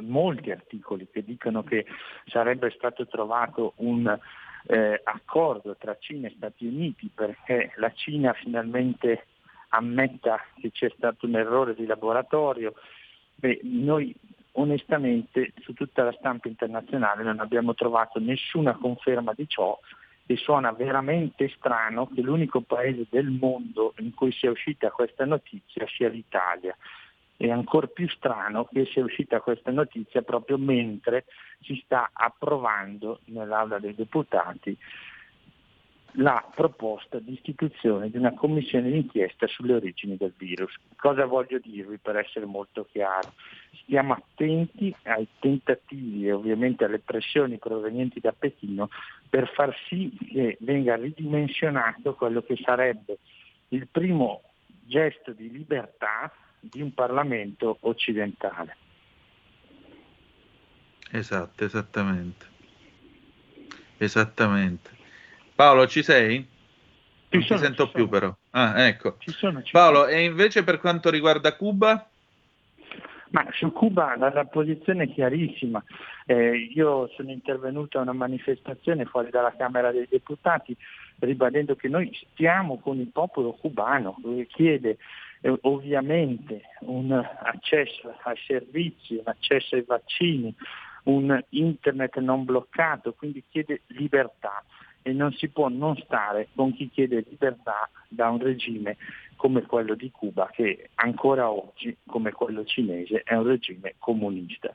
molti 0.00 0.50
articoli 0.50 1.08
che 1.10 1.22
dicono 1.22 1.62
che 1.62 1.84
sarebbe 2.26 2.70
stato 2.70 3.06
trovato 3.06 3.74
un 3.76 4.18
eh, 4.66 5.00
accordo 5.04 5.76
tra 5.76 5.96
Cina 5.98 6.28
e 6.28 6.34
Stati 6.36 6.66
Uniti 6.66 7.10
perché 7.14 7.72
la 7.76 7.92
Cina 7.92 8.32
finalmente 8.32 9.26
ammetta 9.70 10.40
che 10.60 10.70
c'è 10.70 10.90
stato 10.96 11.26
un 11.26 11.36
errore 11.36 11.74
di 11.74 11.86
laboratorio, 11.86 12.74
beh, 13.36 13.60
noi 13.64 14.14
onestamente 14.52 15.52
su 15.60 15.74
tutta 15.74 16.02
la 16.02 16.14
stampa 16.18 16.48
internazionale 16.48 17.22
non 17.22 17.38
abbiamo 17.38 17.74
trovato 17.74 18.18
nessuna 18.18 18.74
conferma 18.74 19.32
di 19.32 19.46
ciò 19.46 19.78
e 20.30 20.36
suona 20.36 20.70
veramente 20.70 21.48
strano 21.56 22.06
che 22.06 22.20
l'unico 22.20 22.60
paese 22.60 23.04
del 23.10 23.30
mondo 23.30 23.94
in 23.98 24.14
cui 24.14 24.30
sia 24.30 24.52
uscita 24.52 24.92
questa 24.92 25.24
notizia 25.24 25.84
sia 25.88 26.08
l'Italia. 26.08 26.76
È 27.36 27.50
ancora 27.50 27.88
più 27.88 28.08
strano 28.08 28.66
che 28.66 28.84
sia 28.84 29.02
uscita 29.02 29.40
questa 29.40 29.72
notizia 29.72 30.22
proprio 30.22 30.56
mentre 30.56 31.24
si 31.62 31.82
sta 31.84 32.10
approvando 32.12 33.22
nell'Aula 33.24 33.80
dei 33.80 33.92
Deputati 33.92 34.78
la 36.14 36.44
proposta 36.54 37.18
di 37.18 37.32
istituzione 37.32 38.08
di 38.08 38.16
una 38.16 38.32
commissione 38.32 38.90
d'inchiesta 38.90 39.48
sulle 39.48 39.74
origini 39.74 40.16
del 40.16 40.32
virus. 40.36 40.74
Cosa 40.96 41.24
voglio 41.24 41.58
dirvi 41.58 41.98
per 41.98 42.16
essere 42.16 42.46
molto 42.46 42.86
chiaro? 42.90 43.32
Stiamo 43.82 44.14
attenti 44.14 44.94
ai 45.04 45.26
tentativi 45.40 46.26
e 46.26 46.32
ovviamente 46.32 46.84
alle 46.84 47.00
pressioni 47.00 47.58
provenienti 47.58 48.20
da 48.20 48.32
Pechino 48.36 48.90
per 49.30 49.48
far 49.54 49.74
sì 49.88 50.14
che 50.32 50.58
venga 50.60 50.96
ridimensionato 50.96 52.14
quello 52.14 52.42
che 52.42 52.56
sarebbe 52.62 53.18
il 53.68 53.86
primo 53.88 54.42
gesto 54.66 55.32
di 55.32 55.50
libertà 55.50 56.32
di 56.58 56.82
un 56.82 56.92
Parlamento 56.92 57.78
occidentale. 57.82 58.76
Esatto, 61.12 61.64
esattamente. 61.64 62.46
Esattamente. 63.96 64.90
Paolo, 65.54 65.86
ci 65.86 66.02
sei? 66.02 66.36
Non 67.32 67.40
ci 67.40 67.46
sono, 67.46 67.60
ti 67.60 67.64
sento 67.66 67.90
più 67.90 68.06
sono. 68.06 68.08
però. 68.08 68.36
Ah, 68.50 68.86
ecco. 68.86 69.16
Ci 69.18 69.30
sono, 69.30 69.62
ci 69.62 69.72
Paolo, 69.72 70.00
sono. 70.00 70.10
e 70.10 70.24
invece 70.24 70.64
per 70.64 70.80
quanto 70.80 71.10
riguarda 71.10 71.54
Cuba? 71.54 72.10
Ma 73.30 73.46
su 73.52 73.70
Cuba 73.72 74.16
la, 74.16 74.32
la 74.32 74.44
posizione 74.44 75.04
è 75.04 75.12
chiarissima. 75.12 75.82
Eh, 76.26 76.68
io 76.74 77.08
sono 77.14 77.30
intervenuto 77.30 77.98
a 77.98 78.02
una 78.02 78.12
manifestazione 78.12 79.04
fuori 79.04 79.30
dalla 79.30 79.54
Camera 79.56 79.92
dei 79.92 80.06
Deputati 80.08 80.76
ribadendo 81.20 81.76
che 81.76 81.88
noi 81.88 82.10
stiamo 82.32 82.78
con 82.78 82.98
il 82.98 83.08
popolo 83.08 83.52
cubano, 83.52 84.16
che 84.22 84.46
chiede 84.48 84.98
eh, 85.42 85.56
ovviamente 85.62 86.62
un 86.80 87.12
accesso 87.12 88.14
ai 88.22 88.36
servizi, 88.46 89.14
un 89.14 89.26
accesso 89.26 89.74
ai 89.74 89.84
vaccini, 89.86 90.54
un 91.04 91.42
internet 91.50 92.18
non 92.18 92.44
bloccato, 92.44 93.12
quindi 93.12 93.44
chiede 93.48 93.82
libertà 93.88 94.64
e 95.02 95.12
non 95.12 95.32
si 95.32 95.48
può 95.48 95.68
non 95.68 95.96
stare 95.96 96.48
con 96.54 96.74
chi 96.74 96.90
chiede 96.90 97.24
libertà 97.28 97.88
da 98.08 98.28
un 98.28 98.38
regime 98.38 98.96
come 99.40 99.62
quello 99.62 99.94
di 99.94 100.10
Cuba 100.10 100.50
che 100.52 100.90
ancora 100.96 101.50
oggi, 101.50 101.96
come 102.04 102.30
quello 102.30 102.62
cinese, 102.62 103.22
è 103.22 103.34
un 103.36 103.46
regime 103.46 103.94
comunista. 103.96 104.70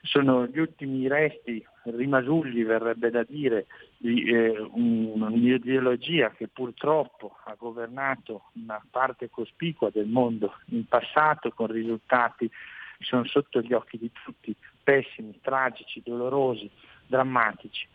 Sono 0.00 0.46
gli 0.46 0.58
ultimi 0.58 1.06
resti, 1.06 1.62
rimasugli 1.82 2.64
verrebbe 2.64 3.10
da 3.10 3.24
dire, 3.24 3.66
di 3.98 4.24
eh, 4.24 4.58
un'ideologia 4.58 6.30
che 6.30 6.48
purtroppo 6.48 7.36
ha 7.44 7.54
governato 7.58 8.44
una 8.54 8.82
parte 8.90 9.28
cospicua 9.28 9.90
del 9.90 10.06
mondo 10.06 10.54
in 10.70 10.86
passato 10.86 11.50
con 11.50 11.66
risultati 11.66 12.48
che 12.48 13.04
sono 13.04 13.26
sotto 13.26 13.60
gli 13.60 13.74
occhi 13.74 13.98
di 13.98 14.10
tutti, 14.24 14.56
pessimi, 14.82 15.38
tragici, 15.42 16.00
dolorosi, 16.02 16.70
drammatici. 17.06 17.86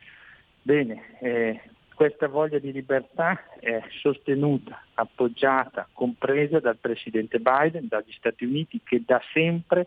Bene, 0.62 1.18
eh, 1.20 1.62
questa 2.02 2.28
voglia 2.28 2.58
di 2.58 2.72
libertà 2.72 3.40
è 3.60 3.80
sostenuta, 4.02 4.82
appoggiata, 4.96 5.88
compresa 5.94 6.60
dal 6.60 6.78
Presidente 6.78 7.38
Biden, 7.38 7.88
dagli 7.88 8.12
Stati 8.14 8.44
Uniti 8.44 8.82
che 8.84 9.04
da 9.06 9.22
sempre 9.32 9.86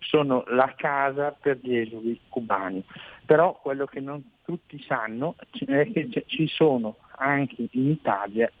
sono 0.00 0.44
la 0.48 0.74
casa 0.76 1.30
per 1.30 1.58
gli 1.62 1.74
esuli 1.74 2.20
cubani. 2.28 2.84
Però 3.24 3.58
quello 3.58 3.86
che 3.86 4.00
non 4.00 4.22
tutti 4.44 4.78
sanno 4.82 5.36
è 5.66 5.90
che 5.90 6.24
ci 6.26 6.46
sono 6.46 6.96
anche 7.12 7.68
in 7.70 7.88
Italia 7.88 8.52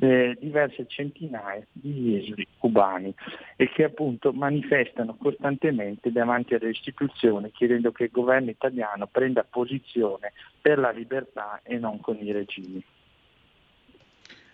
eh, 0.00 0.36
diverse 0.40 0.86
centinaia 0.86 1.66
di 1.72 2.16
esuli 2.16 2.46
cubani 2.58 3.12
e 3.56 3.68
che 3.68 3.84
appunto 3.84 4.32
manifestano 4.32 5.16
costantemente 5.16 6.12
davanti 6.12 6.54
alle 6.54 6.70
istituzioni 6.70 7.50
chiedendo 7.50 7.92
che 7.92 8.04
il 8.04 8.10
governo 8.10 8.50
italiano 8.50 9.06
prenda 9.06 9.44
posizione 9.44 10.32
per 10.60 10.78
la 10.78 10.90
libertà 10.90 11.60
e 11.62 11.78
non 11.78 12.00
con 12.00 12.16
i 12.20 12.32
regimi. 12.32 12.82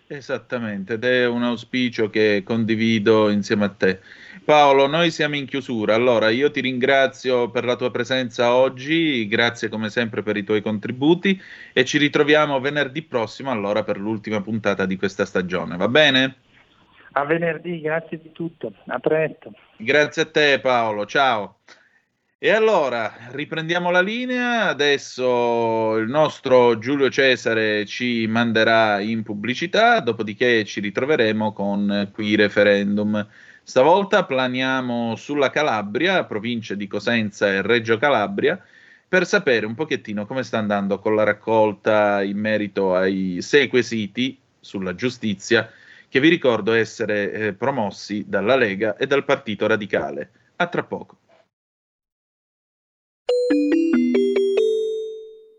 Esattamente, 0.07 0.93
ed 0.93 1.03
è 1.03 1.25
un 1.25 1.41
auspicio 1.41 2.11
che 2.11 2.43
condivido 2.45 3.29
insieme 3.29 3.65
a 3.65 3.69
te. 3.69 4.01
Paolo, 4.43 4.85
noi 4.85 5.09
siamo 5.09 5.35
in 5.35 5.47
chiusura, 5.47 5.95
allora 5.95 6.29
io 6.29 6.51
ti 6.51 6.61
ringrazio 6.61 7.49
per 7.49 7.65
la 7.65 7.75
tua 7.75 7.89
presenza 7.89 8.53
oggi, 8.53 9.27
grazie 9.27 9.67
come 9.67 9.89
sempre 9.89 10.21
per 10.21 10.37
i 10.37 10.43
tuoi 10.43 10.61
contributi 10.61 11.41
e 11.73 11.83
ci 11.85 11.97
ritroviamo 11.97 12.59
venerdì 12.59 13.01
prossimo 13.01 13.49
allora 13.49 13.83
per 13.83 13.97
l'ultima 13.97 14.41
puntata 14.41 14.85
di 14.85 14.95
questa 14.95 15.25
stagione, 15.25 15.75
va 15.75 15.87
bene? 15.87 16.35
A 17.13 17.25
venerdì, 17.25 17.81
grazie 17.81 18.21
di 18.21 18.31
tutto, 18.31 18.73
a 18.85 18.99
presto. 18.99 19.53
Grazie 19.77 20.21
a 20.21 20.29
te 20.29 20.59
Paolo, 20.59 21.07
ciao. 21.07 21.57
E 22.37 22.51
allora 22.51 23.13
riprendiamo 23.31 23.91
la 23.91 24.01
linea. 24.01 24.67
Adesso 24.67 25.95
il 25.97 26.09
nostro 26.09 26.77
Giulio 26.77 27.09
Cesare 27.09 27.85
ci 27.85 28.27
manderà 28.27 28.99
in 28.99 29.23
pubblicità, 29.23 29.99
dopodiché 30.01 30.65
ci 30.65 30.81
ritroveremo 30.81 31.53
con 31.53 32.09
qui 32.13 32.35
referendum. 32.35 33.25
Stavolta 33.63 34.25
planiamo 34.25 35.15
sulla 35.15 35.49
Calabria, 35.49 36.25
provincia 36.25 36.75
di 36.75 36.87
Cosenza 36.87 37.47
e 37.47 37.61
Reggio 37.61 37.97
Calabria, 37.97 38.61
per 39.07 39.25
sapere 39.25 39.65
un 39.65 39.73
pochettino 39.73 40.25
come 40.25 40.43
sta 40.43 40.57
andando 40.57 40.99
con 40.99 41.15
la 41.15 41.23
raccolta 41.23 42.21
in 42.21 42.37
merito 42.37 42.95
ai 42.95 43.37
sei 43.41 43.67
quesiti 43.67 44.37
sulla 44.59 44.93
giustizia 44.93 45.71
che 46.09 46.19
vi 46.19 46.29
ricordo 46.29 46.73
essere 46.73 47.31
eh, 47.31 47.53
promossi 47.53 48.25
dalla 48.27 48.55
Lega 48.55 48.97
e 48.97 49.07
dal 49.07 49.23
Partito 49.23 49.67
Radicale. 49.67 50.29
A 50.57 50.67
tra 50.67 50.83
poco. 50.83 51.17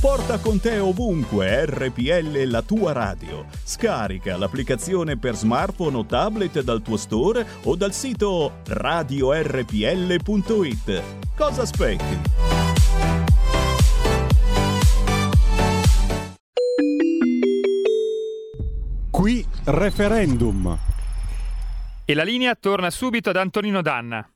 Porta 0.00 0.40
con 0.40 0.58
te 0.58 0.78
ovunque 0.78 1.66
RPL 1.66 2.44
la 2.44 2.62
tua 2.62 2.92
radio. 2.92 3.44
Scarica 3.62 4.38
l'applicazione 4.38 5.18
per 5.18 5.34
smartphone 5.34 5.98
o 5.98 6.06
tablet 6.06 6.62
dal 6.62 6.80
tuo 6.80 6.96
store 6.96 7.46
o 7.64 7.76
dal 7.76 7.92
sito 7.92 8.60
radiorpl.it. 8.66 9.42
Cosa 11.36 11.60
aspetti? 11.60 12.18
Qui 19.10 19.46
referendum. 19.64 20.78
E 22.06 22.14
la 22.14 22.24
linea 22.24 22.54
torna 22.54 22.88
subito 22.88 23.28
ad 23.28 23.36
Antonino 23.36 23.82
Danna. 23.82 24.26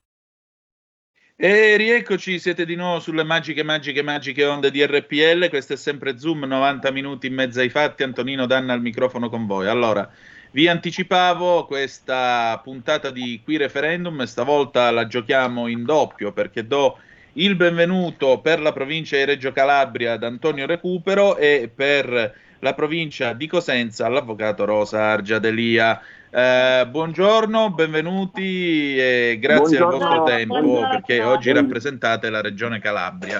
E 1.37 1.75
rieccoci, 1.75 2.39
siete 2.39 2.65
di 2.65 2.75
nuovo 2.75 3.01
sulle 3.01 3.25
magiche, 3.25 3.61
magiche, 3.61 4.01
magiche 4.01 4.45
onde 4.45 4.71
di 4.71 4.85
RPL. 4.85 5.49
Questo 5.49 5.73
è 5.73 5.75
sempre 5.75 6.17
Zoom, 6.17 6.45
90 6.45 6.91
minuti 6.91 7.27
in 7.27 7.33
mezzo 7.33 7.59
ai 7.59 7.67
fatti. 7.67 8.03
Antonino 8.03 8.45
Danna 8.45 8.71
al 8.71 8.79
microfono 8.79 9.27
con 9.27 9.45
voi. 9.45 9.67
Allora, 9.67 10.09
vi 10.51 10.69
anticipavo 10.69 11.65
questa 11.65 12.57
puntata 12.63 13.11
di 13.11 13.41
Qui 13.43 13.57
Referendum, 13.57 14.23
stavolta 14.23 14.89
la 14.91 15.07
giochiamo 15.07 15.67
in 15.67 15.83
doppio 15.83 16.31
perché 16.31 16.65
do 16.65 16.99
il 17.33 17.57
benvenuto 17.57 18.39
per 18.39 18.61
la 18.61 18.71
provincia 18.71 19.17
di 19.17 19.25
Reggio 19.25 19.51
Calabria 19.51 20.13
ad 20.13 20.23
Antonio 20.23 20.65
Recupero 20.65 21.35
e 21.35 21.69
per 21.73 22.33
la 22.59 22.73
provincia 22.73 23.33
di 23.33 23.47
Cosenza 23.47 24.05
all'avvocato 24.05 24.65
Rosa 24.65 25.03
Argiadelia. 25.11 25.99
Eh, 26.29 26.85
buongiorno, 26.89 27.69
benvenuti 27.71 28.97
e 28.97 29.37
grazie 29.39 29.77
Buongiorno, 29.77 29.89
del 29.89 29.99
vostro 29.99 30.23
tempo 30.23 30.59
buongiorno. 30.59 30.89
perché 30.89 31.23
oggi 31.23 31.51
rappresentate 31.51 32.29
la 32.29 32.41
regione 32.41 32.79
Calabria. 32.79 33.39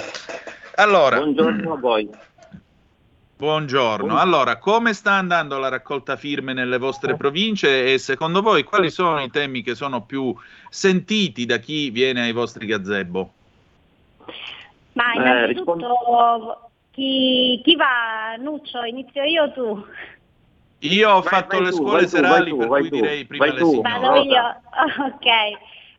Allora, 0.76 1.18
Buongiorno 1.18 1.74
a 1.74 1.78
voi. 1.78 2.10
buongiorno. 3.38 4.18
Allora, 4.18 4.58
come 4.58 4.94
sta 4.94 5.14
andando 5.14 5.58
la 5.58 5.70
raccolta 5.70 6.16
firme 6.16 6.54
nelle 6.54 6.78
vostre 6.78 7.16
province 7.16 7.92
e 7.94 7.98
secondo 7.98 8.42
voi 8.42 8.64
quali 8.64 8.90
sono 8.90 9.22
i 9.22 9.30
temi 9.30 9.62
che 9.62 9.76
sono 9.76 10.04
più 10.04 10.34
sentiti 10.70 11.46
da 11.46 11.58
chi 11.58 11.90
viene 11.90 12.22
ai 12.22 12.32
vostri 12.34 12.66
gazebo? 12.66 13.32
Ma 14.94 15.12
Eh, 15.12 15.18
innanzitutto 15.18 16.65
chi, 16.96 17.62
chi 17.64 17.76
va? 17.76 18.36
Nuccio, 18.38 18.84
inizio 18.84 19.24
io 19.24 19.44
o 19.44 19.52
tu? 19.52 19.86
Io 20.80 21.10
ho 21.10 21.22
Vai- 21.22 21.30
fatto 21.30 21.58
vai 21.58 21.66
le 21.66 21.70
tu, 21.72 21.76
scuole 21.76 21.92
vai 21.92 22.02
tu, 22.04 22.10
serali, 22.10 22.36
vai 22.36 22.50
tu, 22.50 22.58
per 22.58 22.68
vai 22.68 22.82
cui 22.82 22.90
tu, 22.90 22.96
direi 22.96 23.26
prima 23.26 23.46
le 23.46 23.66
signore. 23.66 24.00
Vado 24.00 24.22
io? 24.24 24.62
Ok. 25.06 25.28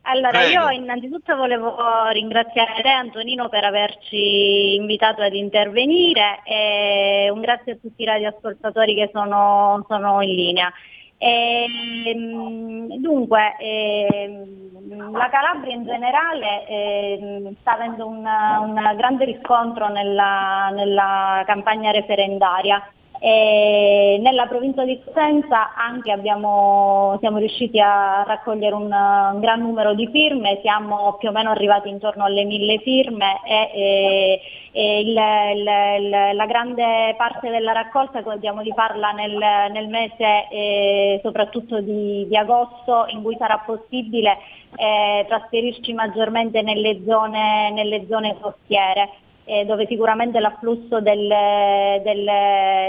Allora, 0.09 0.39
Prego. 0.39 0.69
io 0.69 0.71
innanzitutto 0.71 1.35
volevo 1.35 1.77
ringraziare 2.13 2.81
te 2.81 2.89
Antonino 2.89 3.49
per 3.49 3.65
averci 3.65 4.77
invitato 4.77 5.21
ad 5.21 5.35
intervenire 5.35 6.43
e 6.45 7.29
un 7.33 7.41
grazie 7.41 7.73
a 7.73 7.77
tutti 7.77 8.03
i 8.03 8.07
radioascoltatori 8.07 8.95
che 8.95 9.11
sono, 9.13 9.85
sono 9.89 10.23
in 10.23 10.33
linea. 10.33 10.73
Ehm, 11.19 12.99
dunque, 13.01 13.57
ehm, 13.59 15.13
la 15.17 15.29
Calabria 15.29 15.75
in 15.75 15.85
generale 15.85 16.67
ehm, 16.67 17.57
sta 17.61 17.73
avendo 17.73 18.07
un, 18.07 18.25
un 18.27 18.93
grande 18.97 19.25
riscontro 19.25 19.89
nella, 19.89 20.71
nella 20.73 21.43
campagna 21.47 21.91
referendaria 21.91 22.83
E 23.19 24.19
nella 24.21 24.47
provincia 24.47 24.85
di 24.85 25.01
Cosenza 25.03 25.75
anche 25.75 26.13
abbiamo, 26.13 27.17
siamo 27.21 27.39
riusciti 27.39 27.81
a 27.81 28.23
raccogliere 28.25 28.75
un, 28.75 28.93
un, 28.93 29.41
gran 29.41 29.61
numero 29.61 29.95
di 29.95 30.09
firme, 30.09 30.59
siamo 30.63 31.17
più 31.19 31.29
o 31.29 31.33
meno 31.33 31.51
arrivati 31.51 31.89
intorno 31.89 32.25
alle 32.25 32.45
mille 32.45 32.79
firme 32.81 33.41
e, 33.45 33.71
e, 33.75 34.41
e 34.73 35.01
il, 35.01 35.09
il, 35.09 36.05
il, 36.05 36.37
la 36.37 36.47
grande 36.47 37.15
parte 37.17 37.49
della 37.49 37.73
raccolta 37.73 38.23
contiamo 38.23 38.63
di 38.63 38.73
farla 38.75 39.13
nel, 39.13 39.37
nel 39.73 39.89
mese 39.89 40.49
eh, 40.51 41.21
soprattutto 41.23 41.81
di, 41.81 42.27
di, 42.29 42.37
agosto 42.37 43.07
in 43.09 43.23
cui 43.23 43.37
sarà 43.39 43.63
possibile 43.65 44.37
eh, 44.77 45.25
trasferirci 45.27 45.93
maggiormente 45.95 46.61
nelle 46.61 47.01
zone, 47.07 47.71
nelle 47.71 48.07
zone 48.09 48.37
costiere 48.39 49.09
eh, 49.49 49.65
dove 49.65 49.87
sicuramente 49.87 50.41
l'afflusso 50.41 51.01
del, 51.01 51.29
del, 52.03 52.31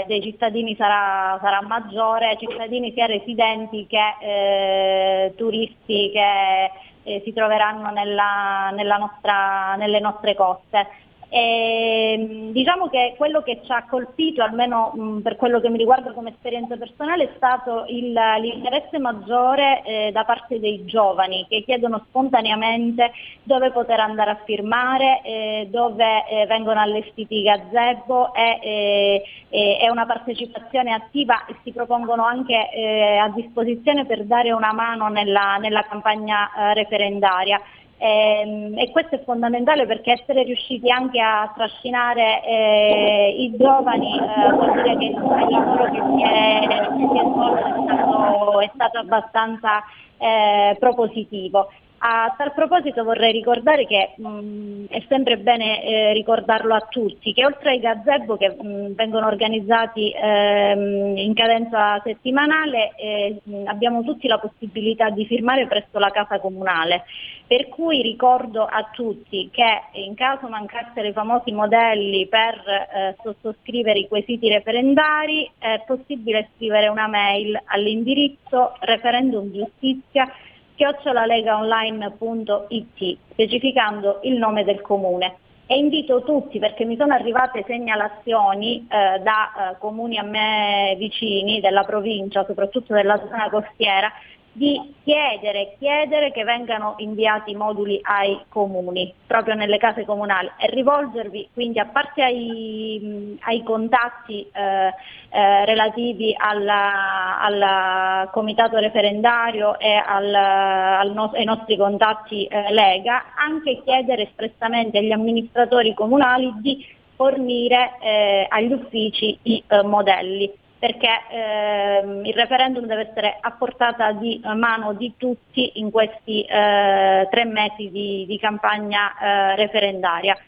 dei 0.06 0.20
cittadini 0.20 0.74
sarà, 0.76 1.38
sarà, 1.40 1.62
maggiore, 1.62 2.36
cittadini 2.36 2.92
sia 2.92 3.06
residenti 3.06 3.86
che 3.86 4.16
eh, 4.20 5.34
turisti 5.36 6.10
che 6.12 6.70
eh, 7.04 7.22
si 7.24 7.32
troveranno 7.32 7.90
nella, 7.90 8.70
nella 8.74 8.96
nostra, 8.96 9.76
nelle 9.76 10.00
nostre 10.00 10.34
coste. 10.34 10.88
E, 11.30 12.12
ehm, 12.12 12.52
diciamo 12.52 12.88
che 12.88 13.14
quello 13.16 13.42
che 13.42 13.60
ci 13.64 13.72
ha 13.72 13.84
colpito, 13.88 14.42
almeno 14.42 14.92
mh, 14.94 15.20
per 15.20 15.36
quello 15.36 15.60
che 15.60 15.68
mi 15.68 15.78
riguarda 15.78 16.12
come 16.12 16.30
esperienza 16.30 16.76
personale, 16.76 17.24
è 17.24 17.32
stato 17.36 17.84
il, 17.88 18.12
l'interesse 18.12 18.98
maggiore 18.98 19.82
eh, 19.84 20.10
da 20.12 20.24
parte 20.24 20.58
dei 20.58 20.84
giovani 20.84 21.46
che 21.48 21.62
chiedono 21.62 22.04
spontaneamente 22.08 23.12
dove 23.42 23.70
poter 23.70 24.00
andare 24.00 24.30
a 24.30 24.40
firmare, 24.44 25.20
eh, 25.22 25.68
dove 25.70 26.26
eh, 26.28 26.46
vengono 26.46 26.80
allestiti 26.80 27.38
i 27.38 27.42
gazebo 27.42 28.32
e 28.34 29.22
è 29.50 29.88
una 29.88 30.04
partecipazione 30.04 30.92
attiva 30.92 31.46
e 31.46 31.56
si 31.62 31.72
propongono 31.72 32.22
anche 32.22 32.70
eh, 32.70 33.16
a 33.16 33.28
disposizione 33.30 34.04
per 34.04 34.24
dare 34.24 34.52
una 34.52 34.72
mano 34.72 35.08
nella, 35.08 35.56
nella 35.56 35.84
campagna 35.88 36.50
eh, 36.52 36.74
referendaria. 36.74 37.60
E, 37.98 38.40
ehm, 38.40 38.78
e, 38.78 38.90
questo 38.90 39.16
è 39.16 39.22
fondamentale 39.24 39.84
perché 39.86 40.12
essere 40.12 40.44
riusciti 40.44 40.90
anche 40.90 41.20
a 41.20 41.52
trascinare 41.54 42.44
eh, 42.44 43.34
i 43.38 43.56
giovani 43.56 44.18
eh, 44.18 44.52
vuol 44.52 44.72
dire 44.82 44.96
che 44.96 45.04
il 45.04 45.50
lavoro 45.50 45.84
che 45.90 46.00
si 46.14 46.22
è, 46.22 46.66
che 46.68 47.06
si 47.10 47.18
è 47.18 47.24
svolto 47.24 47.64
è 47.64 47.82
stato, 47.84 48.60
è 48.60 48.70
stato 48.72 48.98
abbastanza 48.98 49.82
eh, 50.18 50.76
propositivo. 50.78 51.68
A 52.00 52.32
tal 52.36 52.52
proposito 52.52 53.02
vorrei 53.02 53.32
ricordare 53.32 53.84
che 53.84 54.14
mh, 54.16 54.84
è 54.88 55.02
sempre 55.08 55.36
bene 55.36 55.82
eh, 55.82 56.12
ricordarlo 56.12 56.72
a 56.72 56.86
tutti, 56.88 57.32
che 57.32 57.44
oltre 57.44 57.70
ai 57.70 57.80
gazebo 57.80 58.36
che 58.36 58.50
mh, 58.50 58.94
vengono 58.94 59.26
organizzati 59.26 60.12
ehm, 60.14 61.16
in 61.16 61.34
cadenza 61.34 62.00
settimanale, 62.04 62.92
eh, 62.94 63.40
abbiamo 63.64 64.04
tutti 64.04 64.28
la 64.28 64.38
possibilità 64.38 65.10
di 65.10 65.26
firmare 65.26 65.66
presso 65.66 65.98
la 65.98 66.10
casa 66.10 66.38
comunale. 66.38 67.02
Per 67.48 67.68
cui 67.68 68.00
ricordo 68.02 68.62
a 68.64 68.90
tutti 68.92 69.48
che 69.50 69.80
in 69.92 70.14
caso 70.14 70.48
mancassero 70.48 71.08
i 71.08 71.12
famosi 71.12 71.50
modelli 71.50 72.28
per 72.28 72.62
eh, 72.66 73.16
sottoscrivere 73.22 74.00
i 74.00 74.06
quesiti 74.06 74.48
referendari 74.48 75.50
è 75.58 75.82
possibile 75.84 76.50
scrivere 76.54 76.88
una 76.88 77.08
mail 77.08 77.58
all'indirizzo 77.64 78.76
referendumgiustizia 78.80 80.30
chiocciolalegaonline.it 80.78 83.18
specificando 83.32 84.20
il 84.22 84.38
nome 84.38 84.64
del 84.64 84.80
comune. 84.80 85.36
E 85.70 85.76
invito 85.76 86.22
tutti, 86.22 86.58
perché 86.58 86.86
mi 86.86 86.96
sono 86.96 87.12
arrivate 87.12 87.62
segnalazioni 87.66 88.86
eh, 88.88 89.18
da 89.18 89.72
eh, 89.72 89.76
comuni 89.78 90.16
a 90.16 90.22
me 90.22 90.94
vicini, 90.96 91.60
della 91.60 91.84
provincia, 91.84 92.46
soprattutto 92.46 92.94
della 92.94 93.20
zona 93.28 93.50
costiera, 93.50 94.10
di 94.58 94.94
chiedere, 95.04 95.76
chiedere 95.78 96.32
che 96.32 96.42
vengano 96.42 96.94
inviati 96.98 97.54
moduli 97.54 98.00
ai 98.02 98.38
comuni, 98.48 99.14
proprio 99.24 99.54
nelle 99.54 99.78
case 99.78 100.04
comunali 100.04 100.50
e 100.58 100.68
rivolgervi 100.70 101.50
quindi 101.54 101.78
a 101.78 101.86
parte 101.86 102.24
ai, 102.24 103.38
ai 103.42 103.62
contatti 103.62 104.46
eh, 104.52 104.92
eh, 105.30 105.64
relativi 105.64 106.34
al 106.36 108.28
comitato 108.32 108.78
referendario 108.78 109.78
e 109.78 109.94
al, 109.94 110.34
al 110.34 111.12
no, 111.12 111.30
ai 111.32 111.44
nostri 111.44 111.76
contatti 111.76 112.44
eh, 112.46 112.72
Lega, 112.72 113.34
anche 113.36 113.82
chiedere 113.84 114.24
espressamente 114.24 114.98
agli 114.98 115.12
amministratori 115.12 115.94
comunali 115.94 116.52
di 116.56 116.84
fornire 117.14 117.92
eh, 118.00 118.46
agli 118.48 118.72
uffici 118.72 119.38
i 119.42 119.62
eh, 119.66 119.82
modelli 119.82 120.52
perché 120.78 121.08
ehm, 121.30 122.24
il 122.24 122.34
referendum 122.34 122.86
deve 122.86 123.08
essere 123.10 123.36
a 123.40 123.50
portata 123.50 124.12
di 124.12 124.40
mano 124.54 124.92
di 124.92 125.14
tutti 125.16 125.80
in 125.80 125.90
questi 125.90 126.42
eh, 126.42 127.26
tre 127.30 127.44
mesi 127.44 127.90
di, 127.90 128.24
di 128.26 128.38
campagna 128.38 129.18
eh, 129.18 129.56
referendaria. 129.56 130.38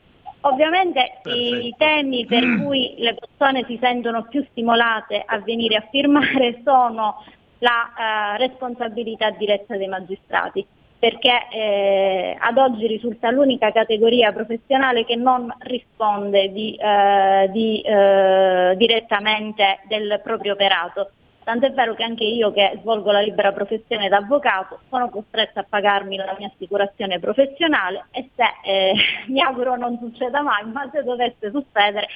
Ovviamente 0.42 1.18
Perfetto. 1.22 1.66
i 1.66 1.74
temi 1.76 2.26
per 2.26 2.44
cui 2.62 2.94
le 2.98 3.14
persone 3.14 3.64
si 3.66 3.76
sentono 3.80 4.22
più 4.24 4.46
stimolate 4.50 5.22
a 5.24 5.38
venire 5.38 5.76
a 5.76 5.86
firmare 5.90 6.60
sono 6.64 7.24
la 7.58 8.34
eh, 8.34 8.38
responsabilità 8.38 9.30
diretta 9.30 9.76
dei 9.76 9.88
magistrati 9.88 10.66
perché 11.00 11.48
eh, 11.50 12.36
ad 12.38 12.58
oggi 12.58 12.86
risulta 12.86 13.30
l'unica 13.30 13.72
categoria 13.72 14.32
professionale 14.32 15.06
che 15.06 15.16
non 15.16 15.50
risponde 15.60 16.52
di, 16.52 16.76
eh, 16.76 17.48
di, 17.50 17.80
eh, 17.80 18.74
direttamente 18.76 19.80
del 19.88 20.20
proprio 20.22 20.52
operato. 20.52 21.12
Tant'è 21.42 21.72
vero 21.72 21.94
che 21.94 22.02
anche 22.02 22.24
io 22.24 22.52
che 22.52 22.78
svolgo 22.82 23.10
la 23.10 23.22
libera 23.22 23.50
professione 23.50 24.10
d'avvocato 24.10 24.80
sono 24.90 25.08
costretta 25.08 25.60
a 25.60 25.66
pagarmi 25.66 26.16
la 26.16 26.36
mia 26.38 26.48
assicurazione 26.48 27.18
professionale 27.18 28.04
e 28.10 28.28
se, 28.36 28.44
eh, 28.62 28.94
mi 29.32 29.40
auguro 29.40 29.76
non 29.76 29.98
succeda 29.98 30.42
mai, 30.42 30.66
ma 30.66 30.86
se 30.92 31.02
dovesse 31.02 31.50
succedere, 31.50 32.08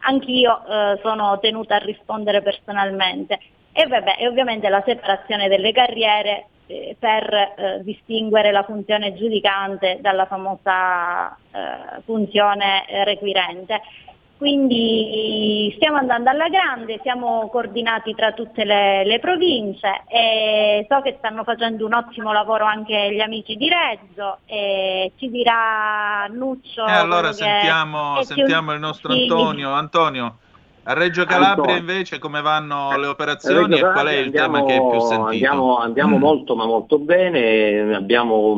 anch'io 0.00 0.64
eh, 0.66 0.98
sono 1.00 1.38
tenuta 1.38 1.76
a 1.76 1.78
rispondere 1.78 2.42
personalmente. 2.42 3.38
E, 3.72 3.86
vabbè, 3.86 4.16
e 4.18 4.26
ovviamente 4.26 4.68
la 4.68 4.82
separazione 4.84 5.46
delle 5.46 5.70
carriere 5.70 6.46
eh, 6.72 6.96
per 6.98 7.32
eh, 7.32 7.80
distinguere 7.82 8.50
la 8.50 8.62
funzione 8.62 9.14
giudicante 9.14 9.98
dalla 10.00 10.26
famosa 10.26 11.34
eh, 11.34 12.00
funzione 12.04 12.84
requirente. 13.04 13.80
Quindi 14.38 15.72
stiamo 15.76 15.98
andando 15.98 16.28
alla 16.28 16.48
grande, 16.48 16.98
siamo 17.02 17.48
coordinati 17.48 18.12
tra 18.12 18.32
tutte 18.32 18.64
le, 18.64 19.04
le, 19.04 19.20
province 19.20 20.02
e 20.08 20.84
so 20.88 21.00
che 21.00 21.14
stanno 21.18 21.44
facendo 21.44 21.86
un 21.86 21.92
ottimo 21.94 22.32
lavoro 22.32 22.64
anche 22.64 23.12
gli 23.12 23.20
amici 23.20 23.54
di 23.54 23.68
Reggio 23.68 24.38
e 24.46 25.12
ci 25.16 25.30
dirà 25.30 26.26
Nuccio. 26.28 26.84
E 26.84 26.90
allora 26.90 27.32
sentiamo, 27.32 28.20
sentiamo 28.22 28.72
il 28.72 28.80
nostro 28.80 29.12
Antonio. 29.12 29.70
Antonio, 29.74 30.38
a 30.84 30.94
Reggio 30.94 31.24
Calabria 31.24 31.76
invece 31.76 32.18
come 32.18 32.40
vanno 32.40 32.96
le 32.98 33.06
operazioni 33.06 33.78
e 33.78 33.80
qual 33.80 34.06
è 34.06 34.16
il 34.16 34.26
andiamo, 34.26 34.64
tema 34.64 34.66
che 34.66 34.74
è 34.74 34.90
più 34.90 35.00
sentito? 35.00 35.26
Andiamo, 35.26 35.78
andiamo 35.78 36.16
mm. 36.16 36.20
molto 36.20 36.56
ma 36.56 36.66
molto 36.66 36.98
bene, 36.98 37.94
abbiamo 37.94 38.54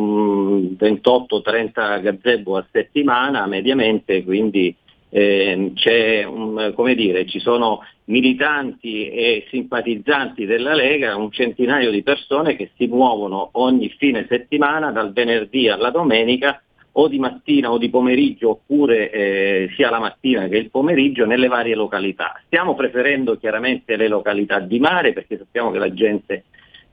28-30 0.79 2.01
gazebo 2.01 2.57
a 2.57 2.67
settimana 2.71 3.47
mediamente, 3.47 4.25
quindi 4.25 4.75
eh, 5.11 5.73
c'è, 5.75 6.25
um, 6.25 6.73
come 6.73 6.95
dire, 6.95 7.27
ci 7.27 7.39
sono 7.39 7.81
militanti 8.07 9.09
e 9.09 9.47
simpatizzanti 9.49 10.47
della 10.47 10.75
Lega, 10.75 11.17
un 11.17 11.31
centinaio 11.31 11.91
di 11.91 12.03
persone 12.03 12.57
che 12.57 12.71
si 12.77 12.87
muovono 12.87 13.51
ogni 13.53 13.95
fine 13.97 14.27
settimana 14.29 14.91
dal 14.91 15.13
venerdì 15.13 15.69
alla 15.69 15.91
domenica 15.91 16.61
o 16.97 17.09
di 17.09 17.19
mattina 17.19 17.71
o 17.71 17.79
di 17.79 17.91
pomeriggio 17.91 18.51
oppure 18.51 19.11
eh, 19.11 19.71
sia 19.75 19.91
la 19.91 19.99
mattina 19.99 20.47
che 20.47 20.57
il 20.57 20.71
pomeriggio 20.71 21.27
nelle 21.27 21.49
varie 21.49 21.75
località. 21.75 22.41
Stiamo 22.47 22.75
preferendo 22.75 23.37
chiaramente 23.37 23.97
le 23.97 24.09
località 24.09 24.61
di 24.61 24.79
mare 24.79 25.13
perché 25.13 25.39
sappiamo 25.39 25.71
che 25.71 25.79
la 25.79 25.93
gente 25.93 26.45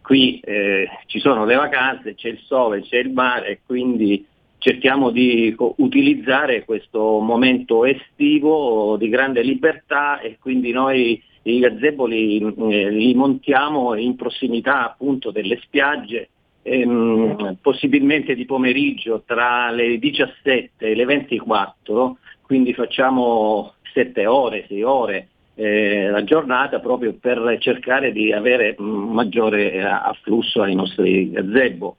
qui 0.01 0.39
eh, 0.39 0.87
ci 1.05 1.19
sono 1.19 1.45
le 1.45 1.55
vacanze, 1.55 2.15
c'è 2.15 2.29
il 2.29 2.39
sole, 2.45 2.81
c'è 2.81 2.97
il 2.97 3.11
mare 3.11 3.47
e 3.47 3.59
quindi 3.65 4.25
cerchiamo 4.57 5.09
di 5.09 5.55
utilizzare 5.77 6.65
questo 6.65 7.19
momento 7.19 7.85
estivo 7.85 8.95
di 8.97 9.09
grande 9.09 9.41
libertà 9.41 10.19
e 10.19 10.37
quindi 10.39 10.71
noi 10.71 11.21
i 11.43 11.59
gazebo 11.59 12.05
li, 12.05 12.37
eh, 12.37 12.91
li 12.91 13.13
montiamo 13.15 13.95
in 13.95 14.15
prossimità 14.15 14.85
appunto 14.85 15.31
delle 15.31 15.59
spiagge 15.63 16.29
ehm, 16.61 17.57
possibilmente 17.61 18.35
di 18.35 18.45
pomeriggio 18.45 19.23
tra 19.25 19.71
le 19.71 19.97
17 19.97 20.87
e 20.87 20.95
le 20.95 21.05
24, 21.05 22.17
quindi 22.41 22.73
facciamo 22.73 23.73
7 23.93 24.25
ore, 24.25 24.65
6 24.67 24.83
ore 24.83 25.27
eh, 25.55 26.09
la 26.09 26.23
giornata 26.23 26.79
proprio 26.79 27.13
per 27.13 27.57
cercare 27.59 28.11
di 28.11 28.31
avere 28.31 28.75
mm, 28.79 29.11
maggiore 29.11 29.73
eh, 29.73 29.81
afflusso 29.81 30.61
ai 30.61 30.75
nostri 30.75 31.29
gazebo. 31.31 31.97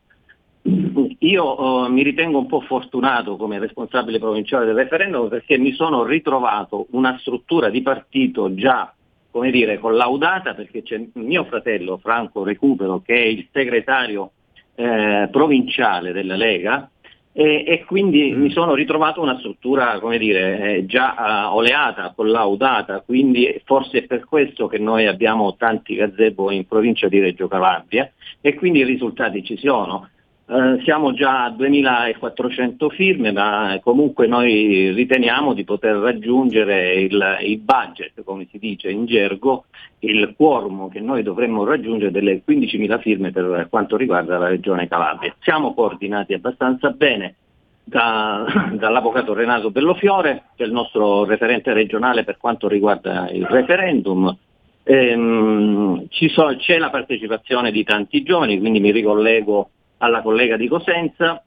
Io 0.65 1.87
eh, 1.87 1.89
mi 1.91 2.03
ritengo 2.03 2.39
un 2.39 2.47
po' 2.47 2.61
fortunato 2.61 3.37
come 3.37 3.59
responsabile 3.59 4.19
provinciale 4.19 4.65
del 4.65 4.77
referendum 4.77 5.29
perché 5.29 5.59
mi 5.59 5.73
sono 5.73 6.05
ritrovato 6.05 6.87
una 6.91 7.19
struttura 7.19 7.69
di 7.69 7.83
partito 7.83 8.55
già 8.55 8.93
come 9.31 9.51
dire, 9.51 9.79
collaudata 9.79 10.55
perché 10.55 10.83
c'è 10.83 11.03
mio 11.15 11.45
fratello 11.45 11.97
Franco 11.97 12.45
Recupero 12.45 13.01
che 13.01 13.15
è 13.15 13.27
il 13.27 13.49
segretario 13.51 14.33
eh, 14.75 15.29
provinciale 15.31 16.13
della 16.13 16.37
Lega 16.37 16.91
e, 17.35 17.65
e 17.67 17.85
quindi 17.85 18.33
mm. 18.33 18.41
mi 18.41 18.51
sono 18.51 18.75
ritrovato 18.75 19.23
una 19.23 19.39
struttura, 19.39 19.99
come 20.01 20.19
dire, 20.19 20.77
eh, 20.77 20.87
già 20.87 21.49
uh, 21.49 21.57
oleata, 21.57 22.13
collaudata, 22.15 23.01
quindi 23.01 23.61
forse 23.65 23.99
è 23.99 24.03
per 24.03 24.25
questo 24.25 24.67
che 24.67 24.79
noi 24.79 25.07
abbiamo 25.07 25.57
tanti 25.57 25.95
gazebo 25.95 26.51
in 26.51 26.67
provincia 26.67 27.09
di 27.09 27.21
Reggio 27.21 27.49
Calabria 27.49 28.11
e 28.41 28.55
quindi 28.55 28.81
i 28.81 28.85
risultati 28.85 29.43
ci 29.43 29.57
sono. 29.57 30.09
Uh, 30.45 30.83
siamo 30.83 31.15
già 31.15 31.45
a 31.45 31.51
2400 31.51 32.89
firme, 32.91 33.31
ma 33.31 33.79
comunque 33.81 34.27
noi 34.27 34.91
riteniamo 34.91 35.55
di 35.55 35.65
poter 35.65 35.97
raggiungere 35.97 36.95
il, 36.95 37.39
il, 37.43 37.59
budget, 37.59 38.23
come 38.25 38.49
si 38.51 38.59
dice 38.59 38.91
in 38.91 39.07
gergo, 39.07 39.67
il 40.01 40.35
quorum 40.37 40.91
che 40.91 41.01
noi 41.01 41.23
dovremmo 41.23 41.65
raggiungere 41.65 42.11
delle 42.11 42.43
15.000 42.47 43.01
firme 43.01 43.31
per 43.31 43.69
quanto 43.71 43.97
riguarda 43.97 44.37
la 44.37 44.49
regione 44.49 44.89
Calabria. 44.89 45.35
Siamo 45.41 45.75
coordinati 45.75 46.35
abbastanza 46.35 46.91
bene 46.91 47.37
da, 47.85 48.45
dall'avvocato 48.75 49.35
Renato 49.35 49.71
Bellofiore, 49.71 50.45
che 50.57 50.65
è 50.65 50.67
il 50.67 50.73
nostro 50.73 51.25
referente 51.25 51.73
regionale 51.73 52.25
per 52.25 52.39
quanto 52.39 52.69
riguarda 52.69 53.31
il 53.31 53.47
referendum. 53.47 54.37
Ehm, 54.85 56.09
so, 56.11 56.57
c'è 56.57 56.79
la 56.79 56.91
partecipazione 56.91 57.71
di 57.71 57.85
tanti 57.85 58.23
giovani, 58.23 58.59
quindi 58.59 58.81
mi 58.81 58.91
ricollego 58.91 59.71
alla 60.03 60.21
collega 60.21 60.57
di 60.57 60.69
Cosenza, 60.69 61.43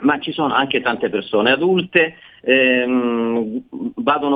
ma 0.00 0.18
ci 0.20 0.32
sono 0.32 0.54
anche 0.54 0.80
tante 0.80 1.10
persone 1.10 1.50
adulte, 1.50 2.14
ehm, 2.40 3.62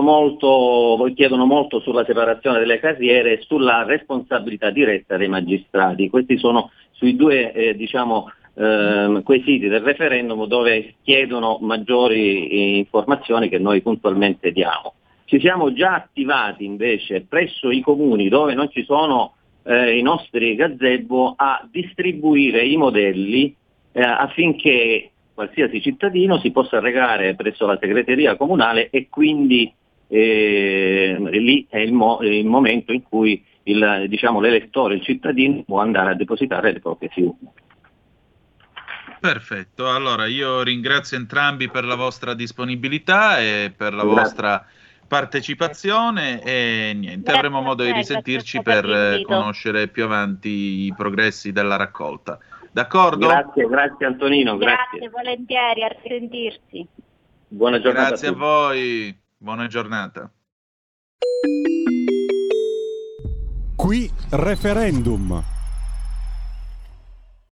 molto, 0.00 1.10
chiedono 1.14 1.46
molto 1.46 1.80
sulla 1.80 2.04
separazione 2.04 2.58
delle 2.58 2.80
carriere 2.80 3.32
e 3.34 3.42
sulla 3.42 3.84
responsabilità 3.84 4.70
diretta 4.70 5.16
dei 5.16 5.28
magistrati. 5.28 6.10
Questi 6.10 6.38
sono 6.38 6.70
sui 6.90 7.14
due 7.14 7.52
eh, 7.52 7.76
diciamo, 7.76 8.30
eh, 8.54 9.20
quesiti 9.24 9.68
del 9.68 9.82
referendum 9.82 10.46
dove 10.46 10.94
chiedono 11.02 11.58
maggiori 11.60 12.78
informazioni 12.78 13.48
che 13.48 13.58
noi 13.58 13.80
puntualmente 13.80 14.50
diamo. 14.50 14.94
Ci 15.24 15.40
siamo 15.40 15.72
già 15.72 15.94
attivati 15.94 16.64
invece 16.64 17.22
presso 17.28 17.70
i 17.70 17.80
comuni 17.80 18.28
dove 18.28 18.54
non 18.54 18.70
ci 18.70 18.84
sono 18.84 19.34
eh, 19.66 19.98
i 19.98 20.02
nostri 20.02 20.54
gazebo 20.54 21.34
a 21.36 21.66
distribuire 21.70 22.64
i 22.64 22.76
modelli 22.76 23.54
eh, 23.92 24.00
affinché 24.00 25.10
qualsiasi 25.34 25.82
cittadino 25.82 26.38
si 26.38 26.50
possa 26.50 26.80
regare 26.80 27.34
presso 27.34 27.66
la 27.66 27.76
segreteria 27.80 28.36
comunale 28.36 28.88
e 28.90 29.08
quindi 29.10 29.70
eh, 30.08 31.16
lì 31.18 31.66
è 31.68 31.78
il, 31.78 31.92
mo- 31.92 32.20
il, 32.22 32.46
momento 32.46 32.92
in 32.92 33.02
cui 33.02 33.44
il, 33.64 34.06
diciamo, 34.08 34.40
l'elettore, 34.40 34.94
il 34.94 35.02
cittadino 35.02 35.62
può 35.64 35.80
andare 35.80 36.12
a 36.12 36.14
depositare 36.14 36.72
le 36.72 36.80
proprie 36.80 37.08
firme. 37.08 37.52
Perfetto, 39.18 39.90
allora 39.90 40.26
io 40.26 40.62
ringrazio 40.62 41.16
entrambi 41.16 41.68
per 41.68 41.84
la 41.84 41.96
vostra 41.96 42.34
disponibilità 42.34 43.40
e 43.40 43.72
per 43.76 43.92
la 43.92 44.04
grazie. 44.04 44.20
vostra 44.20 44.66
partecipazione 45.06 46.42
e 46.42 46.92
niente, 46.94 47.30
grazie 47.30 47.32
avremo 47.32 47.60
modo 47.60 47.84
di 47.84 47.92
risentirci 47.92 48.62
per 48.62 49.22
conoscere 49.24 49.88
più 49.88 50.04
avanti 50.04 50.84
i 50.84 50.94
progressi 50.96 51.52
della 51.52 51.76
raccolta. 51.76 52.38
D'accordo? 52.70 53.26
Grazie, 53.28 53.66
grazie 53.66 54.06
Antonino, 54.06 54.56
grazie. 54.56 54.98
Grazie, 54.98 55.08
volentieri, 55.08 55.82
a 55.82 55.88
risentirci. 55.88 56.86
Buona 57.48 57.80
giornata. 57.80 58.08
Grazie 58.08 58.28
a, 58.28 58.30
a 58.32 58.34
voi, 58.34 59.18
buona 59.38 59.66
giornata. 59.66 60.30
Qui 63.76 64.10
referendum. 64.30 65.55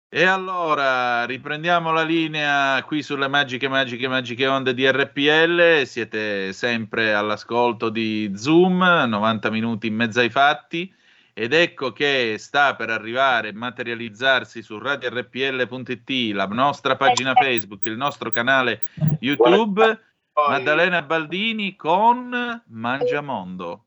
E 0.10 0.24
allora 0.24 1.26
riprendiamo 1.26 1.92
la 1.92 2.04
linea 2.04 2.82
qui 2.84 3.04
sulle 3.04 3.28
magiche, 3.28 3.68
magiche, 3.68 4.08
magiche 4.08 4.48
onde 4.48 4.74
di 4.74 4.90
RPL. 4.90 5.86
Siete 5.86 6.54
sempre 6.54 7.14
all'ascolto 7.14 7.90
di 7.90 8.32
Zoom, 8.34 8.78
90 8.78 9.50
minuti 9.50 9.88
in 9.88 9.96
mezzo 9.96 10.22
ai 10.22 10.30
fatti. 10.30 10.90
Ed 11.34 11.52
ecco 11.52 11.92
che 11.92 12.38
sta 12.40 12.76
per 12.76 12.90
arrivare 12.90 13.50
e 13.50 13.54
materializzarsi 13.54 14.62
su 14.62 14.80
radiorpl.it, 14.80 16.34
la 16.34 16.46
nostra 16.46 16.96
pagina 16.96 17.34
Facebook, 17.34 17.86
il 17.86 17.98
nostro 17.98 18.32
canale 18.32 18.84
YouTube. 19.20 20.00
Maddalena 20.48 21.02
Baldini 21.02 21.76
con 21.76 22.64
Mangiamondo. 22.66 23.84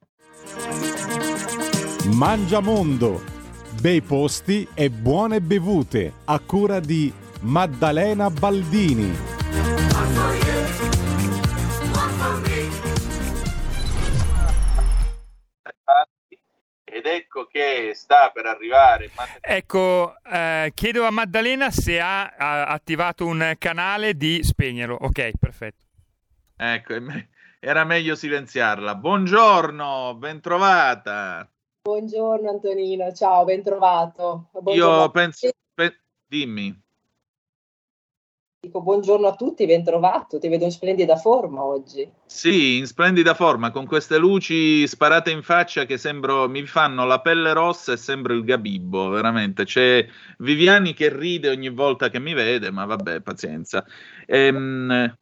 Mangiamondo 2.13 3.39
bei 3.81 4.03
posti 4.03 4.69
e 4.75 4.91
buone 4.91 5.41
bevute 5.41 6.13
a 6.27 6.39
cura 6.39 6.81
di 6.81 7.11
Maddalena 7.41 8.29
Baldini. 8.29 9.17
Ed 16.85 17.07
ecco 17.07 17.47
che 17.47 17.93
sta 17.95 18.31
per 18.35 18.45
arrivare. 18.45 19.11
Ecco, 19.41 20.15
eh, 20.31 20.73
chiedo 20.75 21.07
a 21.07 21.11
Maddalena 21.11 21.71
se 21.71 21.99
ha, 22.01 22.27
ha, 22.37 22.65
attivato 22.67 23.25
un 23.25 23.55
canale 23.57 24.15
di 24.15 24.43
spegnerlo. 24.43 24.97
Ok, 25.01 25.31
perfetto. 25.39 25.87
Ecco, 26.55 26.95
era 27.59 27.85
meglio 27.85 28.15
silenziarla. 28.15 28.95
Buongiorno, 28.95 30.17
bentrovata. 30.17 31.49
Buongiorno 31.83 32.51
Antonino, 32.51 33.11
ciao, 33.13 33.47
ben 33.47 33.63
trovato. 33.63 34.51
Buongiorno 34.53 35.03
Io 35.03 35.11
penso, 35.11 35.49
pe- 35.73 36.03
dimmi. 36.27 36.79
Dico 38.61 38.83
buongiorno 38.83 39.27
a 39.27 39.35
tutti, 39.35 39.65
ben 39.65 39.83
trovato, 39.83 40.39
ti 40.39 40.49
vedo 40.49 40.65
in 40.65 40.73
splendida 40.73 41.17
forma 41.17 41.65
oggi. 41.65 42.07
Sì, 42.27 42.77
in 42.77 42.87
splendida 42.87 43.33
forma, 43.33 43.71
con 43.71 43.87
queste 43.87 44.19
luci 44.19 44.87
sparate 44.87 45.31
in 45.31 45.43
faccia 45.43 45.87
che 45.87 45.97
sembro, 45.97 46.51
mi 46.51 46.67
fanno 46.67 47.07
la 47.07 47.23
pelle 47.23 47.55
rossa 47.55 47.93
e 47.93 47.97
sembro 47.97 48.35
il 48.35 48.45
Gabibbo, 48.45 49.09
veramente. 49.09 49.65
C'è 49.65 50.07
Viviani 50.37 50.93
che 50.93 51.09
ride 51.09 51.49
ogni 51.49 51.71
volta 51.71 52.11
che 52.11 52.19
mi 52.19 52.35
vede, 52.35 52.71
ma 52.71 52.85
vabbè, 52.85 53.23
pazienza. 53.23 53.87
Ehm, 54.27 55.17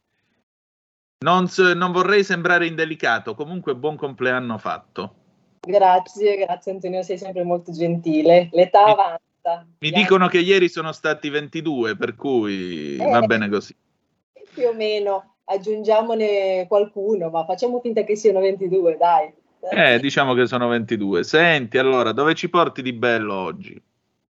non, 1.20 1.48
non 1.76 1.92
vorrei 1.92 2.24
sembrare 2.24 2.66
indelicato, 2.66 3.36
comunque 3.36 3.76
buon 3.76 3.94
compleanno 3.94 4.59
fatto. 4.59 5.27
Grazie, 5.68 6.36
grazie 6.38 6.72
Antonio, 6.72 7.02
sei 7.02 7.18
sempre 7.18 7.44
molto 7.44 7.72
gentile. 7.72 8.48
L'età 8.52 8.86
mi, 8.86 8.90
avanza. 8.92 9.66
Mi 9.80 9.90
dicono 9.90 10.26
che 10.26 10.38
ieri 10.38 10.66
sono 10.66 10.92
stati 10.92 11.28
22, 11.28 11.94
per 11.94 12.14
cui 12.14 12.96
eh, 12.96 13.04
va 13.04 13.20
bene 13.20 13.50
così. 13.50 13.76
Più 14.54 14.66
o 14.66 14.72
meno, 14.72 15.34
aggiungiamone 15.44 16.64
qualcuno, 16.68 17.28
ma 17.28 17.44
facciamo 17.44 17.80
finta 17.80 18.02
che 18.02 18.16
siano 18.16 18.40
22, 18.40 18.96
dai. 18.96 19.30
Eh, 19.70 19.98
diciamo 20.00 20.32
che 20.32 20.46
sono 20.46 20.68
22. 20.68 21.22
Senti, 21.22 21.76
allora, 21.76 22.12
dove 22.12 22.34
ci 22.34 22.48
porti 22.48 22.80
di 22.80 22.94
bello 22.94 23.34
oggi? 23.34 23.78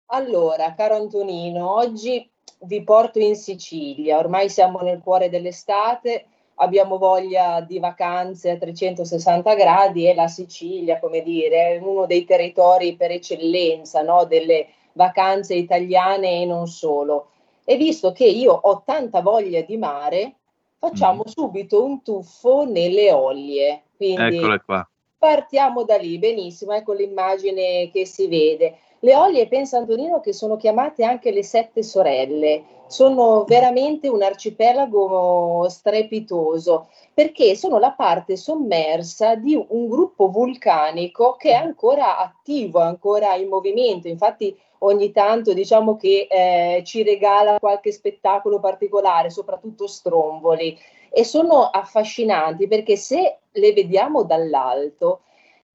Allora, 0.08 0.74
caro 0.74 0.96
Antonino, 0.96 1.76
oggi 1.76 2.28
vi 2.62 2.82
porto 2.84 3.20
in 3.20 3.36
Sicilia. 3.36 4.18
Ormai 4.18 4.50
siamo 4.50 4.80
nel 4.80 5.00
cuore 5.04 5.30
dell'estate 5.30 6.26
abbiamo 6.62 6.98
voglia 6.98 7.62
di 7.62 7.80
vacanze 7.80 8.52
a 8.52 8.58
360 8.58 9.54
gradi 9.56 10.08
e 10.08 10.14
la 10.14 10.28
Sicilia, 10.28 11.00
come 11.00 11.22
dire, 11.22 11.76
è 11.76 11.80
uno 11.82 12.06
dei 12.06 12.26
territori 12.26 12.96
per 12.96 13.12
eccellenza 13.12 14.02
no? 14.02 14.26
delle 14.26 14.68
vacanze 14.94 15.56
italiane 15.56 16.42
e 16.42 16.46
non 16.46 16.68
solo. 16.68 17.30
E 17.64 17.78
visto 17.78 18.12
che 18.12 18.26
io 18.26 18.54
ho 18.54 18.82
tanta 18.86 19.22
voglia 19.22 19.62
di 19.62 19.78
mare, 19.78 20.36
facciamo 20.78 21.24
mm. 21.26 21.30
subito 21.30 21.84
un 21.84 22.02
tuffo 22.02 22.66
nelle 22.66 23.12
Ollie. 23.12 23.84
Quindi 23.96 24.38
Eccole 24.38 24.62
qua. 24.66 24.90
Partiamo 25.18 25.84
da 25.84 25.98
lì, 25.98 26.18
benissimo, 26.18 26.74
ecco 26.74 26.94
l'immagine 26.94 27.90
che 27.92 28.06
si 28.06 28.28
vede. 28.28 28.78
Le 29.02 29.16
Ollie, 29.16 29.48
pensa 29.48 29.78
Antonino, 29.78 30.20
che 30.20 30.34
sono 30.34 30.58
chiamate 30.58 31.06
anche 31.06 31.32
le 31.32 31.44
sette 31.44 31.84
sorelle, 31.84 32.64
sono 32.88 33.46
veramente 33.46 34.10
un 34.10 34.22
arcipelago 34.22 35.68
strepitoso 35.70 36.88
perché 37.14 37.56
sono 37.56 37.78
la 37.78 37.92
parte 37.92 38.36
sommersa 38.36 39.36
di 39.36 39.56
un 39.56 39.88
gruppo 39.88 40.30
vulcanico 40.30 41.36
che 41.38 41.52
è 41.52 41.54
ancora 41.54 42.18
attivo, 42.18 42.80
ancora 42.80 43.36
in 43.36 43.48
movimento. 43.48 44.10
Infatti 44.10 44.58
ogni 44.80 45.12
tanto 45.12 45.54
diciamo 45.54 45.96
che 45.96 46.28
eh, 46.30 46.82
ci 46.84 47.04
regala 47.04 47.60
qualche 47.60 47.94
spettacolo 47.94 48.60
particolare, 48.60 49.30
soprattutto 49.30 49.88
stromboli, 49.88 50.78
e 51.10 51.24
sono 51.24 51.64
affascinanti 51.64 52.68
perché 52.68 52.96
se 52.98 53.38
le 53.52 53.74
vediamo 53.74 54.24
dall'alto 54.24 55.22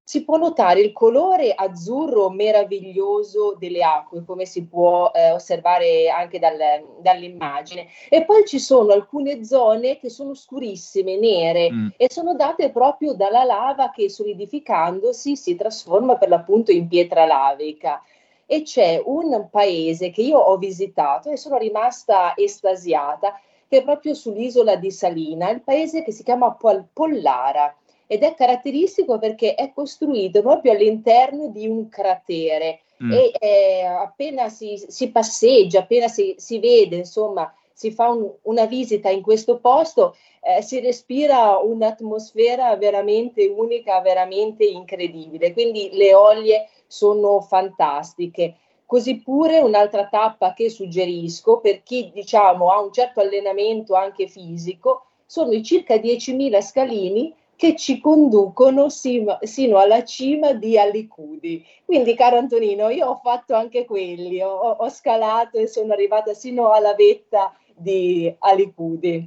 si 0.07 0.23
può 0.23 0.37
notare 0.37 0.81
il 0.81 0.93
colore 0.93 1.55
azzurro 1.55 2.29
meraviglioso 2.29 3.57
delle 3.59 3.83
acque, 3.83 4.23
come 4.23 4.45
si 4.45 4.67
può 4.67 5.11
eh, 5.15 5.33
osservare 5.33 6.11
anche 6.11 6.39
dal, 6.39 6.59
dall'immagine. 7.01 7.87
E 8.11 8.27
poi 8.27 8.45
ci 8.45 8.59
sono 8.59 8.93
alcune 8.93 9.45
zone 9.45 9.99
che 9.99 10.11
sono 10.11 10.35
scurissime, 10.35 11.17
nere, 11.17 11.73
mm. 11.73 11.89
e 11.97 12.09
sono 12.11 12.35
date 12.35 12.71
proprio 12.71 13.15
dalla 13.15 13.45
lava 13.45 13.91
che 13.91 14.11
solidificandosi 14.11 15.37
si 15.37 15.57
trasforma 15.57 16.17
per 16.17 16.29
l'appunto 16.29 16.71
in 16.71 16.87
pietra 16.87 17.25
lavica. 17.25 18.03
E 18.45 18.61
c'è 18.61 19.01
un 19.03 19.49
paese 19.51 20.11
che 20.11 20.21
io 20.21 20.37
ho 20.37 20.59
visitato 20.59 21.31
e 21.31 21.39
sono 21.39 21.57
rimasta 21.57 22.35
estasiata, 22.37 23.41
che 23.67 23.79
è 23.79 23.83
proprio 23.83 24.13
sull'isola 24.13 24.77
di 24.77 24.91
Salina, 24.91 25.49
il 25.49 25.63
paese 25.63 26.03
che 26.03 26.13
si 26.13 26.23
chiama 26.23 26.55
Pollara 26.93 27.75
ed 28.07 28.23
è 28.23 28.35
caratteristico 28.35 29.19
perché 29.19 29.55
è 29.55 29.73
costruito 29.73 30.43
proprio 30.43 30.73
all'interno 30.73 31.49
di 31.49 31.67
un 31.67 31.89
cratere 31.89 32.81
mm. 33.03 33.13
e 33.13 33.33
eh, 33.39 33.85
appena 33.85 34.49
si, 34.49 34.83
si, 34.89 35.11
passeggia, 35.11 35.81
appena 35.81 36.09
si, 36.09 36.35
si, 36.37 36.59
vede, 36.59 36.97
insomma, 36.97 37.53
si 37.73 37.91
fa 37.91 38.09
un, 38.11 38.31
una 38.43 38.67
visita 38.67 39.09
in 39.09 39.23
questo 39.23 39.59
posto, 39.59 40.17
eh, 40.41 40.63
si 40.63 40.81
respira 40.81 41.59
un'atmosfera 41.59 42.77
veramente 42.77 43.47
unica, 43.47 44.01
veramente 44.01 44.65
incredibile. 44.65 45.53
Quindi 45.53 45.91
le 45.93 46.15
olie 46.15 46.69
sono 46.87 47.41
fantastiche. 47.41 48.57
Così 48.87 49.23
pure 49.23 49.61
un'altra 49.61 50.07
tappa 50.09 50.53
che 50.53 50.69
suggerisco 50.69 51.59
per 51.59 51.83
chi 51.83 52.11
diciamo 52.13 52.71
ha 52.71 52.81
un 52.81 52.93
certo 52.93 53.21
allenamento 53.21 53.95
anche 53.95 54.29
fisico 54.29 55.07
sono 55.27 55.53
i 55.53 55.65
circa 55.65 55.97
10.000 55.97 56.61
scalini 56.61 57.35
che 57.65 57.77
ci 57.77 57.99
conducono 57.99 58.91
sino, 58.91 59.39
alla 59.79 60.05
cima 60.05 60.53
di 60.53 60.79
Alicudi. 60.79 61.65
Quindi, 61.87 62.15
caro 62.15 62.37
Antonino, 62.37 62.91
io 62.91 63.07
ho 63.07 63.21
fatto 63.23 63.55
anche 63.55 63.87
quelli, 63.87 64.43
ho, 64.43 64.51
ho 64.51 64.89
scalato 64.91 65.57
e 65.57 65.67
sono 65.67 65.95
arrivata 65.95 66.35
sino 66.35 66.73
alla 66.73 66.95
vetta 66.95 67.57
di 67.75 68.33
Alicudi. 68.41 69.27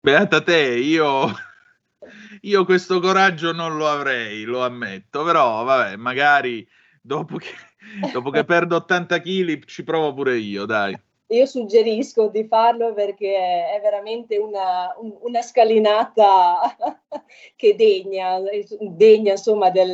Beata 0.00 0.42
te, 0.42 0.76
io, 0.76 1.32
io 2.42 2.64
questo 2.66 3.00
coraggio 3.00 3.52
non 3.52 3.78
lo 3.78 3.88
avrei, 3.88 4.42
lo 4.42 4.62
ammetto, 4.62 5.24
però 5.24 5.64
vabbè, 5.64 5.96
magari 5.96 6.68
dopo 7.00 7.38
che, 7.38 7.54
dopo 8.12 8.28
che 8.28 8.44
perdo 8.44 8.76
80 8.76 9.18
kg 9.18 9.64
ci 9.64 9.82
provo 9.82 10.12
pure 10.12 10.36
io, 10.36 10.66
dai 10.66 10.94
io 11.28 11.46
suggerisco 11.46 12.28
di 12.28 12.44
farlo 12.44 12.94
perché 12.94 13.34
è 13.70 13.80
veramente 13.82 14.38
una, 14.38 14.94
una 14.98 15.42
scalinata 15.42 16.76
che 17.56 17.74
degna, 17.74 18.40
degna 18.80 19.32
insomma 19.32 19.70
del, 19.70 19.92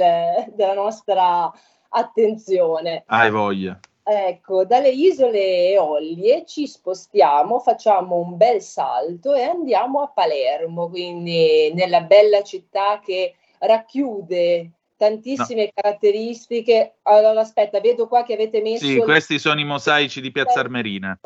della 0.53 0.75
nostra 0.75 1.53
attenzione. 1.89 3.03
Hai 3.07 3.31
voglia. 3.31 3.79
Ecco, 4.07 4.67
dalle 4.67 4.91
isole 4.91 5.71
Eolie 5.71 6.45
ci 6.45 6.67
spostiamo, 6.67 7.59
facciamo 7.59 8.17
un 8.17 8.37
bel 8.37 8.61
salto 8.61 9.33
e 9.33 9.43
andiamo 9.43 10.03
a 10.03 10.09
Palermo, 10.09 10.91
quindi 10.91 11.73
nella 11.73 12.03
bella 12.03 12.43
città 12.43 13.01
che 13.01 13.35
racchiude 13.61 14.71
tantissime 15.05 15.65
no. 15.65 15.71
caratteristiche. 15.75 16.97
Allora, 17.03 17.41
aspetta, 17.41 17.81
vedo 17.81 18.09
qua 18.09 18.23
che 18.25 18.35
avete 18.35 18.63
messo. 18.63 18.87
Sì, 18.87 18.99
questi 18.99 19.39
sono 19.39 19.61
i 19.61 19.65
mosaici 19.65 20.21
di 20.21 20.31
Piazza 20.31 20.61
Armerina. 20.61 21.19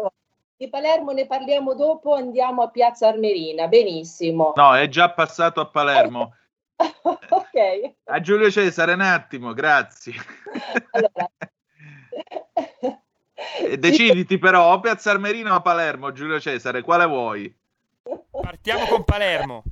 Di 0.57 0.68
Palermo 0.68 1.12
ne 1.12 1.26
parliamo 1.26 1.74
dopo, 1.74 2.14
andiamo 2.14 2.62
a 2.62 2.70
Piazza 2.70 3.09
Armerina. 3.09 3.68
Benissimo. 3.68 4.53
No, 4.57 4.74
è 4.74 4.89
già 4.89 5.11
passato 5.11 5.61
a 5.61 5.66
Palermo. 5.66 6.35
ok. 7.03 7.93
A 8.05 8.20
Giulio 8.20 8.51
Cesare, 8.51 8.95
un 8.95 9.03
attimo, 9.03 9.53
grazie. 9.53 10.14
allora. 10.91 11.31
Deciditi 13.79 14.39
però, 14.39 14.72
o 14.72 14.81
Piazza 14.81 15.12
Armerina 15.12 15.53
o 15.53 15.57
a 15.57 15.62
Palermo, 15.62 16.11
Giulio 16.11 16.41
Cesare, 16.41 16.83
quale 16.83 17.07
vuoi? 17.07 17.57
Partiamo 18.31 18.87
con 18.87 19.05
Palermo. 19.05 19.62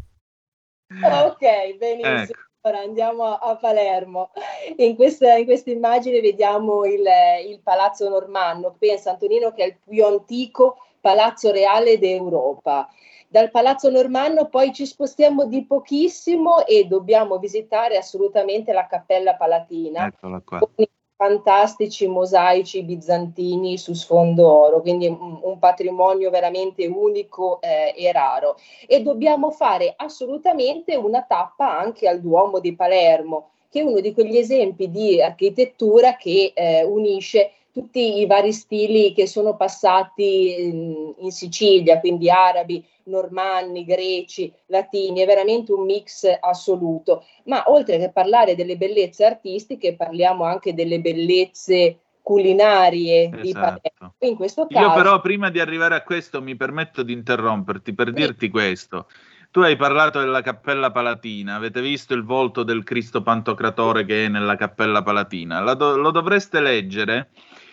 ok, 0.88 1.76
benissimo. 1.76 2.22
Ecco. 2.22 2.45
Ora 2.66 2.80
andiamo 2.80 3.22
a, 3.22 3.54
Palermo. 3.54 4.30
In 4.78 4.96
questa, 4.96 5.36
in 5.36 5.44
questa, 5.44 5.70
immagine 5.70 6.20
vediamo 6.20 6.84
il, 6.84 7.04
il 7.46 7.60
Palazzo 7.62 8.08
Normanno. 8.08 8.74
Pensa 8.76 9.10
Antonino 9.10 9.52
che 9.52 9.62
è 9.62 9.66
il 9.66 9.78
più 9.88 10.04
antico 10.04 10.78
palazzo 11.00 11.52
reale 11.52 11.96
d'Europa. 11.96 12.88
Dal 13.28 13.52
Palazzo 13.52 13.88
Normanno 13.88 14.48
poi 14.48 14.72
ci 14.72 14.84
spostiamo 14.84 15.46
di 15.46 15.64
pochissimo 15.64 16.66
e 16.66 16.86
dobbiamo 16.86 17.38
visitare 17.38 17.96
assolutamente 17.96 18.72
la 18.72 18.88
Cappella 18.88 19.36
Palatina. 19.36 20.06
Eccola 20.06 20.42
qua. 20.44 20.58
Con 20.58 20.86
fantastici 21.16 22.06
mosaici 22.06 22.82
bizantini 22.82 23.78
su 23.78 23.94
sfondo 23.94 24.46
oro, 24.46 24.80
quindi 24.82 25.06
un, 25.06 25.58
patrimonio 25.58 26.28
veramente 26.28 26.86
unico 26.86 27.58
eh, 27.62 27.94
e 27.96 28.12
raro. 28.12 28.56
E 28.86 29.00
dobbiamo 29.02 29.50
fare 29.50 29.94
assolutamente 29.96 30.94
una 30.94 31.22
tappa 31.22 31.78
anche 31.78 32.06
al 32.06 32.20
Duomo 32.20 32.60
di 32.60 32.74
Palermo, 32.74 33.48
che 33.70 33.80
è 33.80 33.82
uno 33.82 34.00
di 34.00 34.12
quegli 34.12 34.36
esempi 34.36 34.90
di 34.90 35.20
architettura 35.22 36.16
che 36.16 36.52
eh, 36.54 36.84
unisce 36.84 37.50
tutti 37.76 38.20
i 38.20 38.26
vari 38.26 38.54
stili 38.54 39.12
che 39.12 39.26
sono 39.26 39.54
passati 39.54 40.62
in, 40.62 41.12
in 41.18 41.30
Sicilia, 41.30 42.00
quindi 42.00 42.30
arabi, 42.30 42.82
normanni, 43.04 43.84
greci, 43.84 44.50
latini, 44.68 45.20
è 45.20 45.26
veramente 45.26 45.72
un 45.72 45.84
mix 45.84 46.26
assoluto. 46.40 47.26
Ma 47.44 47.64
oltre 47.66 47.98
che 47.98 48.10
parlare 48.10 48.54
delle 48.54 48.78
bellezze 48.78 49.26
artistiche, 49.26 49.94
parliamo 49.94 50.44
anche 50.44 50.72
delle 50.72 51.00
bellezze 51.00 51.98
culinarie 52.22 53.24
esatto. 53.24 53.42
di 53.42 53.52
Palermo. 53.52 54.14
In 54.20 54.36
questo 54.36 54.66
caso... 54.66 54.86
Io 54.86 54.94
però 54.94 55.20
prima 55.20 55.50
di 55.50 55.60
arrivare 55.60 55.96
a 55.96 56.02
questo 56.02 56.40
mi 56.40 56.56
permetto 56.56 57.02
di 57.02 57.12
interromperti 57.12 57.92
per 57.92 58.06
sì. 58.06 58.14
dirti 58.14 58.48
questo. 58.48 59.06
Tu 59.50 59.60
hai 59.60 59.76
parlato 59.76 60.18
della 60.18 60.40
Cappella 60.40 60.90
Palatina, 60.90 61.56
avete 61.56 61.82
visto 61.82 62.14
il 62.14 62.24
volto 62.24 62.62
del 62.62 62.84
Cristo 62.84 63.20
Pantocratore 63.20 64.06
che 64.06 64.24
è 64.24 64.28
nella 64.28 64.56
Cappella 64.56 65.02
Palatina. 65.02 65.74
Do- 65.74 65.98
lo 65.98 66.10
dovreste 66.10 66.60
leggere 66.60 67.28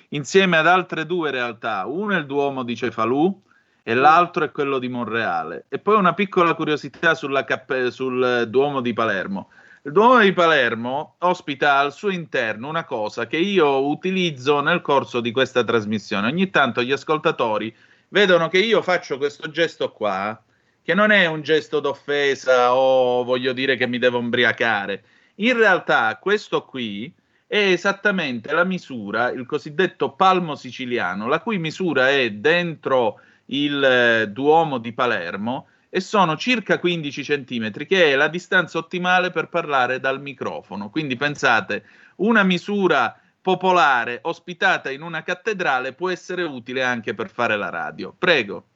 insieme 0.10 0.58
ad 0.58 0.68
altre 0.68 1.06
due 1.06 1.32
realtà. 1.32 1.86
Uno 1.86 2.16
è 2.16 2.18
il 2.18 2.26
Duomo 2.26 2.64
di 2.64 2.76
Cefalù, 2.76 3.41
e 3.84 3.93
l'altro 3.93 4.45
è 4.45 4.51
quello 4.51 4.80
di 4.80 4.88
Monreale. 4.88 5.66
E 5.68 5.78
poi 5.78 5.97
una 5.97 6.14
piccola 6.14 6.54
curiosità 6.54 7.14
cappe- 7.43 7.91
sul 7.91 8.47
Duomo 8.47 8.80
di 8.80 8.93
Palermo. 8.93 9.49
Il 9.84 9.91
Duomo 9.91 10.20
di 10.20 10.32
Palermo 10.32 11.16
ospita 11.20 11.78
al 11.78 11.91
suo 11.91 12.10
interno 12.10 12.70
una 12.70 12.86
cosa 12.86 13.28
che 13.28 13.36
io 13.36 13.86
utilizzo 13.86 14.62
nel 14.62 14.82
corso 14.82 15.20
di 15.20 15.32
questa 15.34 15.66
trasmissione. 15.66 16.28
Ogni 16.28 16.49
tanto 16.49 16.82
gli 16.82 16.93
ascoltatori 16.93 17.76
vedono 18.08 18.47
che 18.47 18.60
io 18.60 18.82
faccio 18.82 19.18
questo 19.18 19.49
gesto 19.49 19.91
qua, 19.91 20.41
che 20.82 20.93
non 20.93 21.12
è 21.12 21.26
un 21.26 21.41
gesto 21.41 21.82
d'offesa 21.82 22.74
o 22.74 23.26
voglio 23.26 23.51
dire 23.51 23.76
che 23.76 23.88
mi 23.88 23.97
devo 23.97 24.20
ubriacare. 24.20 25.04
In 25.36 25.58
realtà 25.58 26.18
questo 26.22 26.64
qui 26.64 27.14
è 27.54 27.72
esattamente 27.72 28.51
la 28.51 28.64
misura, 28.64 29.30
il 29.30 29.45
cosiddetto 29.45 30.14
palmo 30.14 30.56
siciliano, 30.56 31.28
la 31.28 31.39
cui 31.39 31.60
misura 31.60 32.10
è 32.10 32.32
dentro 32.32 33.20
il 33.45 33.84
eh, 33.84 34.28
Duomo 34.30 34.80
di 34.80 34.91
Palermo 34.91 35.68
e 35.88 35.99
sono 35.99 36.36
circa 36.36 36.80
15 36.80 37.24
centimetri, 37.24 37.86
che 37.86 38.12
è 38.12 38.16
la 38.16 38.28
distanza 38.28 38.80
ottimale 38.80 39.30
per 39.30 39.49
parlare 39.49 39.99
dal 39.99 40.20
microfono. 40.20 40.89
Quindi 40.89 41.16
pensate, 41.16 41.86
una 42.16 42.41
misura 42.41 43.16
popolare 43.39 44.18
ospitata 44.24 44.89
in 44.89 45.04
una 45.04 45.22
cattedrale 45.22 45.93
può 45.93 46.10
essere 46.10 46.41
utile 46.41 46.82
anche 46.82 47.14
per 47.14 47.30
fare 47.30 47.56
la 47.56 47.70
radio. 47.70 48.16
Prego. 48.18 48.70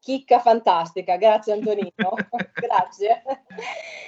Chicca 0.00 0.40
fantastica, 0.40 1.16
grazie 1.16 1.52
Antonino, 1.52 1.90
grazie. 2.52 3.22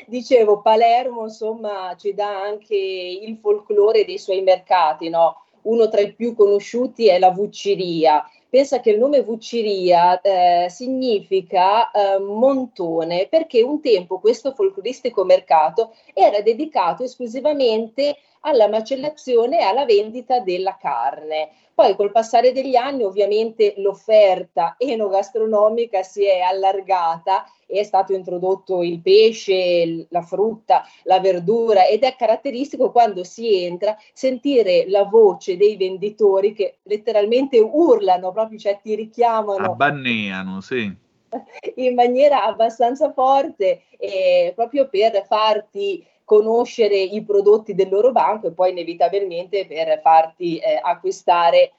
Dicevo, 0.06 0.60
Palermo 0.60 1.22
insomma 1.22 1.94
ci 1.97 2.12
dà 2.12 2.43
anche 2.43 2.74
il 2.74 3.39
folklore 3.40 4.05
dei 4.05 4.18
suoi 4.18 4.43
mercati, 4.43 5.09
no? 5.09 5.44
Uno 5.62 5.89
tra 5.89 6.01
i 6.01 6.12
più 6.12 6.35
conosciuti 6.35 7.06
è 7.06 7.18
la 7.18 7.31
Vucciria, 7.31 8.28
pensa 8.55 8.81
che 8.81 8.90
il 8.90 8.98
nome 8.98 9.22
Vucciria 9.22 10.20
eh, 10.20 10.66
significa 10.68 11.90
eh, 11.90 12.18
montone 12.18 13.26
perché 13.28 13.62
un 13.62 13.81
tempo 13.81 14.20
questo 14.20 14.52
folcloristico 14.52 15.24
mercato 15.24 15.93
era 16.12 16.40
dedicato 16.40 17.02
esclusivamente 17.02 18.16
alla 18.44 18.68
macellazione 18.68 19.60
e 19.60 19.62
alla 19.62 19.84
vendita 19.84 20.40
della 20.40 20.76
carne. 20.80 21.50
Poi 21.74 21.96
col 21.96 22.12
passare 22.12 22.52
degli 22.52 22.76
anni 22.76 23.02
ovviamente 23.02 23.74
l'offerta 23.78 24.76
enogastronomica 24.78 26.02
si 26.02 26.24
è 26.24 26.38
allargata 26.40 27.44
e 27.66 27.80
è 27.80 27.82
stato 27.82 28.12
introdotto 28.12 28.82
il 28.82 29.00
pesce, 29.00 30.06
la 30.10 30.22
frutta, 30.22 30.86
la 31.04 31.18
verdura 31.18 31.86
ed 31.86 32.04
è 32.04 32.14
caratteristico 32.16 32.92
quando 32.92 33.24
si 33.24 33.64
entra 33.64 33.96
sentire 34.12 34.88
la 34.88 35.04
voce 35.04 35.56
dei 35.56 35.76
venditori 35.76 36.52
che 36.52 36.76
letteralmente 36.82 37.58
urlano, 37.58 38.30
proprio 38.30 38.58
cioè 38.58 38.78
ti 38.80 38.94
richiamano. 38.94 39.64
Abbanneano, 39.64 40.60
sì 40.60 41.02
in 41.76 41.94
maniera 41.94 42.44
abbastanza 42.44 43.12
forte 43.12 43.82
eh, 43.98 44.52
proprio 44.54 44.88
per 44.88 45.24
farti 45.26 46.06
conoscere 46.24 46.96
i 46.96 47.22
prodotti 47.22 47.74
del 47.74 47.90
loro 47.90 48.10
banco 48.10 48.48
e 48.48 48.52
poi 48.52 48.70
inevitabilmente 48.70 49.66
per 49.66 50.01
farti 50.02 50.59
eh, 50.59 50.80
acquistare 50.82 51.72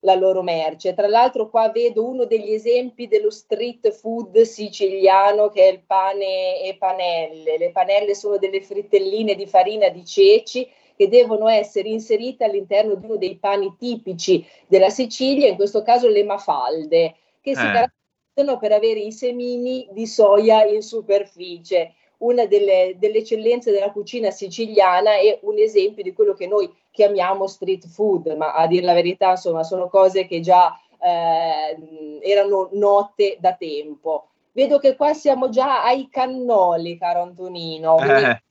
la 0.00 0.14
loro 0.14 0.42
merce. 0.42 0.94
Tra 0.94 1.08
l'altro 1.08 1.48
qua 1.48 1.70
vedo 1.70 2.06
uno 2.06 2.24
degli 2.24 2.52
esempi 2.52 3.08
dello 3.08 3.30
street 3.30 3.90
food 3.90 4.40
siciliano 4.42 5.48
che 5.48 5.68
è 5.68 5.72
il 5.72 5.80
pane 5.86 6.62
e 6.62 6.76
panelle. 6.78 7.58
Le 7.58 7.70
panelle 7.70 8.14
sono 8.14 8.36
delle 8.36 8.60
frittelline 8.60 9.34
di 9.34 9.46
farina 9.46 9.88
di 9.88 10.04
ceci 10.04 10.68
che 10.96 11.08
devono 11.08 11.48
essere 11.48 11.88
inserite 11.88 12.44
all'interno 12.44 12.94
di 12.94 13.04
uno 13.04 13.16
dei 13.16 13.36
pani 13.36 13.74
tipici 13.76 14.46
della 14.68 14.90
Sicilia, 14.90 15.48
in 15.48 15.56
questo 15.56 15.82
caso 15.82 16.08
le 16.08 16.22
mafalde, 16.22 17.16
che 17.40 17.50
eh. 17.50 17.54
si 17.54 17.62
caratterizzano 17.62 18.58
per 18.60 18.72
avere 18.72 19.00
i 19.00 19.10
semini 19.10 19.88
di 19.90 20.06
soia 20.06 20.64
in 20.64 20.82
superficie 20.82 21.94
una 22.24 22.46
delle, 22.46 22.94
delle, 22.98 23.18
eccellenze 23.18 23.70
della 23.70 23.90
cucina 23.90 24.30
siciliana 24.30 25.16
e 25.18 25.38
un 25.42 25.58
esempio 25.58 26.02
di 26.02 26.12
quello 26.12 26.34
che 26.34 26.46
noi 26.46 26.72
chiamiamo 26.90 27.46
street 27.46 27.86
food, 27.86 28.34
ma 28.36 28.54
a 28.54 28.66
dire 28.66 28.84
la 28.84 28.94
verità, 28.94 29.30
insomma, 29.30 29.62
sono 29.62 29.88
cose 29.88 30.26
che 30.26 30.40
già 30.40 30.78
eh, 31.00 32.20
erano 32.22 32.68
note 32.72 33.36
da 33.40 33.54
tempo. 33.54 34.28
Vedo 34.52 34.78
che 34.78 34.96
qua 34.96 35.12
siamo 35.12 35.48
già 35.48 35.82
ai 35.84 36.08
cannoli, 36.08 36.96
caro 36.96 37.22
Antonino. 37.22 37.98
Eh. 37.98 38.42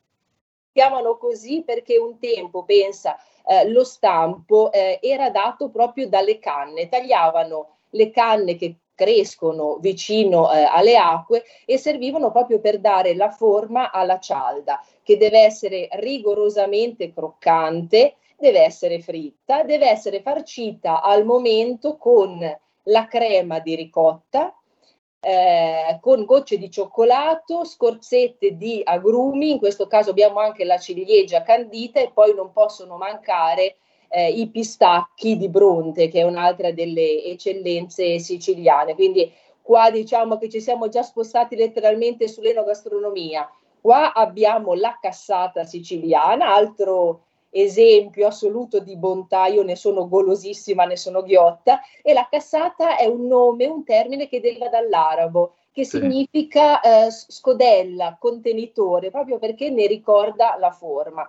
Chiamano 0.73 1.17
così 1.17 1.63
perché 1.63 1.97
un 1.97 2.19
tempo, 2.19 2.63
pensa, 2.63 3.17
eh, 3.45 3.69
lo 3.69 3.83
stampo 3.83 4.71
eh, 4.71 4.99
era 5.01 5.29
dato 5.29 5.69
proprio 5.69 6.07
dalle 6.07 6.39
canne, 6.39 6.89
tagliavano 6.89 7.77
le 7.91 8.09
canne 8.09 8.55
che 8.55 8.75
crescono 8.95 9.77
vicino 9.79 10.51
eh, 10.51 10.63
alle 10.63 10.97
acque 10.97 11.43
e 11.65 11.77
servivano 11.77 12.31
proprio 12.31 12.59
per 12.59 12.79
dare 12.79 13.15
la 13.15 13.29
forma 13.29 13.91
alla 13.91 14.19
cialda, 14.19 14.83
che 15.01 15.17
deve 15.17 15.41
essere 15.41 15.87
rigorosamente 15.93 17.11
croccante, 17.13 18.15
deve 18.37 18.61
essere 18.61 18.99
fritta, 19.01 19.63
deve 19.63 19.89
essere 19.89 20.21
farcita 20.21 21.01
al 21.01 21.25
momento 21.25 21.97
con 21.97 22.39
la 22.87 23.07
crema 23.07 23.59
di 23.59 23.75
ricotta, 23.75 24.53
eh, 25.21 25.97
con 26.01 26.25
gocce 26.25 26.57
di 26.57 26.69
cioccolato, 26.69 27.63
scorzette 27.63 28.57
di 28.57 28.81
agrumi, 28.83 29.51
in 29.51 29.57
questo 29.57 29.87
caso 29.87 30.09
abbiamo 30.09 30.39
anche 30.39 30.65
la 30.65 30.77
ciliegia 30.77 31.43
candita 31.43 32.01
e 32.01 32.11
poi 32.13 32.33
non 32.33 32.51
possono 32.51 32.97
mancare 32.97 33.77
eh, 34.13 34.29
i 34.29 34.47
pistacchi 34.47 35.37
di 35.37 35.49
Bronte, 35.49 36.07
che 36.07 36.19
è 36.19 36.23
un'altra 36.23 36.71
delle 36.71 37.23
eccellenze 37.23 38.19
siciliane. 38.19 38.93
Quindi 38.93 39.31
qua 39.59 39.89
diciamo 39.89 40.37
che 40.37 40.49
ci 40.49 40.61
siamo 40.61 40.87
già 40.87 41.01
spostati 41.01 41.55
letteralmente 41.55 42.27
sull'enogastronomia. 42.27 43.49
Qua 43.81 44.13
abbiamo 44.13 44.75
la 44.75 44.99
cassata 45.01 45.63
siciliana, 45.63 46.53
altro 46.53 47.23
esempio 47.49 48.27
assoluto 48.27 48.79
di 48.79 48.95
bontà, 48.95 49.47
io 49.47 49.63
ne 49.63 49.75
sono 49.75 50.07
golosissima, 50.07 50.85
ne 50.85 50.95
sono 50.95 51.23
ghiotta, 51.23 51.81
e 52.03 52.13
la 52.13 52.27
cassata 52.29 52.97
è 52.97 53.05
un 53.05 53.25
nome, 53.25 53.65
un 53.65 53.83
termine 53.83 54.27
che 54.27 54.39
deriva 54.39 54.69
dall'arabo, 54.69 55.55
che 55.71 55.85
sì. 55.85 55.97
significa 55.97 56.79
eh, 56.81 57.11
scodella, 57.11 58.17
contenitore, 58.19 59.09
proprio 59.09 59.39
perché 59.39 59.69
ne 59.69 59.87
ricorda 59.87 60.55
la 60.59 60.71
forma 60.71 61.27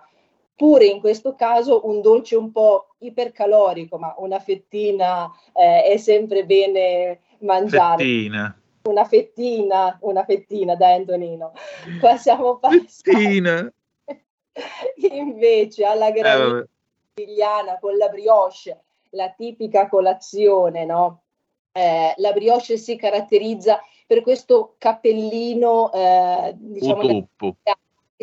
pure 0.55 0.85
in 0.85 0.99
questo 0.99 1.35
caso 1.35 1.87
un 1.87 2.01
dolce 2.01 2.35
un 2.35 2.51
po' 2.51 2.95
ipercalorico, 2.99 3.97
ma 3.97 4.15
una 4.17 4.39
fettina 4.39 5.29
eh, 5.53 5.83
è 5.83 5.97
sempre 5.97 6.45
bene 6.45 7.19
mangiare. 7.39 8.03
Fettina. 8.03 8.59
Una 8.83 9.05
fettina, 9.05 9.97
una 10.01 10.23
fettina, 10.23 10.75
dai 10.75 10.95
Antonino. 10.95 11.53
Qua 11.99 12.17
siamo 12.17 12.57
passati 12.57 12.87
fettina. 13.03 13.73
invece 15.11 15.85
alla 15.85 16.11
granita 16.11 16.59
eh, 16.59 16.67
siciliana 17.13 17.77
con 17.79 17.97
la 17.97 18.07
brioche, 18.09 18.83
la 19.11 19.29
tipica 19.29 19.87
colazione, 19.87 20.85
no? 20.85 21.23
Eh, 21.71 22.13
la 22.17 22.31
brioche 22.31 22.77
si 22.77 22.95
caratterizza 22.95 23.81
per 24.07 24.21
questo 24.21 24.75
cappellino, 24.77 25.91
eh, 25.91 26.53
diciamo, 26.55 27.27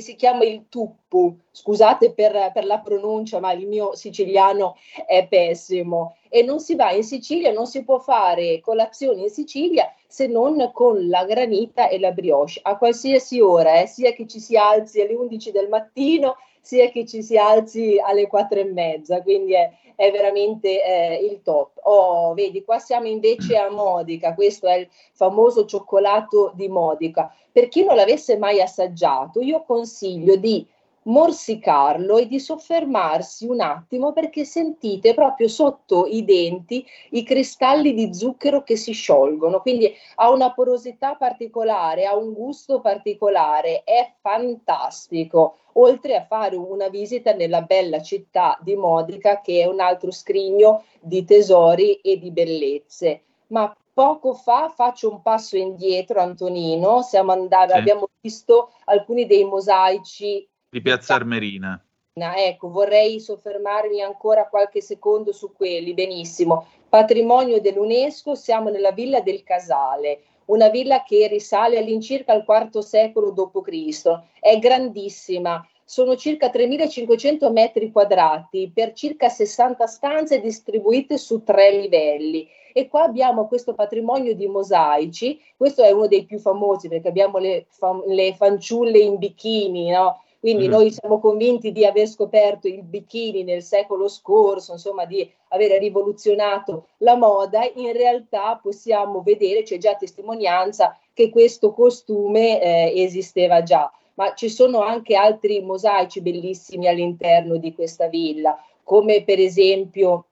si 0.00 0.14
chiama 0.14 0.44
il 0.44 0.66
tuppu. 0.68 1.36
Scusate 1.50 2.12
per, 2.14 2.50
per, 2.52 2.64
la 2.64 2.80
pronuncia, 2.80 3.40
ma 3.40 3.52
il 3.52 3.66
mio 3.66 3.94
siciliano 3.94 4.76
è 5.06 5.26
pessimo. 5.28 6.16
E 6.28 6.42
non 6.42 6.60
si 6.60 6.74
va 6.74 6.92
in 6.92 7.04
Sicilia, 7.04 7.52
non 7.52 7.66
si 7.66 7.84
può 7.84 7.98
fare 7.98 8.60
colazione 8.60 9.22
in 9.22 9.30
Sicilia 9.30 9.92
se 10.06 10.26
non 10.26 10.70
con 10.72 11.08
la 11.08 11.24
granita 11.24 11.88
e 11.88 11.98
la 11.98 12.12
brioche, 12.12 12.60
a 12.62 12.76
qualsiasi 12.76 13.40
ora, 13.40 13.80
eh, 13.80 13.86
sia 13.86 14.12
che 14.12 14.26
ci 14.26 14.40
si 14.40 14.56
alzi 14.58 15.00
alle 15.00 15.14
11 15.14 15.50
del 15.50 15.68
mattino, 15.70 16.36
sia 16.62 16.88
che 16.90 17.04
ci 17.04 17.22
si 17.22 17.36
alzi 17.36 17.98
alle 17.98 18.28
4 18.28 18.60
e 18.60 18.64
mezza. 18.64 19.20
Quindi 19.20 19.52
è, 19.54 19.70
è 19.96 20.10
veramente 20.10 20.82
eh, 20.82 21.16
il 21.16 21.42
top. 21.42 21.80
Oh, 21.82 22.32
vedi, 22.32 22.64
qua 22.64 22.78
siamo 22.78 23.08
invece 23.08 23.56
a 23.56 23.68
Modica, 23.68 24.32
questo 24.34 24.68
è 24.68 24.76
il 24.76 24.88
famoso 25.12 25.66
cioccolato 25.66 26.52
di 26.54 26.68
Modica. 26.68 27.34
Per 27.50 27.68
chi 27.68 27.84
non 27.84 27.96
l'avesse 27.96 28.38
mai 28.38 28.62
assaggiato, 28.62 29.40
io 29.40 29.62
consiglio 29.64 30.36
di 30.36 30.66
morsicarlo 31.04 32.18
e 32.18 32.26
di 32.26 32.38
soffermarsi 32.38 33.46
un 33.46 33.60
attimo 33.60 34.12
perché 34.12 34.44
sentite 34.44 35.14
proprio 35.14 35.48
sotto 35.48 36.06
i 36.06 36.24
denti 36.24 36.84
i 37.10 37.24
cristalli 37.24 37.94
di 37.94 38.14
zucchero 38.14 38.62
che 38.62 38.76
si 38.76 38.92
sciolgono, 38.92 39.60
quindi 39.60 39.92
ha 40.16 40.30
una 40.30 40.52
porosità 40.52 41.14
particolare, 41.14 42.06
ha 42.06 42.16
un 42.16 42.32
gusto 42.32 42.80
particolare, 42.80 43.82
è 43.84 44.12
fantastico, 44.20 45.56
oltre 45.74 46.16
a 46.16 46.24
fare 46.24 46.56
una 46.56 46.88
visita 46.88 47.32
nella 47.32 47.62
bella 47.62 48.00
città 48.02 48.58
di 48.60 48.76
Modica 48.76 49.40
che 49.40 49.62
è 49.62 49.66
un 49.66 49.80
altro 49.80 50.10
scrigno 50.10 50.84
di 51.00 51.24
tesori 51.24 51.94
e 51.94 52.18
di 52.18 52.30
bellezze. 52.30 53.22
Ma 53.48 53.74
poco 53.94 54.32
fa 54.34 54.72
faccio 54.74 55.10
un 55.10 55.20
passo 55.20 55.56
indietro, 55.56 56.20
Antonino, 56.20 57.02
siamo 57.02 57.32
andati, 57.32 57.72
sì. 57.72 57.78
abbiamo 57.78 58.08
visto 58.20 58.72
alcuni 58.84 59.26
dei 59.26 59.44
mosaici 59.44 60.48
di 60.72 60.80
Piazza 60.80 61.16
Armerina. 61.16 61.84
Ecco, 62.14 62.70
vorrei 62.70 63.20
soffermarmi 63.20 64.00
ancora 64.00 64.48
qualche 64.48 64.80
secondo 64.80 65.30
su 65.32 65.52
quelli. 65.52 65.92
Benissimo. 65.92 66.66
Patrimonio 66.88 67.60
dell'UNESCO, 67.60 68.34
siamo 68.34 68.70
nella 68.70 68.92
Villa 68.92 69.20
del 69.20 69.42
Casale, 69.42 70.22
una 70.46 70.70
villa 70.70 71.02
che 71.02 71.26
risale 71.26 71.76
all'incirca 71.76 72.32
al 72.32 72.44
IV 72.46 72.78
secolo 72.78 73.32
d.C. 73.32 74.20
È 74.40 74.58
grandissima, 74.58 75.66
sono 75.84 76.16
circa 76.16 76.48
3.500 76.48 77.52
metri 77.52 77.92
quadrati 77.92 78.70
per 78.74 78.94
circa 78.94 79.28
60 79.28 79.86
stanze 79.86 80.40
distribuite 80.40 81.18
su 81.18 81.42
tre 81.42 81.70
livelli. 81.70 82.48
E 82.72 82.88
qua 82.88 83.02
abbiamo 83.02 83.46
questo 83.46 83.74
patrimonio 83.74 84.34
di 84.34 84.46
mosaici, 84.46 85.38
questo 85.54 85.82
è 85.82 85.90
uno 85.90 86.06
dei 86.06 86.24
più 86.24 86.38
famosi 86.38 86.88
perché 86.88 87.08
abbiamo 87.08 87.36
le, 87.36 87.66
fam- 87.68 88.06
le 88.06 88.34
fanciulle 88.34 88.98
in 88.98 89.18
bikini, 89.18 89.90
no? 89.90 90.22
Quindi 90.42 90.64
mm-hmm. 90.64 90.72
noi 90.72 90.90
siamo 90.90 91.20
convinti 91.20 91.70
di 91.70 91.86
aver 91.86 92.08
scoperto 92.08 92.66
il 92.66 92.82
bikini 92.82 93.44
nel 93.44 93.62
secolo 93.62 94.08
scorso, 94.08 94.72
insomma 94.72 95.04
di 95.04 95.30
aver 95.50 95.78
rivoluzionato 95.78 96.88
la 96.96 97.14
moda, 97.14 97.60
in 97.76 97.92
realtà 97.92 98.58
possiamo 98.60 99.22
vedere, 99.22 99.62
c'è 99.62 99.78
già 99.78 99.94
testimonianza 99.94 100.98
che 101.14 101.30
questo 101.30 101.72
costume 101.72 102.60
eh, 102.60 102.92
esisteva 103.04 103.62
già, 103.62 103.88
ma 104.14 104.34
ci 104.34 104.48
sono 104.48 104.80
anche 104.80 105.14
altri 105.14 105.62
mosaici 105.62 106.20
bellissimi 106.20 106.88
all'interno 106.88 107.56
di 107.56 107.72
questa 107.72 108.08
villa, 108.08 108.60
come 108.82 109.22
per 109.22 109.38
esempio 109.38 110.24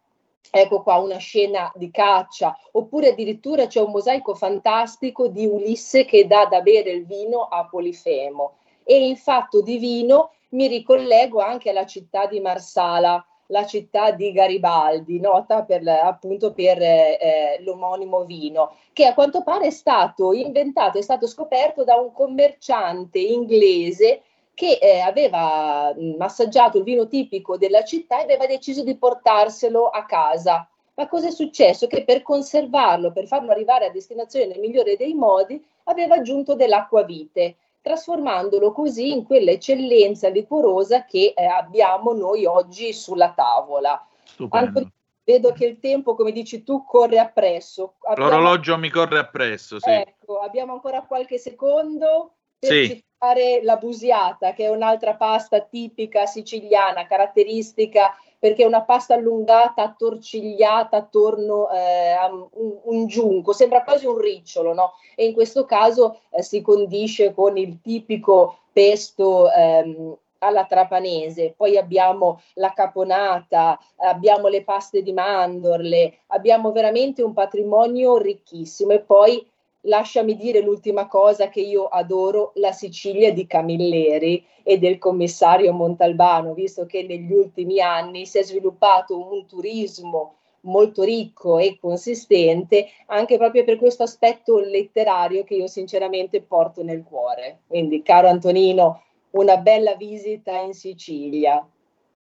ecco 0.51 0.83
qua 0.83 0.97
una 0.99 1.19
scena 1.19 1.71
di 1.77 1.93
caccia, 1.93 2.59
oppure 2.73 3.11
addirittura 3.11 3.69
c'è 3.69 3.81
un 3.81 3.93
mosaico 3.93 4.35
fantastico 4.35 5.29
di 5.29 5.47
Ulisse 5.47 6.05
che 6.05 6.27
dà 6.27 6.47
da 6.47 6.63
bere 6.63 6.91
il 6.91 7.07
vino 7.07 7.43
a 7.43 7.65
Polifemo 7.71 8.55
e 8.85 9.07
in 9.07 9.17
fatto 9.17 9.63
divino 9.63 10.33
mi 10.51 10.67
ricollego 10.67 11.41
anche 11.41 11.71
alla 11.71 11.87
città 11.87 12.27
di 12.27 12.41
Marsala, 12.41 13.25
la 13.47 13.67
città 13.67 14.13
di 14.13 14.33
Garibaldi, 14.33 15.21
nota 15.21 15.65
per, 15.65 15.87
appunto 15.87 16.53
per 16.53 16.81
eh, 16.81 17.59
l'omonimo 17.61 18.25
vino, 18.25 18.77
che 18.93 19.07
a 19.07 19.15
quanto 19.15 19.43
pare 19.43 19.67
è 19.67 19.71
stato 19.71 20.33
inventato, 20.33 20.99
è 20.99 21.03
stato 21.03 21.27
scoperto 21.27 21.85
da 21.85 21.97
un 21.97 22.13
commerciante 22.13 23.19
inglese 23.19 24.23
che 24.55 24.79
eh, 24.81 25.01
aveva 25.01 25.95
assaggiato 26.19 26.79
il 26.79 26.85
vino 26.85 27.09
tipico 27.09 27.57
della 27.57 27.83
città 27.83 28.21
e 28.21 28.25
aveva 28.25 28.47
deciso 28.47 28.85
di 28.85 28.97
portarselo 28.97 29.89
a 29.89 30.05
casa. 30.05 30.69
Ma 30.95 31.09
cosa 31.09 31.29
è 31.29 31.31
successo? 31.31 31.87
Che 31.87 32.05
per 32.05 32.23
conservarlo, 32.23 33.11
per 33.11 33.27
farlo 33.27 33.51
arrivare 33.51 33.87
a 33.87 33.91
destinazione 33.91 34.47
nel 34.47 34.61
migliore 34.61 34.97
dei 34.97 35.15
modi, 35.15 35.65
aveva 35.85 36.17
aggiunto 36.17 36.55
dell'acquavite 36.55 37.57
trasformandolo 37.81 38.73
così 38.73 39.13
in 39.13 39.25
quell'eccellenza 39.25 40.29
liquorosa 40.29 41.05
che 41.05 41.33
eh, 41.37 41.45
abbiamo 41.45 42.13
noi 42.13 42.45
oggi 42.45 42.93
sulla 42.93 43.33
tavola. 43.33 44.07
Anche, 44.51 44.93
vedo 45.25 45.53
che 45.53 45.67
il 45.67 45.79
tempo, 45.79 46.15
come 46.15 46.33
dici 46.33 46.63
tu, 46.63 46.85
corre 46.85 47.19
appresso. 47.19 47.95
Abbiamo... 48.01 48.31
L'orologio 48.31 48.77
mi 48.79 48.91
corre 48.91 49.19
appresso, 49.19 49.79
sì. 49.79 49.91
Ecco, 49.91 50.39
abbiamo 50.39 50.73
ancora 50.73 51.03
qualche 51.03 51.39
secondo 51.39 52.35
per 52.59 52.71
sì. 52.71 53.05
fare 53.17 53.61
la 53.63 53.77
busiata, 53.77 54.53
che 54.53 54.65
è 54.65 54.69
un'altra 54.69 55.15
pasta 55.17 55.61
tipica 55.61 56.27
siciliana, 56.27 57.07
caratteristica 57.07 58.15
perché 58.41 58.63
è 58.63 58.67
una 58.67 58.83
pasta 58.83 59.15
allungata, 59.15 59.83
attorcigliata 59.83 60.97
attorno 60.97 61.71
eh, 61.71 62.11
a 62.11 62.27
un, 62.33 62.79
un, 62.85 63.07
giunco, 63.07 63.53
sembra 63.53 63.85
quasi 63.85 64.07
un 64.07 64.17
ricciolo, 64.17 64.73
no? 64.73 64.95
E 65.15 65.27
in 65.27 65.35
questo 65.35 65.67
caso 65.67 66.21
eh, 66.31 66.43
si 66.43 66.63
condisce 66.63 67.35
con 67.35 67.59
il 67.59 67.81
tipico 67.83 68.61
pesto 68.73 69.53
ehm, 69.53 70.17
alla 70.39 70.65
trapanese, 70.65 71.53
poi 71.55 71.77
abbiamo 71.77 72.41
la 72.55 72.73
caponata, 72.73 73.79
abbiamo 73.97 74.49
le 74.49 74.65
paste 74.65 75.03
di 75.03 75.13
mandorle, 75.13 76.21
abbiamo 76.29 76.73
veramente 76.73 77.23
un 77.23 77.35
patrimonio 77.35 78.17
ricchissimo 78.17 78.93
e 78.93 79.01
poi 79.01 79.47
lasciami 79.83 80.37
dire 80.37 80.61
l'ultima 80.61 81.07
cosa 81.07 81.49
che 81.49 81.61
io 81.61 81.87
adoro, 81.87 82.53
la 82.57 82.73
Sicilia 82.73 83.33
di 83.33 83.47
Camilleri 83.47 84.45
e 84.63 84.79
del 84.79 84.99
commissario 84.99 85.73
Montalbano, 85.73 86.55
visto 86.55 86.87
che 86.87 87.03
negli 87.03 87.33
ultimi 87.33 87.81
anni 87.81 88.27
si 88.27 88.39
è 88.39 88.43
sviluppato 88.43 89.19
un 89.19 89.47
turismo 89.47 90.37
molto 90.63 91.03
ricco 91.03 91.59
e 91.59 91.79
consistente 91.81 92.89
anche 93.07 93.39
proprio 93.39 93.65
per 93.65 93.79
questo 93.79 94.03
aspetto 94.03 94.59
letterario 94.59 95.45
che 95.45 95.55
io 95.55 95.67
sinceramente 95.67 96.43
porto 96.43 96.83
nel 96.83 97.03
cuore. 97.03 97.61
Quindi, 97.67 98.03
caro 98.03 98.29
Antonino, 98.29 99.03
una 99.31 99.57
bella 99.57 99.95
visita 99.95 100.59
in 100.61 100.75
Sicilia. 100.75 101.67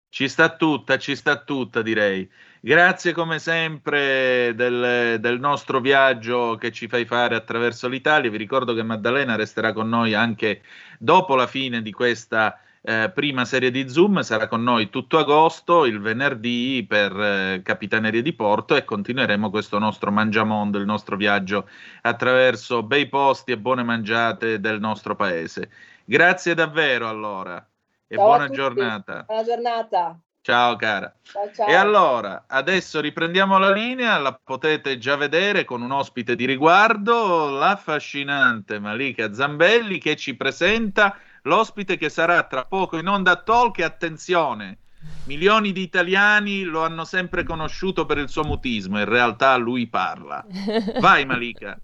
Ci 0.08 0.28
sta 0.28 0.56
tutta, 0.56 0.98
ci 0.98 1.14
sta 1.14 1.42
tutta, 1.42 1.82
direi. 1.82 2.28
Grazie 2.62 3.12
come 3.12 3.38
sempre 3.38 4.52
del, 4.54 5.18
del, 5.18 5.40
nostro 5.40 5.80
viaggio 5.80 6.56
che 6.56 6.70
ci 6.70 6.88
fai 6.88 7.06
fare 7.06 7.34
attraverso 7.34 7.88
l'Italia. 7.88 8.30
Vi 8.30 8.36
ricordo 8.36 8.74
che 8.74 8.82
Maddalena 8.82 9.34
resterà 9.34 9.72
con 9.72 9.88
noi 9.88 10.12
anche 10.12 10.60
dopo 10.98 11.36
la 11.36 11.46
fine 11.46 11.80
di 11.80 11.90
questa 11.90 12.60
eh, 12.82 13.10
prima 13.14 13.46
serie 13.46 13.70
di 13.70 13.88
Zoom, 13.88 14.20
sarà 14.20 14.46
con 14.46 14.62
noi 14.62 14.90
tutto 14.90 15.16
agosto, 15.16 15.86
il 15.86 16.00
venerdì 16.00 16.84
per 16.86 17.18
eh, 17.18 17.60
Capitaneria 17.62 18.20
di 18.20 18.34
Porto 18.34 18.76
e 18.76 18.84
continueremo 18.84 19.48
questo 19.48 19.78
nostro 19.78 20.10
mangiamondo, 20.10 20.76
il 20.76 20.84
nostro 20.84 21.16
viaggio 21.16 21.66
attraverso 22.02 22.82
bei 22.82 23.08
posti 23.08 23.52
e 23.52 23.58
buone 23.58 23.82
mangiate 23.82 24.60
del 24.60 24.80
nostro 24.80 25.16
paese. 25.16 25.70
Grazie 26.04 26.54
davvero 26.54 27.08
allora 27.08 27.66
e 28.06 28.16
ciao 28.16 28.24
buona 28.24 28.48
giornata. 28.48 29.24
Buona 29.26 29.44
giornata. 29.44 30.20
Ciao 30.42 30.74
cara. 30.76 31.14
Ciao, 31.22 31.52
ciao. 31.52 31.68
E 31.68 31.74
allora, 31.74 32.44
adesso 32.46 33.00
riprendiamo 33.00 33.58
la 33.58 33.70
linea, 33.70 34.16
la 34.18 34.32
potete 34.42 34.96
già 34.96 35.16
vedere 35.16 35.64
con 35.64 35.82
un 35.82 35.90
ospite 35.90 36.34
di 36.34 36.46
riguardo, 36.46 37.50
l'affascinante 37.50 38.78
Malika 38.78 39.34
Zambelli 39.34 39.98
che 39.98 40.16
ci 40.16 40.34
presenta 40.36 41.18
l'ospite 41.42 41.98
che 41.98 42.08
sarà 42.08 42.42
tra 42.44 42.64
poco 42.64 42.96
in 42.96 43.06
onda 43.06 43.36
talk 43.36 43.78
e 43.78 43.84
attenzione, 43.84 44.78
milioni 45.24 45.72
di 45.72 45.82
italiani 45.82 46.62
lo 46.62 46.82
hanno 46.82 47.04
sempre 47.04 47.44
conosciuto 47.44 48.06
per 48.06 48.18
il 48.18 48.28
suo 48.28 48.44
mutismo, 48.44 48.98
in 48.98 49.04
realtà 49.04 49.56
lui 49.56 49.86
parla. 49.86 50.44
Vai 51.00 51.24
Malika. 51.24 51.78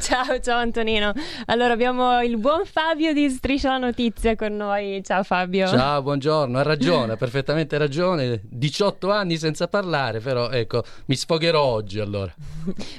ciao, 0.00 0.38
ciao 0.40 0.58
Antonino. 0.58 1.12
Allora 1.46 1.72
abbiamo 1.72 2.20
il 2.22 2.36
buon 2.36 2.64
Fabio 2.64 3.12
di 3.12 3.28
Striscia 3.30 3.70
la 3.70 3.78
Notizia 3.78 4.36
con 4.36 4.54
noi. 4.54 5.02
Ciao 5.02 5.22
Fabio. 5.22 5.66
Ciao, 5.66 6.02
buongiorno. 6.02 6.58
Ha 6.58 6.62
ragione, 6.62 7.12
ha 7.12 7.16
perfettamente 7.16 7.78
ragione. 7.78 8.40
18 8.42 9.10
anni 9.10 9.36
senza 9.36 9.66
parlare, 9.66 10.20
però 10.20 10.50
ecco, 10.50 10.84
mi 11.06 11.16
sfogherò 11.16 11.62
oggi 11.62 12.00
allora. 12.00 12.32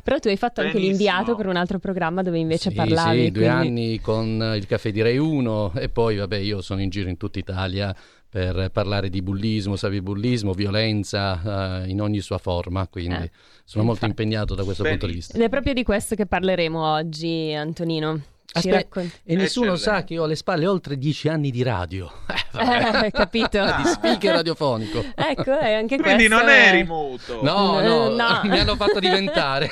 però 0.03 0.19
tu 0.19 0.27
hai 0.27 0.37
fatto 0.37 0.61
Benissimo. 0.61 0.83
anche 0.83 0.95
l'inviato 0.97 1.35
per 1.35 1.47
un 1.47 1.55
altro 1.55 1.79
programma 1.79 2.21
dove 2.23 2.39
invece 2.39 2.71
sì, 2.71 2.75
parlavi. 2.75 3.25
Sì, 3.25 3.31
due 3.31 3.47
quindi... 3.47 3.67
anni 3.67 3.99
con 4.01 4.53
il 4.55 4.65
caffè 4.65 4.91
di 4.91 5.01
Rai 5.01 5.17
1 5.17 5.73
e 5.75 5.89
poi 5.89 6.17
vabbè 6.17 6.37
io 6.37 6.61
sono 6.61 6.81
in 6.81 6.89
giro 6.89 7.09
in 7.09 7.17
tutta 7.17 7.39
Italia 7.39 7.95
per 8.35 8.69
parlare 8.69 9.09
di 9.09 9.21
bullismo, 9.21 9.75
cyberbullismo, 9.75 10.51
violenza 10.51 11.83
uh, 11.85 11.89
in 11.89 12.01
ogni 12.01 12.19
sua 12.19 12.37
forma, 12.37 12.85
quindi 12.85 13.13
eh, 13.13 13.31
sono 13.63 13.85
infatti. 13.85 13.85
molto 13.85 14.05
impegnato 14.07 14.55
da 14.55 14.65
questo 14.65 14.83
Beh, 14.83 14.89
punto 14.89 15.05
di 15.05 15.13
vista. 15.13 15.37
Ed 15.37 15.41
è 15.41 15.47
proprio 15.47 15.73
di 15.73 15.83
questo 15.83 16.15
che 16.15 16.25
parleremo 16.25 16.85
oggi, 16.85 17.53
Antonino. 17.53 18.21
Aspetta, 18.53 19.01
e 19.23 19.35
nessuno 19.35 19.73
eh, 19.73 19.77
sa 19.77 20.03
che 20.03 20.17
ho 20.17 20.23
alle 20.23 20.35
spalle 20.35 20.65
oltre 20.65 20.97
dieci 20.97 21.27
anni 21.27 21.51
di 21.51 21.63
radio. 21.63 22.11
Eh, 22.55 23.11
capito? 23.11 23.61
di 23.61 23.83
speaker 23.83 24.35
radiofonico. 24.35 25.03
ecco, 25.13 25.59
è 25.59 25.73
anche 25.73 25.97
Quindi 25.97 26.27
questo 26.27 26.45
non 26.45 26.47
è... 26.47 26.69
eri 26.69 26.83
muto. 26.85 27.43
No, 27.43 27.81
no, 27.81 28.07
no, 28.07 28.41
mi 28.45 28.57
hanno 28.57 28.77
fatto 28.77 28.99
diventare. 28.99 29.69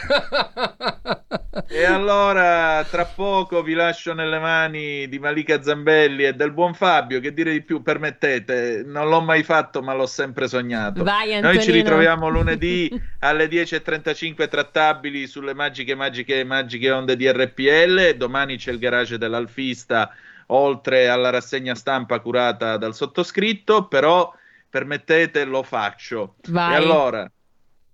e 1.70 1.86
allora, 1.86 2.86
tra 2.90 3.06
poco 3.06 3.64
vi 3.64 3.74
lascio 3.74 4.14
nelle 4.14 4.38
mani 4.38 5.08
di 5.08 5.18
Malika 5.18 5.62
Zambelli 5.62 6.26
e 6.26 6.34
del 6.34 6.52
buon 6.52 6.74
Fabio, 6.74 7.22
che 7.22 7.34
dire 7.34 7.54
di 7.54 7.62
più, 7.62 7.82
permettete, 7.82 8.84
non 8.86 9.08
l'ho 9.08 9.22
mai 9.22 9.44
fatto 9.44 9.82
ma 9.82 9.94
l'ho 9.94 10.06
sempre 10.06 10.50
sognato. 10.50 11.06
Vai, 11.06 11.40
Noi 11.40 11.62
ci 11.62 11.72
ritroviamo 11.72 12.28
lunedì 12.28 12.91
alle 13.20 13.48
10.35 13.48 14.50
trattabili 14.50 15.26
sulle 15.26 15.54
magiche, 15.54 15.95
magiche, 15.95 16.44
magiche 16.44 16.91
onde 16.91 17.16
di 17.16 17.32
RPL, 17.32 18.16
domani 18.18 18.58
c'è 18.64 18.72
il 18.72 18.80
garage 18.80 19.18
dell'Alfista, 19.18 20.10
oltre 20.48 21.10
alla 21.10 21.30
rassegna 21.30 21.76
stampa 21.76 22.19
curata 22.19 22.77
dal 22.77 22.95
sottoscritto, 22.95 23.88
però 23.88 24.34
permettete, 24.69 25.44
lo 25.44 25.64
faccio. 25.64 26.35
Vai. 26.48 26.72
E 26.72 26.76
allora, 26.76 27.30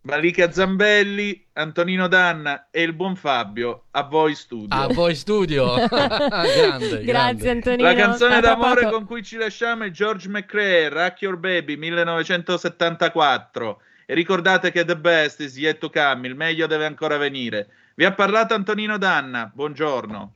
Malika 0.01 0.51
Zambelli, 0.51 1.47
Antonino 1.53 2.07
Danna 2.07 2.67
e 2.69 2.83
il 2.83 2.93
buon 2.93 3.15
Fabio, 3.15 3.85
a 3.91 4.03
voi 4.03 4.35
studio. 4.35 4.77
A 4.77 4.87
voi 4.93 5.15
studio. 5.15 5.73
grande, 5.89 5.89
Grazie 5.89 7.03
grande. 7.03 7.49
Antonino. 7.49 7.87
La 7.87 7.95
canzone 7.95 8.35
A 8.35 8.41
d'amore 8.41 8.83
poco. 8.83 8.95
con 8.95 9.05
cui 9.05 9.23
ci 9.23 9.37
lasciamo 9.37 9.85
è 9.85 9.91
George 9.91 10.29
McRae, 10.29 10.89
Rock 10.89 11.21
Your 11.21 11.37
Baby 11.37 11.77
1974. 11.77 13.81
E 14.05 14.13
ricordate 14.13 14.71
che 14.71 14.85
the 14.85 14.97
best 14.97 15.39
is 15.41 15.57
yet 15.57 15.79
to 15.79 15.89
come, 15.89 16.27
il 16.27 16.35
meglio 16.35 16.67
deve 16.67 16.85
ancora 16.85 17.17
venire. 17.17 17.69
Vi 17.95 18.05
ha 18.05 18.13
parlato 18.13 18.53
Antonino 18.53 18.97
Danna, 18.97 19.51
buongiorno. 19.53 20.35